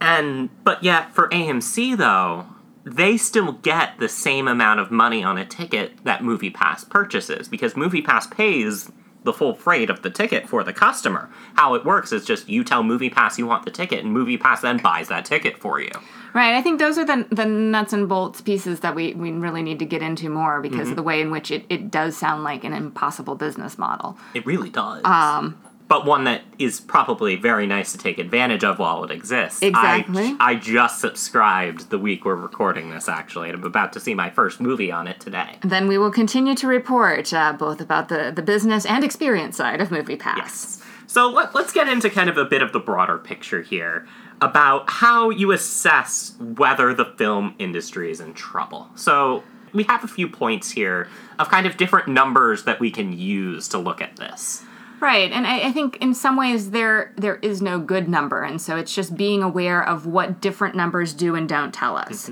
And 0.00 0.50
but 0.64 0.82
yet 0.82 1.14
for 1.14 1.28
AMC 1.28 1.96
though, 1.96 2.46
they 2.84 3.16
still 3.16 3.52
get 3.52 3.98
the 3.98 4.08
same 4.08 4.46
amount 4.46 4.80
of 4.80 4.90
money 4.90 5.24
on 5.24 5.38
a 5.38 5.46
ticket 5.46 6.04
that 6.04 6.20
MoviePass 6.20 6.88
purchases 6.90 7.48
because 7.48 7.72
MoviePass 7.74 8.30
pays 8.30 8.90
the 9.24 9.32
full 9.32 9.54
freight 9.54 9.90
of 9.90 10.02
the 10.02 10.10
ticket 10.10 10.48
for 10.48 10.62
the 10.62 10.72
customer. 10.72 11.28
How 11.54 11.74
it 11.74 11.84
works 11.84 12.12
is 12.12 12.24
just 12.24 12.48
you 12.48 12.62
tell 12.62 12.82
MoviePass 12.82 13.38
you 13.38 13.46
want 13.46 13.64
the 13.64 13.70
ticket, 13.70 14.04
and 14.04 14.14
MoviePass 14.16 14.60
then 14.60 14.78
buys 14.78 15.08
that 15.08 15.24
ticket 15.24 15.58
for 15.58 15.80
you. 15.80 15.90
Right. 16.34 16.54
I 16.54 16.62
think 16.62 16.80
those 16.80 16.98
are 16.98 17.04
the, 17.04 17.26
the 17.30 17.44
nuts 17.44 17.92
and 17.92 18.08
bolts 18.08 18.40
pieces 18.40 18.80
that 18.80 18.94
we, 18.94 19.14
we 19.14 19.30
really 19.30 19.62
need 19.62 19.78
to 19.78 19.84
get 19.84 20.02
into 20.02 20.28
more 20.28 20.60
because 20.60 20.90
of 20.90 20.96
the 20.96 21.02
way 21.02 21.20
in 21.20 21.30
which 21.30 21.52
it, 21.52 21.64
it 21.68 21.92
does 21.92 22.16
sound 22.16 22.42
like 22.42 22.64
an 22.64 22.72
impossible 22.72 23.36
business 23.36 23.78
model. 23.78 24.18
It 24.34 24.44
really 24.44 24.68
does. 24.68 25.04
Um, 25.04 25.56
but 25.86 26.06
one 26.06 26.24
that 26.24 26.42
is 26.58 26.80
probably 26.80 27.36
very 27.36 27.66
nice 27.66 27.92
to 27.92 27.98
take 27.98 28.18
advantage 28.18 28.64
of 28.64 28.78
while 28.78 29.04
it 29.04 29.10
exists. 29.10 29.60
Exactly. 29.60 30.34
I, 30.40 30.54
just 30.54 31.00
subscribed 31.00 31.90
the 31.90 31.98
week 31.98 32.24
we're 32.24 32.36
recording 32.36 32.90
this, 32.90 33.08
actually, 33.08 33.50
and 33.50 33.58
I'm 33.58 33.64
about 33.64 33.92
to 33.94 34.00
see 34.00 34.14
my 34.14 34.30
first 34.30 34.60
movie 34.60 34.90
on 34.90 35.06
it 35.06 35.20
today. 35.20 35.58
Then 35.62 35.86
we 35.86 35.98
will 35.98 36.10
continue 36.10 36.54
to 36.54 36.66
report 36.66 37.34
uh, 37.34 37.52
both 37.52 37.80
about 37.80 38.08
the, 38.08 38.32
the 38.34 38.42
business 38.42 38.86
and 38.86 39.04
experience 39.04 39.56
side 39.56 39.80
of 39.80 39.90
movie 39.90 40.16
MoviePass. 40.16 40.82
So 41.06 41.28
let, 41.28 41.54
let's 41.54 41.72
get 41.72 41.86
into 41.86 42.08
kind 42.10 42.30
of 42.30 42.38
a 42.38 42.44
bit 42.44 42.62
of 42.62 42.72
the 42.72 42.80
broader 42.80 43.18
picture 43.18 43.62
here 43.62 44.06
about 44.40 44.90
how 44.90 45.30
you 45.30 45.52
assess 45.52 46.34
whether 46.38 46.94
the 46.94 47.04
film 47.04 47.54
industry 47.58 48.10
is 48.10 48.20
in 48.20 48.34
trouble. 48.34 48.88
So 48.94 49.44
we 49.72 49.84
have 49.84 50.02
a 50.02 50.08
few 50.08 50.28
points 50.28 50.70
here 50.70 51.08
of 51.38 51.50
kind 51.50 51.66
of 51.66 51.76
different 51.76 52.08
numbers 52.08 52.64
that 52.64 52.80
we 52.80 52.90
can 52.90 53.12
use 53.12 53.68
to 53.68 53.78
look 53.78 54.00
at 54.00 54.16
this. 54.16 54.64
Right, 55.00 55.30
and 55.32 55.46
I, 55.46 55.68
I 55.68 55.72
think 55.72 55.96
in 56.00 56.14
some 56.14 56.36
ways 56.36 56.70
there 56.70 57.12
there 57.16 57.36
is 57.36 57.60
no 57.60 57.78
good 57.78 58.08
number, 58.08 58.42
and 58.42 58.60
so 58.60 58.76
it's 58.76 58.94
just 58.94 59.16
being 59.16 59.42
aware 59.42 59.86
of 59.86 60.06
what 60.06 60.40
different 60.40 60.74
numbers 60.74 61.12
do 61.12 61.34
and 61.34 61.48
don't 61.48 61.74
tell 61.74 61.96
us. 61.96 62.30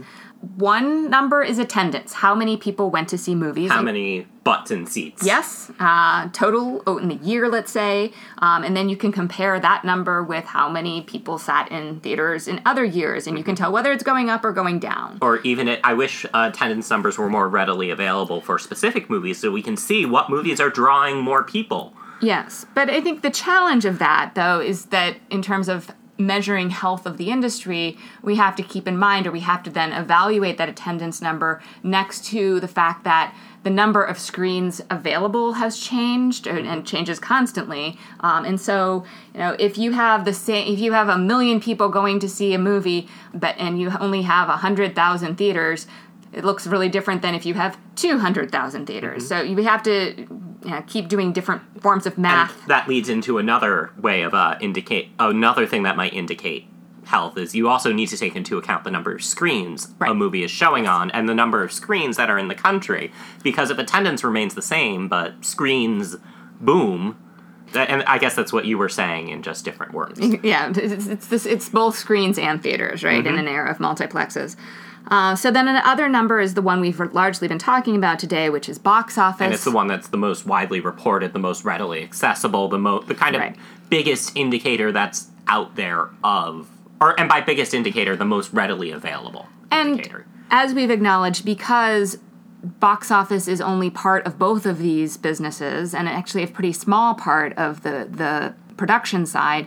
One 0.56 1.08
number 1.08 1.40
is 1.40 1.60
attendance. 1.60 2.14
How 2.14 2.34
many 2.34 2.56
people 2.56 2.90
went 2.90 3.08
to 3.10 3.18
see 3.18 3.36
movies? 3.36 3.70
How 3.70 3.80
many 3.80 4.26
butts 4.42 4.72
in 4.72 4.86
seats? 4.86 5.24
Yes, 5.24 5.70
uh, 5.78 6.30
total 6.32 6.82
oh, 6.84 6.98
in 6.98 7.08
the 7.08 7.14
year, 7.14 7.48
let's 7.48 7.70
say, 7.70 8.12
um, 8.38 8.64
and 8.64 8.76
then 8.76 8.88
you 8.88 8.96
can 8.96 9.12
compare 9.12 9.60
that 9.60 9.84
number 9.84 10.20
with 10.20 10.44
how 10.44 10.68
many 10.68 11.02
people 11.02 11.38
sat 11.38 11.70
in 11.70 12.00
theaters 12.00 12.48
in 12.48 12.60
other 12.66 12.84
years, 12.84 13.28
and 13.28 13.38
you 13.38 13.44
can 13.44 13.54
tell 13.54 13.70
whether 13.70 13.92
it's 13.92 14.02
going 14.02 14.30
up 14.30 14.44
or 14.44 14.50
going 14.50 14.80
down. 14.80 15.18
Or 15.22 15.38
even 15.42 15.68
it, 15.68 15.78
I 15.84 15.94
wish 15.94 16.24
uh, 16.24 16.50
attendance 16.52 16.90
numbers 16.90 17.18
were 17.18 17.30
more 17.30 17.48
readily 17.48 17.90
available 17.90 18.40
for 18.40 18.58
specific 18.58 19.08
movies 19.08 19.38
so 19.38 19.52
we 19.52 19.62
can 19.62 19.76
see 19.76 20.04
what 20.06 20.28
movies 20.28 20.58
are 20.58 20.70
drawing 20.70 21.18
more 21.18 21.44
people. 21.44 21.94
Yes, 22.22 22.64
but 22.72 22.88
I 22.88 23.00
think 23.00 23.22
the 23.22 23.30
challenge 23.30 23.84
of 23.84 23.98
that, 23.98 24.36
though, 24.36 24.60
is 24.60 24.86
that 24.86 25.16
in 25.28 25.42
terms 25.42 25.68
of 25.68 25.90
measuring 26.18 26.70
health 26.70 27.04
of 27.04 27.16
the 27.16 27.30
industry, 27.30 27.98
we 28.22 28.36
have 28.36 28.54
to 28.54 28.62
keep 28.62 28.86
in 28.86 28.96
mind, 28.96 29.26
or 29.26 29.32
we 29.32 29.40
have 29.40 29.62
to 29.64 29.70
then 29.70 29.92
evaluate 29.92 30.56
that 30.58 30.68
attendance 30.68 31.20
number 31.20 31.60
next 31.82 32.24
to 32.26 32.60
the 32.60 32.68
fact 32.68 33.02
that 33.02 33.34
the 33.64 33.70
number 33.70 34.04
of 34.04 34.18
screens 34.18 34.80
available 34.88 35.54
has 35.54 35.78
changed 35.78 36.46
and, 36.46 36.86
changes 36.86 37.18
constantly. 37.18 37.98
Um, 38.20 38.44
and 38.44 38.60
so, 38.60 39.04
you 39.34 39.40
know, 39.40 39.56
if 39.58 39.76
you 39.76 39.92
have 39.92 40.24
the 40.24 40.32
same, 40.32 40.72
if 40.72 40.78
you 40.78 40.92
have 40.92 41.08
a 41.08 41.18
million 41.18 41.60
people 41.60 41.88
going 41.88 42.20
to 42.20 42.28
see 42.28 42.54
a 42.54 42.58
movie, 42.58 43.08
but 43.34 43.56
and 43.58 43.80
you 43.80 43.90
only 43.98 44.22
have 44.22 44.48
a 44.48 44.58
hundred 44.58 44.94
thousand 44.94 45.36
theaters, 45.36 45.88
it 46.32 46.44
looks 46.44 46.66
really 46.66 46.88
different 46.88 47.22
than 47.22 47.34
if 47.34 47.44
you 47.44 47.54
have 47.54 47.76
200,000 47.96 48.86
theaters. 48.86 49.28
So 49.28 49.42
you 49.42 49.56
have 49.64 49.82
to 49.82 50.26
you 50.64 50.70
know, 50.70 50.82
keep 50.86 51.08
doing 51.08 51.32
different 51.32 51.62
forms 51.80 52.06
of 52.06 52.18
math. 52.18 52.66
that 52.66 52.88
leads 52.88 53.08
into 53.08 53.38
another 53.38 53.90
way 53.98 54.22
of 54.22 54.34
uh, 54.34 54.56
indicate 54.60 55.10
another 55.18 55.66
thing 55.66 55.82
that 55.82 55.96
might 55.96 56.12
indicate 56.12 56.66
health 57.04 57.36
is 57.36 57.54
you 57.54 57.68
also 57.68 57.92
need 57.92 58.06
to 58.06 58.16
take 58.16 58.36
into 58.36 58.56
account 58.56 58.84
the 58.84 58.90
number 58.90 59.12
of 59.12 59.22
screens 59.22 59.88
a 60.00 60.14
movie 60.14 60.44
is 60.44 60.50
showing 60.50 60.86
on 60.86 61.10
and 61.10 61.28
the 61.28 61.34
number 61.34 61.62
of 61.64 61.72
screens 61.72 62.16
that 62.16 62.30
are 62.30 62.38
in 62.38 62.46
the 62.46 62.54
country 62.54 63.12
because 63.42 63.70
if 63.70 63.78
attendance 63.78 64.22
remains 64.22 64.54
the 64.54 64.62
same 64.62 65.08
but 65.08 65.44
screens 65.44 66.16
boom 66.60 67.18
that, 67.72 67.90
and 67.90 68.02
I 68.04 68.18
guess 68.18 68.34
that's 68.34 68.52
what 68.52 68.66
you 68.66 68.78
were 68.78 68.88
saying 68.88 69.28
in 69.28 69.42
just 69.42 69.64
different 69.64 69.92
words. 69.92 70.20
yeah, 70.42 70.72
it's, 70.74 71.06
it's 71.06 71.26
this. 71.28 71.46
It's 71.46 71.68
both 71.68 71.96
screens 71.96 72.38
and 72.38 72.62
theaters, 72.62 73.02
right? 73.02 73.26
In 73.26 73.38
an 73.38 73.48
era 73.48 73.70
of 73.70 73.78
multiplexes. 73.78 74.56
Uh, 75.08 75.34
so 75.34 75.50
then 75.50 75.68
another 75.68 76.08
number 76.08 76.40
is 76.40 76.54
the 76.54 76.62
one 76.62 76.80
we've 76.80 76.98
largely 77.12 77.48
been 77.48 77.58
talking 77.58 77.96
about 77.96 78.18
today, 78.18 78.48
which 78.48 78.68
is 78.68 78.78
box 78.78 79.18
office. 79.18 79.40
And 79.42 79.52
it's 79.52 79.64
the 79.64 79.70
one 79.72 79.86
that's 79.88 80.08
the 80.08 80.16
most 80.16 80.46
widely 80.46 80.80
reported, 80.80 81.32
the 81.32 81.38
most 81.38 81.64
readily 81.64 82.02
accessible, 82.02 82.68
the 82.68 82.78
mo- 82.78 83.00
the 83.02 83.14
kind 83.14 83.34
of 83.34 83.40
Right. 83.42 83.56
biggest 83.90 84.36
indicator 84.36 84.92
that's 84.92 85.28
out 85.48 85.74
there 85.76 86.08
of 86.22 86.68
or 87.00 87.18
and 87.18 87.28
by 87.28 87.40
biggest 87.40 87.74
indicator, 87.74 88.14
the 88.14 88.24
most 88.24 88.52
readily 88.52 88.92
available 88.92 89.48
and 89.72 89.88
indicator. 89.90 90.24
as 90.50 90.72
we've 90.72 90.90
acknowledged, 90.90 91.44
because 91.44 92.18
box 92.62 93.10
office 93.10 93.48
is 93.48 93.60
only 93.60 93.90
part 93.90 94.24
of 94.24 94.38
both 94.38 94.64
of 94.66 94.78
these 94.78 95.16
businesses, 95.16 95.94
and 95.96 96.08
actually 96.08 96.44
a 96.44 96.46
pretty 96.46 96.72
small 96.72 97.14
part 97.14 97.52
of 97.58 97.82
the 97.82 98.06
the 98.08 98.54
production 98.76 99.26
side. 99.26 99.66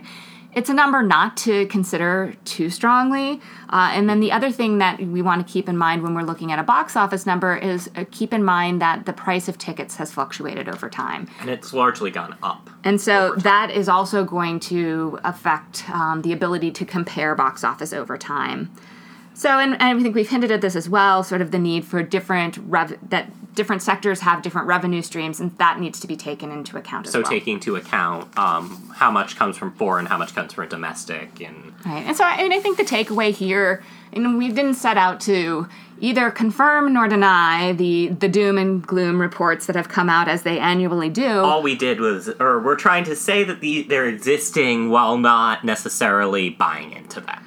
It's 0.56 0.70
a 0.70 0.74
number 0.74 1.02
not 1.02 1.36
to 1.38 1.66
consider 1.66 2.34
too 2.46 2.70
strongly. 2.70 3.42
Uh, 3.68 3.90
and 3.92 4.08
then 4.08 4.20
the 4.20 4.32
other 4.32 4.50
thing 4.50 4.78
that 4.78 4.98
we 4.98 5.20
want 5.20 5.46
to 5.46 5.52
keep 5.52 5.68
in 5.68 5.76
mind 5.76 6.02
when 6.02 6.14
we're 6.14 6.22
looking 6.22 6.50
at 6.50 6.58
a 6.58 6.62
box 6.62 6.96
office 6.96 7.26
number 7.26 7.54
is 7.54 7.90
uh, 7.94 8.06
keep 8.10 8.32
in 8.32 8.42
mind 8.42 8.80
that 8.80 9.04
the 9.04 9.12
price 9.12 9.48
of 9.48 9.58
tickets 9.58 9.96
has 9.96 10.10
fluctuated 10.10 10.66
over 10.66 10.88
time. 10.88 11.28
And 11.40 11.50
it's 11.50 11.74
largely 11.74 12.10
gone 12.10 12.36
up. 12.42 12.70
And 12.84 12.98
so 12.98 13.34
that 13.36 13.70
is 13.70 13.86
also 13.86 14.24
going 14.24 14.58
to 14.60 15.20
affect 15.24 15.90
um, 15.90 16.22
the 16.22 16.32
ability 16.32 16.70
to 16.70 16.86
compare 16.86 17.34
box 17.34 17.62
office 17.62 17.92
over 17.92 18.16
time. 18.16 18.72
So, 19.34 19.58
and, 19.58 19.74
and 19.74 19.98
I 19.98 20.02
think 20.02 20.14
we've 20.14 20.30
hinted 20.30 20.50
at 20.50 20.62
this 20.62 20.74
as 20.74 20.88
well. 20.88 21.22
Sort 21.22 21.42
of 21.42 21.50
the 21.50 21.58
need 21.58 21.84
for 21.84 22.02
different 22.02 22.56
rev- 22.56 22.98
that 23.10 23.30
different 23.56 23.82
sectors 23.82 24.20
have 24.20 24.42
different 24.42 24.68
revenue 24.68 25.02
streams, 25.02 25.40
and 25.40 25.56
that 25.58 25.80
needs 25.80 25.98
to 26.00 26.06
be 26.06 26.14
taken 26.16 26.52
into 26.52 26.76
account 26.76 27.06
as 27.06 27.12
So 27.12 27.20
well. 27.22 27.30
taking 27.30 27.54
into 27.54 27.74
account 27.74 28.38
um, 28.38 28.92
how 28.94 29.10
much 29.10 29.34
comes 29.34 29.56
from 29.58 29.72
foreign, 29.72 30.06
how 30.06 30.16
much 30.18 30.32
comes 30.34 30.52
from 30.52 30.68
domestic, 30.68 31.40
and 31.40 31.72
Right. 31.84 32.04
And 32.06 32.16
so 32.16 32.24
I, 32.24 32.34
and 32.42 32.52
I 32.52 32.60
think 32.60 32.76
the 32.76 32.84
takeaway 32.84 33.32
here, 33.32 33.82
and 34.12 34.38
we 34.38 34.48
didn't 34.48 34.74
set 34.74 34.96
out 34.96 35.20
to 35.22 35.66
either 36.00 36.30
confirm 36.30 36.92
nor 36.92 37.08
deny 37.08 37.72
the, 37.72 38.08
the 38.08 38.28
doom 38.28 38.58
and 38.58 38.86
gloom 38.86 39.18
reports 39.20 39.66
that 39.66 39.74
have 39.76 39.88
come 39.88 40.08
out 40.10 40.28
as 40.28 40.42
they 40.42 40.58
annually 40.58 41.08
do. 41.08 41.26
all 41.38 41.62
we 41.62 41.74
did 41.74 42.00
was, 42.00 42.28
or 42.38 42.60
we're 42.60 42.76
trying 42.76 43.04
to 43.04 43.16
say 43.16 43.44
that 43.44 43.60
the, 43.60 43.82
they're 43.82 44.06
existing 44.06 44.90
while 44.90 45.16
not 45.16 45.64
necessarily 45.64 46.50
buying 46.50 46.92
into 46.92 47.20
them. 47.20 47.42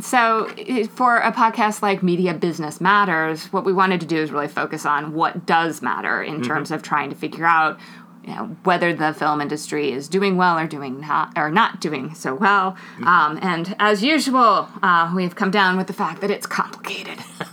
So 0.00 0.48
for 0.94 1.18
a 1.18 1.32
podcast 1.32 1.82
like 1.82 2.02
Media 2.02 2.34
Business 2.34 2.80
Matters, 2.80 3.46
what 3.52 3.64
we 3.64 3.72
wanted 3.72 4.00
to 4.00 4.06
do 4.06 4.16
is 4.16 4.32
really 4.32 4.48
focus 4.48 4.84
on 4.84 5.14
what 5.14 5.46
does 5.46 5.82
matter 5.82 6.22
in 6.22 6.42
terms 6.42 6.70
of 6.70 6.82
trying 6.82 7.10
to 7.10 7.16
figure 7.16 7.44
out 7.44 7.78
you 8.24 8.34
know, 8.34 8.56
whether 8.64 8.94
the 8.94 9.12
film 9.12 9.40
industry 9.40 9.92
is 9.92 10.08
doing 10.08 10.36
well 10.36 10.58
or 10.58 10.66
doing 10.66 11.00
not 11.00 11.32
or 11.36 11.50
not 11.50 11.80
doing 11.80 12.14
so 12.14 12.34
well. 12.34 12.76
Um, 13.04 13.38
and 13.42 13.76
as 13.78 14.02
usual, 14.02 14.68
uh, 14.82 15.12
we've 15.14 15.34
come 15.34 15.50
down 15.50 15.76
with 15.76 15.86
the 15.86 15.92
fact 15.92 16.20
that 16.22 16.30
it's 16.30 16.46
complicated. 16.46 17.18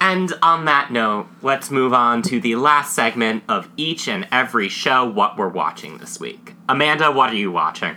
And 0.00 0.34
on 0.42 0.66
that 0.66 0.92
note, 0.92 1.28
let's 1.40 1.70
move 1.70 1.94
on 1.94 2.20
to 2.22 2.38
the 2.38 2.56
last 2.56 2.94
segment 2.94 3.42
of 3.48 3.70
each 3.78 4.06
and 4.06 4.28
every 4.30 4.68
show 4.68 5.08
what 5.08 5.38
we're 5.38 5.48
watching 5.48 5.96
this 5.96 6.20
week. 6.20 6.54
Amanda, 6.68 7.10
what 7.10 7.30
are 7.30 7.36
you 7.36 7.50
watching? 7.50 7.96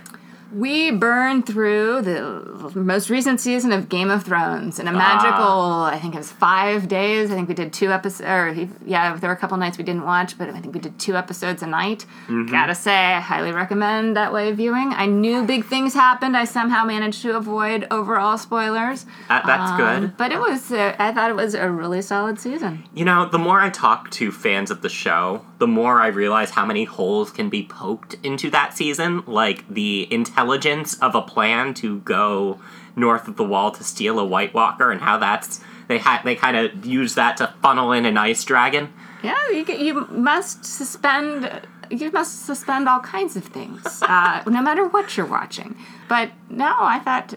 We 0.52 0.90
burned 0.90 1.46
through 1.46 2.02
the 2.02 2.72
most 2.74 3.10
recent 3.10 3.38
season 3.40 3.70
of 3.72 3.88
Game 3.88 4.10
of 4.10 4.24
Thrones 4.24 4.78
in 4.78 4.88
a 4.88 4.92
magical, 4.92 5.82
I 5.82 5.98
think 6.00 6.14
it 6.14 6.18
was 6.18 6.32
five 6.32 6.88
days. 6.88 7.30
I 7.30 7.34
think 7.34 7.48
we 7.48 7.54
did 7.54 7.72
two 7.72 7.92
episodes, 7.92 8.70
yeah, 8.86 9.14
there 9.16 9.28
were 9.28 9.34
a 9.34 9.38
couple 9.38 9.56
nights 9.58 9.76
we 9.76 9.84
didn't 9.84 10.04
watch, 10.04 10.38
but 10.38 10.48
I 10.48 10.58
think 10.60 10.72
we 10.74 10.80
did 10.80 10.98
two 10.98 11.16
episodes 11.16 11.62
a 11.62 11.66
night. 11.66 12.06
Gotta 12.50 12.74
say, 12.74 12.94
I 12.94 13.20
highly 13.20 13.52
recommend 13.52 14.16
that 14.16 14.32
way 14.32 14.48
of 14.50 14.56
viewing. 14.56 14.92
I 14.94 15.06
knew 15.06 15.44
big 15.44 15.66
things 15.66 15.92
happened. 15.92 16.36
I 16.36 16.44
somehow 16.44 16.84
managed 16.84 17.20
to 17.22 17.36
avoid 17.36 17.86
overall 17.90 18.38
spoilers. 18.38 19.04
Uh, 19.28 19.42
that's 19.46 19.72
Um, 19.72 19.76
good. 19.76 20.16
But 20.16 20.32
it 20.32 20.40
was, 20.40 20.72
uh, 20.72 20.94
I 20.98 21.12
thought 21.12 21.30
it 21.30 21.36
was 21.36 21.54
a 21.54 21.70
really 21.70 22.00
solid 22.00 22.40
season. 22.40 22.84
You 22.94 23.04
know, 23.04 23.28
the 23.28 23.38
more 23.38 23.60
I 23.60 23.68
talk 23.70 24.10
to 24.12 24.32
fans 24.32 24.70
of 24.70 24.80
the 24.80 24.88
show, 24.88 25.42
the 25.58 25.66
more 25.66 26.00
I 26.00 26.06
realize 26.06 26.50
how 26.50 26.64
many 26.64 26.84
holes 26.84 27.30
can 27.30 27.48
be 27.50 27.64
poked 27.64 28.16
into 28.22 28.48
that 28.50 28.76
season. 28.76 29.22
Like 29.26 29.64
the 29.68 30.02
intelligence 30.38 30.96
of 31.00 31.14
a 31.14 31.22
plan 31.22 31.74
to 31.74 31.98
go 32.00 32.60
north 32.94 33.26
of 33.26 33.36
the 33.36 33.44
wall 33.44 33.70
to 33.72 33.82
steal 33.82 34.18
a 34.18 34.24
White 34.24 34.54
Walker, 34.54 34.90
and 34.92 35.00
how 35.00 35.18
that's 35.18 35.60
they 35.88 35.98
ha- 35.98 36.22
they 36.24 36.36
kind 36.36 36.56
of 36.56 36.86
use 36.86 37.14
that 37.14 37.36
to 37.38 37.52
funnel 37.60 37.92
in 37.92 38.06
an 38.06 38.16
ice 38.16 38.44
dragon. 38.44 38.92
Yeah, 39.22 39.36
you, 39.50 39.64
you 39.66 40.06
must 40.10 40.64
suspend. 40.64 41.62
You 41.90 42.10
must 42.12 42.44
suspend 42.44 42.88
all 42.88 43.00
kinds 43.00 43.34
of 43.34 43.44
things, 43.44 44.02
uh, 44.02 44.42
no 44.46 44.62
matter 44.62 44.86
what 44.86 45.16
you're 45.16 45.26
watching. 45.26 45.76
But 46.08 46.30
no, 46.48 46.72
I 46.78 47.00
thought 47.00 47.34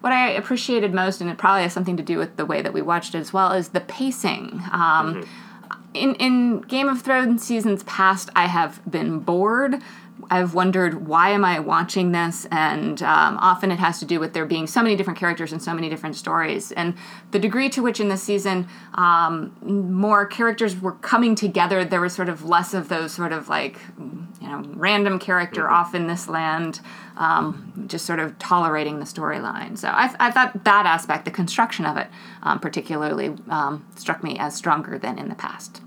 what 0.00 0.12
I 0.12 0.30
appreciated 0.30 0.94
most, 0.94 1.20
and 1.20 1.28
it 1.28 1.38
probably 1.38 1.62
has 1.62 1.72
something 1.72 1.96
to 1.96 2.04
do 2.04 2.18
with 2.18 2.36
the 2.36 2.46
way 2.46 2.62
that 2.62 2.72
we 2.72 2.82
watched 2.82 3.16
it 3.16 3.18
as 3.18 3.32
well, 3.32 3.52
is 3.52 3.70
the 3.70 3.80
pacing. 3.80 4.62
Um, 4.70 5.26
in 5.92 6.14
in 6.16 6.60
Game 6.62 6.88
of 6.88 7.02
Thrones 7.02 7.42
seasons 7.42 7.82
past, 7.82 8.30
I 8.36 8.46
have 8.46 8.80
been 8.88 9.18
bored. 9.18 9.82
I've 10.30 10.54
wondered 10.54 11.06
why 11.06 11.30
am 11.30 11.44
I 11.44 11.58
watching 11.60 12.12
this, 12.12 12.46
and 12.50 13.02
um, 13.02 13.38
often 13.38 13.70
it 13.70 13.78
has 13.78 13.98
to 14.00 14.04
do 14.04 14.20
with 14.20 14.32
there 14.32 14.44
being 14.44 14.66
so 14.66 14.82
many 14.82 14.96
different 14.96 15.18
characters 15.18 15.52
and 15.52 15.62
so 15.62 15.72
many 15.74 15.88
different 15.88 16.16
stories, 16.16 16.72
and 16.72 16.94
the 17.30 17.38
degree 17.38 17.68
to 17.70 17.82
which 17.82 18.00
in 18.00 18.08
this 18.08 18.22
season 18.22 18.68
um, 18.94 19.56
more 19.62 20.26
characters 20.26 20.80
were 20.80 20.92
coming 20.92 21.34
together. 21.34 21.84
There 21.84 22.00
was 22.00 22.14
sort 22.14 22.28
of 22.28 22.44
less 22.44 22.74
of 22.74 22.88
those 22.88 23.12
sort 23.12 23.32
of 23.32 23.48
like 23.48 23.78
you 23.98 24.48
know 24.48 24.62
random 24.74 25.18
character 25.18 25.70
off 25.70 25.94
in 25.94 26.06
this 26.06 26.28
land, 26.28 26.80
um, 27.16 27.84
just 27.86 28.04
sort 28.04 28.20
of 28.20 28.38
tolerating 28.38 28.98
the 28.98 29.06
storyline. 29.06 29.78
So 29.78 29.88
I, 29.88 30.14
I 30.20 30.30
thought 30.30 30.64
that 30.64 30.86
aspect, 30.86 31.24
the 31.24 31.30
construction 31.30 31.86
of 31.86 31.96
it, 31.96 32.08
um, 32.42 32.60
particularly 32.60 33.34
um, 33.48 33.86
struck 33.96 34.22
me 34.22 34.38
as 34.38 34.54
stronger 34.54 34.98
than 34.98 35.18
in 35.18 35.28
the 35.28 35.34
past. 35.34 35.80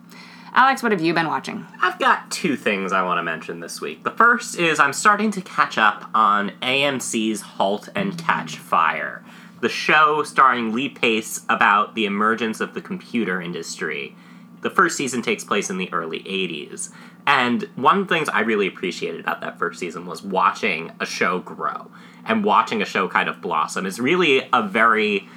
Alex, 0.54 0.84
what 0.84 0.92
have 0.92 1.00
you 1.00 1.14
been 1.14 1.28
watching? 1.28 1.66
I've 1.82 1.98
got 1.98 2.30
two 2.30 2.58
things 2.58 2.92
I 2.92 3.04
want 3.04 3.20
to 3.20 3.24
mention 3.24 3.62
this 3.62 3.80
week. 3.80 4.04
The 4.04 4.12
first 4.12 4.60
is 4.60 4.82
I'm 4.82 4.92
starting 4.92 5.32
to 5.32 5.42
catch 5.42 5.78
up 5.78 6.10
on 6.14 6.52
AMC's 6.62 7.40
*Halt 7.42 7.88
and 7.96 8.18
Catch 8.18 8.58
Fire*, 8.58 9.24
the 9.62 9.70
show 9.70 10.24
starring 10.24 10.74
Lee 10.74 10.90
Pace 10.90 11.46
about 11.48 11.96
the 11.96 12.06
emergence 12.06 12.60
of 12.60 12.74
the 12.74 12.82
computer 12.82 13.42
industry. 13.42 14.14
The 14.60 14.70
first 14.70 14.98
season 14.98 15.22
takes 15.22 15.46
place 15.46 15.70
in 15.70 15.78
the 15.78 15.92
early 15.94 16.20
80s. 16.20 16.92
And 17.26 17.64
one 17.76 18.00
of 18.00 18.08
the 18.10 18.14
things 18.14 18.28
I 18.28 18.42
really 18.42 18.68
appreciated 18.68 19.22
about 19.22 19.40
that 19.40 19.58
first 19.58 19.80
season 19.80 20.06
was 20.06 20.22
watching 20.22 20.92
a 21.00 21.06
show 21.06 21.40
grow 21.40 21.90
and 22.26 22.44
watching 22.44 22.82
a 22.82 22.86
show 22.86 23.08
kind 23.08 23.30
of 23.30 23.42
blossom 23.42 23.86
is 23.86 24.02
really 24.02 24.50
a 24.52 24.68
very 24.68 25.30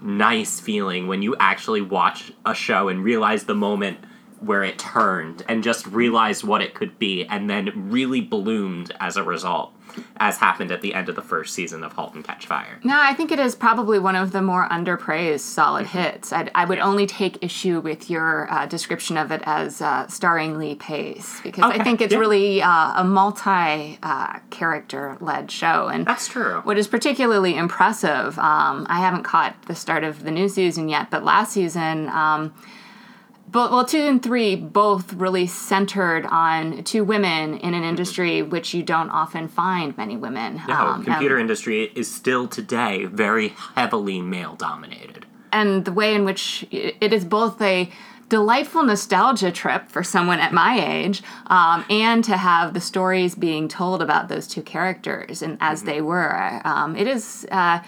nice 0.00 0.60
feeling 0.60 1.08
when 1.08 1.22
you 1.22 1.34
actually 1.40 1.80
watch 1.80 2.30
a 2.46 2.54
show 2.54 2.88
and 2.88 3.02
realize 3.02 3.44
the 3.44 3.54
moment 3.54 3.98
where 4.46 4.62
it 4.62 4.78
turned 4.78 5.44
and 5.48 5.62
just 5.62 5.86
realized 5.86 6.44
what 6.44 6.62
it 6.62 6.74
could 6.74 6.98
be 6.98 7.24
and 7.26 7.48
then 7.48 7.90
really 7.90 8.20
bloomed 8.20 8.92
as 9.00 9.16
a 9.16 9.22
result 9.22 9.72
as 10.16 10.38
happened 10.38 10.72
at 10.72 10.80
the 10.80 10.94
end 10.94 11.08
of 11.08 11.14
the 11.14 11.22
first 11.22 11.54
season 11.54 11.84
of 11.84 11.92
halt 11.92 12.14
and 12.14 12.24
catch 12.24 12.46
fire 12.46 12.78
No, 12.82 12.98
I 13.00 13.14
think 13.14 13.30
it 13.30 13.38
is 13.38 13.54
probably 13.54 13.98
one 13.98 14.16
of 14.16 14.32
the 14.32 14.42
more 14.42 14.68
underpraised 14.68 15.40
solid 15.40 15.86
hits. 15.86 16.32
I'd, 16.32 16.50
I 16.54 16.64
would 16.64 16.78
only 16.78 17.06
take 17.06 17.42
issue 17.42 17.80
with 17.80 18.10
your 18.10 18.50
uh, 18.52 18.66
description 18.66 19.16
of 19.16 19.30
it 19.30 19.42
as 19.44 19.80
uh, 19.80 20.06
starring 20.08 20.58
Lee 20.58 20.74
Pace 20.74 21.40
because 21.42 21.64
I 21.64 21.82
think 21.82 22.00
it's 22.00 22.12
yeah. 22.12 22.18
really 22.18 22.62
uh, 22.62 23.00
a 23.00 23.04
multi 23.04 23.98
uh, 24.02 24.38
character 24.50 25.16
led 25.20 25.50
show. 25.50 25.88
And 25.88 26.06
that's 26.06 26.28
true 26.28 26.60
What 26.64 26.78
is 26.78 26.88
particularly 26.88 27.56
impressive, 27.56 28.38
um, 28.38 28.86
I 28.88 29.00
haven't 29.00 29.22
caught 29.22 29.54
the 29.66 29.74
start 29.74 30.04
of 30.04 30.24
the 30.24 30.30
new 30.30 30.48
season 30.48 30.88
yet, 30.88 31.10
but 31.10 31.24
last 31.24 31.52
season, 31.52 32.08
um, 32.08 32.54
but 33.54 33.70
well, 33.72 33.84
two 33.86 34.00
and 34.00 34.22
three 34.22 34.54
both 34.56 35.14
really 35.14 35.46
centered 35.46 36.26
on 36.26 36.84
two 36.84 37.04
women 37.04 37.56
in 37.58 37.72
an 37.72 37.84
industry 37.84 38.42
which 38.42 38.74
you 38.74 38.82
don't 38.82 39.08
often 39.08 39.48
find 39.48 39.96
many 39.96 40.16
women. 40.18 40.60
no 40.68 40.74
um, 40.74 41.04
computer 41.04 41.38
industry 41.38 41.90
is 41.94 42.12
still 42.12 42.46
today 42.46 43.06
very 43.06 43.48
heavily 43.76 44.20
male 44.20 44.54
dominated 44.56 45.24
and 45.52 45.84
the 45.86 45.92
way 45.92 46.14
in 46.14 46.24
which 46.24 46.66
it 46.70 47.12
is 47.12 47.24
both 47.24 47.62
a 47.62 47.88
delightful 48.28 48.82
nostalgia 48.82 49.52
trip 49.52 49.88
for 49.88 50.02
someone 50.02 50.40
at 50.40 50.52
my 50.52 50.80
age, 50.96 51.22
um, 51.46 51.84
and 51.88 52.24
to 52.24 52.36
have 52.36 52.74
the 52.74 52.80
stories 52.80 53.34
being 53.36 53.68
told 53.68 54.02
about 54.02 54.28
those 54.28 54.48
two 54.48 54.62
characters 54.62 55.42
and 55.42 55.56
as 55.60 55.80
Mm-hmm. 55.80 55.86
they 55.90 56.00
were. 56.00 56.60
Um, 56.64 56.96
it 56.96 57.06
is. 57.06 57.46
Uh, 57.52 57.80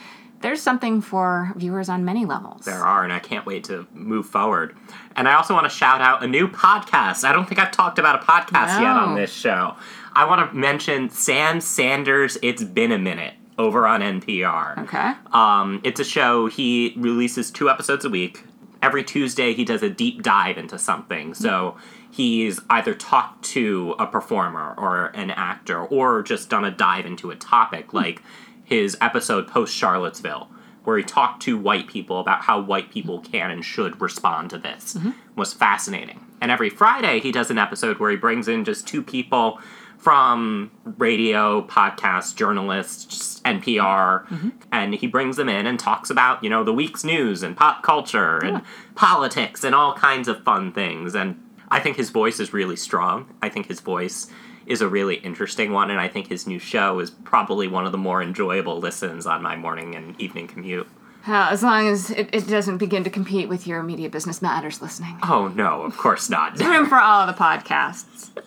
there's 0.46 0.62
something 0.62 1.00
for 1.00 1.52
viewers 1.56 1.88
on 1.88 2.04
many 2.04 2.24
levels. 2.24 2.64
there 2.64 2.82
are 2.84 3.02
and 3.02 3.12
i 3.12 3.18
can't 3.18 3.44
wait 3.44 3.64
to 3.64 3.86
move 3.92 4.24
forward 4.26 4.74
and 5.16 5.26
i 5.28 5.34
also 5.34 5.52
want 5.54 5.64
to 5.64 5.76
shout 5.76 6.00
out 6.00 6.22
a 6.22 6.26
new 6.26 6.46
podcast 6.46 7.24
i 7.24 7.32
don't 7.32 7.46
think 7.48 7.60
i've 7.60 7.72
talked 7.72 7.98
about 7.98 8.22
a 8.22 8.24
podcast 8.24 8.80
yet 8.80 8.96
on 8.96 9.14
this 9.16 9.32
show 9.32 9.74
i 10.14 10.24
want 10.24 10.48
to 10.48 10.56
mention 10.56 11.10
sam 11.10 11.60
sanders 11.60 12.38
it's 12.42 12.62
been 12.62 12.92
a 12.92 12.98
minute 12.98 13.34
over 13.58 13.86
on 13.86 14.00
npr 14.00 14.78
Okay. 14.84 15.12
Um, 15.32 15.80
it's 15.82 15.98
a 15.98 16.04
show. 16.04 16.46
He 16.46 16.92
releases 16.96 17.50
two 17.50 17.68
episodes 17.70 18.04
a 18.04 18.10
week. 18.10 18.44
Every 18.82 19.02
Tuesday, 19.02 19.54
he 19.54 19.64
does 19.64 19.82
a 19.82 19.88
deep 19.88 20.22
dive 20.22 20.58
into 20.58 20.78
something. 20.78 21.32
So 21.34 21.76
he's 22.10 22.60
either 22.68 22.94
talked 22.94 23.44
to 23.56 23.94
a 23.98 24.06
performer 24.06 24.74
or 24.76 25.06
an 25.14 25.30
actor, 25.30 25.80
or 25.82 26.22
just 26.22 26.50
done 26.50 26.64
a 26.66 26.70
dive 26.70 27.06
into 27.06 27.30
a 27.30 27.36
topic, 27.36 27.94
like 27.94 28.22
his 28.66 28.96
episode 29.00 29.46
post 29.46 29.74
Charlottesville, 29.74 30.50
where 30.84 30.98
he 30.98 31.04
talked 31.04 31.40
to 31.42 31.56
white 31.56 31.86
people 31.86 32.20
about 32.20 32.42
how 32.42 32.60
white 32.60 32.90
people 32.90 33.20
can 33.20 33.50
and 33.50 33.64
should 33.64 34.00
respond 34.00 34.50
to 34.50 34.58
this. 34.58 34.94
Mm-hmm. 34.94 35.10
Was 35.36 35.54
fascinating. 35.54 36.20
And 36.40 36.50
every 36.50 36.68
Friday, 36.68 37.20
he 37.20 37.32
does 37.32 37.50
an 37.50 37.58
episode 37.58 37.98
where 37.98 38.10
he 38.10 38.16
brings 38.16 38.48
in 38.48 38.64
just 38.64 38.86
two 38.86 39.02
people 39.02 39.60
from 39.98 40.70
radio, 40.98 41.62
podcast, 41.62 42.36
journalists, 42.36 43.40
NPR, 43.40 44.26
mm-hmm. 44.26 44.48
and 44.70 44.94
he 44.94 45.06
brings 45.06 45.36
them 45.36 45.48
in 45.48 45.66
and 45.66 45.78
talks 45.78 46.10
about, 46.10 46.44
you 46.44 46.50
know, 46.50 46.64
the 46.64 46.72
week's 46.72 47.04
news 47.04 47.42
and 47.42 47.56
pop 47.56 47.82
culture 47.82 48.38
and 48.44 48.62
politics 48.94 49.64
and 49.64 49.74
all 49.74 49.94
kinds 49.94 50.28
of 50.28 50.42
fun 50.44 50.72
things. 50.72 51.14
And 51.14 51.40
I 51.68 51.80
think 51.80 51.96
his 51.96 52.10
voice 52.10 52.40
is 52.40 52.52
really 52.52 52.76
strong. 52.76 53.32
I 53.40 53.48
think 53.48 53.66
his 53.66 53.80
voice 53.80 54.28
is 54.66 54.80
a 54.80 54.88
really 54.88 55.16
interesting 55.16 55.72
one, 55.72 55.90
and 55.90 56.00
I 56.00 56.08
think 56.08 56.28
his 56.28 56.46
new 56.46 56.58
show 56.58 56.98
is 56.98 57.10
probably 57.10 57.68
one 57.68 57.86
of 57.86 57.92
the 57.92 57.98
more 57.98 58.22
enjoyable 58.22 58.78
listens 58.78 59.26
on 59.26 59.42
my 59.42 59.56
morning 59.56 59.94
and 59.94 60.20
evening 60.20 60.48
commute. 60.48 60.88
Uh, 61.26 61.48
as 61.50 61.62
long 61.62 61.88
as 61.88 62.10
it, 62.10 62.28
it 62.32 62.46
doesn't 62.46 62.78
begin 62.78 63.02
to 63.02 63.10
compete 63.10 63.48
with 63.48 63.66
your 63.66 63.82
Media 63.82 64.08
Business 64.08 64.40
Matters 64.40 64.80
listening. 64.80 65.18
Oh 65.22 65.48
no, 65.48 65.82
of 65.82 65.96
course 65.96 66.30
not. 66.30 66.58
Room 66.60 66.86
for 66.86 66.98
all 66.98 67.26
the 67.26 67.32
podcasts. 67.32 68.30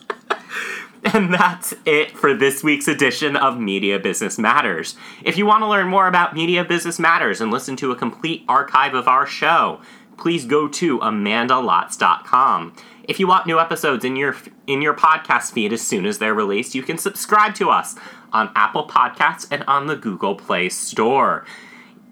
And 1.14 1.34
that's 1.34 1.74
it 1.86 2.12
for 2.12 2.34
this 2.34 2.62
week's 2.62 2.88
edition 2.88 3.38
of 3.38 3.58
Media 3.58 4.00
Business 4.00 4.38
Matters. 4.38 4.96
If 5.24 5.38
you 5.38 5.46
want 5.46 5.64
to 5.64 5.68
learn 5.68 5.88
more 5.88 6.08
about 6.08 6.34
Media 6.34 6.66
Business 6.66 7.00
Matters 7.00 7.40
and 7.40 7.52
listen 7.52 7.78
to 7.78 7.92
a 7.92 7.96
complete 7.96 8.44
archive 8.50 8.94
of 8.94 9.08
our 9.08 9.26
show, 9.26 9.80
please 10.18 10.46
go 10.46 10.68
to 10.68 11.00
amandalotz.com. 11.00 12.74
If 13.10 13.20
you 13.20 13.26
want 13.26 13.48
new 13.48 13.60
episodes 13.60 14.06
in 14.06 14.16
your 14.16 14.36
in 14.68 14.84
your 14.84 14.94
podcast 14.94 15.52
feed 15.52 15.74
as 15.74 15.82
soon 15.82 16.06
as 16.06 16.20
they're 16.20 16.36
released, 16.36 16.76
you 16.76 16.84
can 16.84 17.00
subscribe 17.00 17.56
to 17.56 17.72
us 17.72 17.96
on 18.32 18.52
Apple 18.54 18.88
Podcasts 18.88 19.48
and 19.50 19.64
on 19.64 19.88
the 19.88 19.96
Google 19.96 20.36
Play 20.36 20.70
Store. 20.70 21.44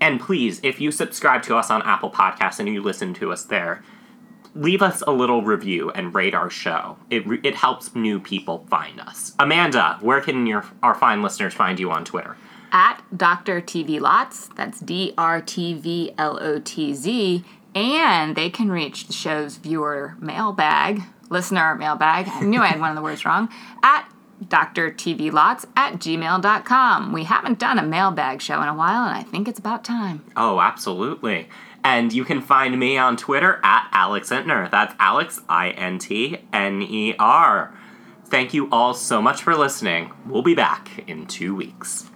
And 0.01 0.19
please, 0.19 0.59
if 0.63 0.81
you 0.81 0.89
subscribe 0.89 1.43
to 1.43 1.55
us 1.55 1.69
on 1.69 1.83
Apple 1.83 2.09
Podcasts 2.09 2.57
and 2.57 2.67
you 2.67 2.81
listen 2.81 3.13
to 3.13 3.31
us 3.31 3.43
there, 3.43 3.83
leave 4.55 4.81
us 4.81 5.03
a 5.05 5.11
little 5.11 5.43
review 5.43 5.91
and 5.91 6.15
rate 6.15 6.33
our 6.33 6.49
show. 6.49 6.97
It, 7.11 7.25
it 7.45 7.53
helps 7.53 7.93
new 7.93 8.19
people 8.19 8.65
find 8.67 8.99
us. 8.99 9.35
Amanda, 9.37 9.99
where 10.01 10.21
can 10.21 10.47
your 10.47 10.65
our 10.81 10.95
fine 10.95 11.21
listeners 11.21 11.53
find 11.53 11.79
you 11.79 11.91
on 11.91 12.05
Twitter? 12.05 12.37
At 12.71 13.03
Dr. 13.15 13.61
TV 13.61 13.99
Lotz, 13.99 14.53
that's 14.55 14.79
D 14.79 15.13
R 15.15 15.41
T 15.41 15.75
V 15.75 16.11
L 16.17 16.39
O 16.41 16.57
T 16.57 16.95
Z, 16.95 17.45
and 17.77 18.35
they 18.35 18.49
can 18.49 18.69
reach 18.69 19.07
the 19.07 19.13
show's 19.13 19.57
viewer 19.57 20.15
mailbag, 20.19 21.03
listener 21.29 21.75
mailbag. 21.75 22.27
I 22.27 22.41
knew 22.41 22.61
I 22.61 22.67
had 22.67 22.79
one 22.79 22.89
of 22.89 22.95
the 22.95 23.01
words 23.01 23.25
wrong. 23.25 23.49
At 23.83 24.11
drtvlotz 24.43 25.65
at 25.75 25.93
gmail.com. 25.93 27.11
We 27.11 27.23
haven't 27.23 27.59
done 27.59 27.79
a 27.79 27.83
mailbag 27.83 28.41
show 28.41 28.61
in 28.61 28.67
a 28.67 28.75
while, 28.75 29.07
and 29.07 29.15
I 29.15 29.23
think 29.23 29.47
it's 29.47 29.59
about 29.59 29.83
time. 29.83 30.23
Oh, 30.35 30.59
absolutely. 30.59 31.49
And 31.83 32.11
you 32.11 32.23
can 32.25 32.41
find 32.41 32.77
me 32.79 32.97
on 32.97 33.17
Twitter 33.17 33.59
at 33.63 33.87
Alex 33.91 34.29
Intner. 34.29 34.69
That's 34.69 34.93
Alex, 34.99 35.41
I 35.47 35.69
N 35.71 35.99
T 35.99 36.37
N 36.51 36.81
E 36.81 37.15
R. 37.17 37.73
Thank 38.25 38.53
you 38.53 38.67
all 38.71 38.93
so 38.93 39.21
much 39.21 39.41
for 39.41 39.55
listening. 39.55 40.11
We'll 40.25 40.41
be 40.41 40.55
back 40.55 41.03
in 41.07 41.27
two 41.27 41.55
weeks. 41.55 42.09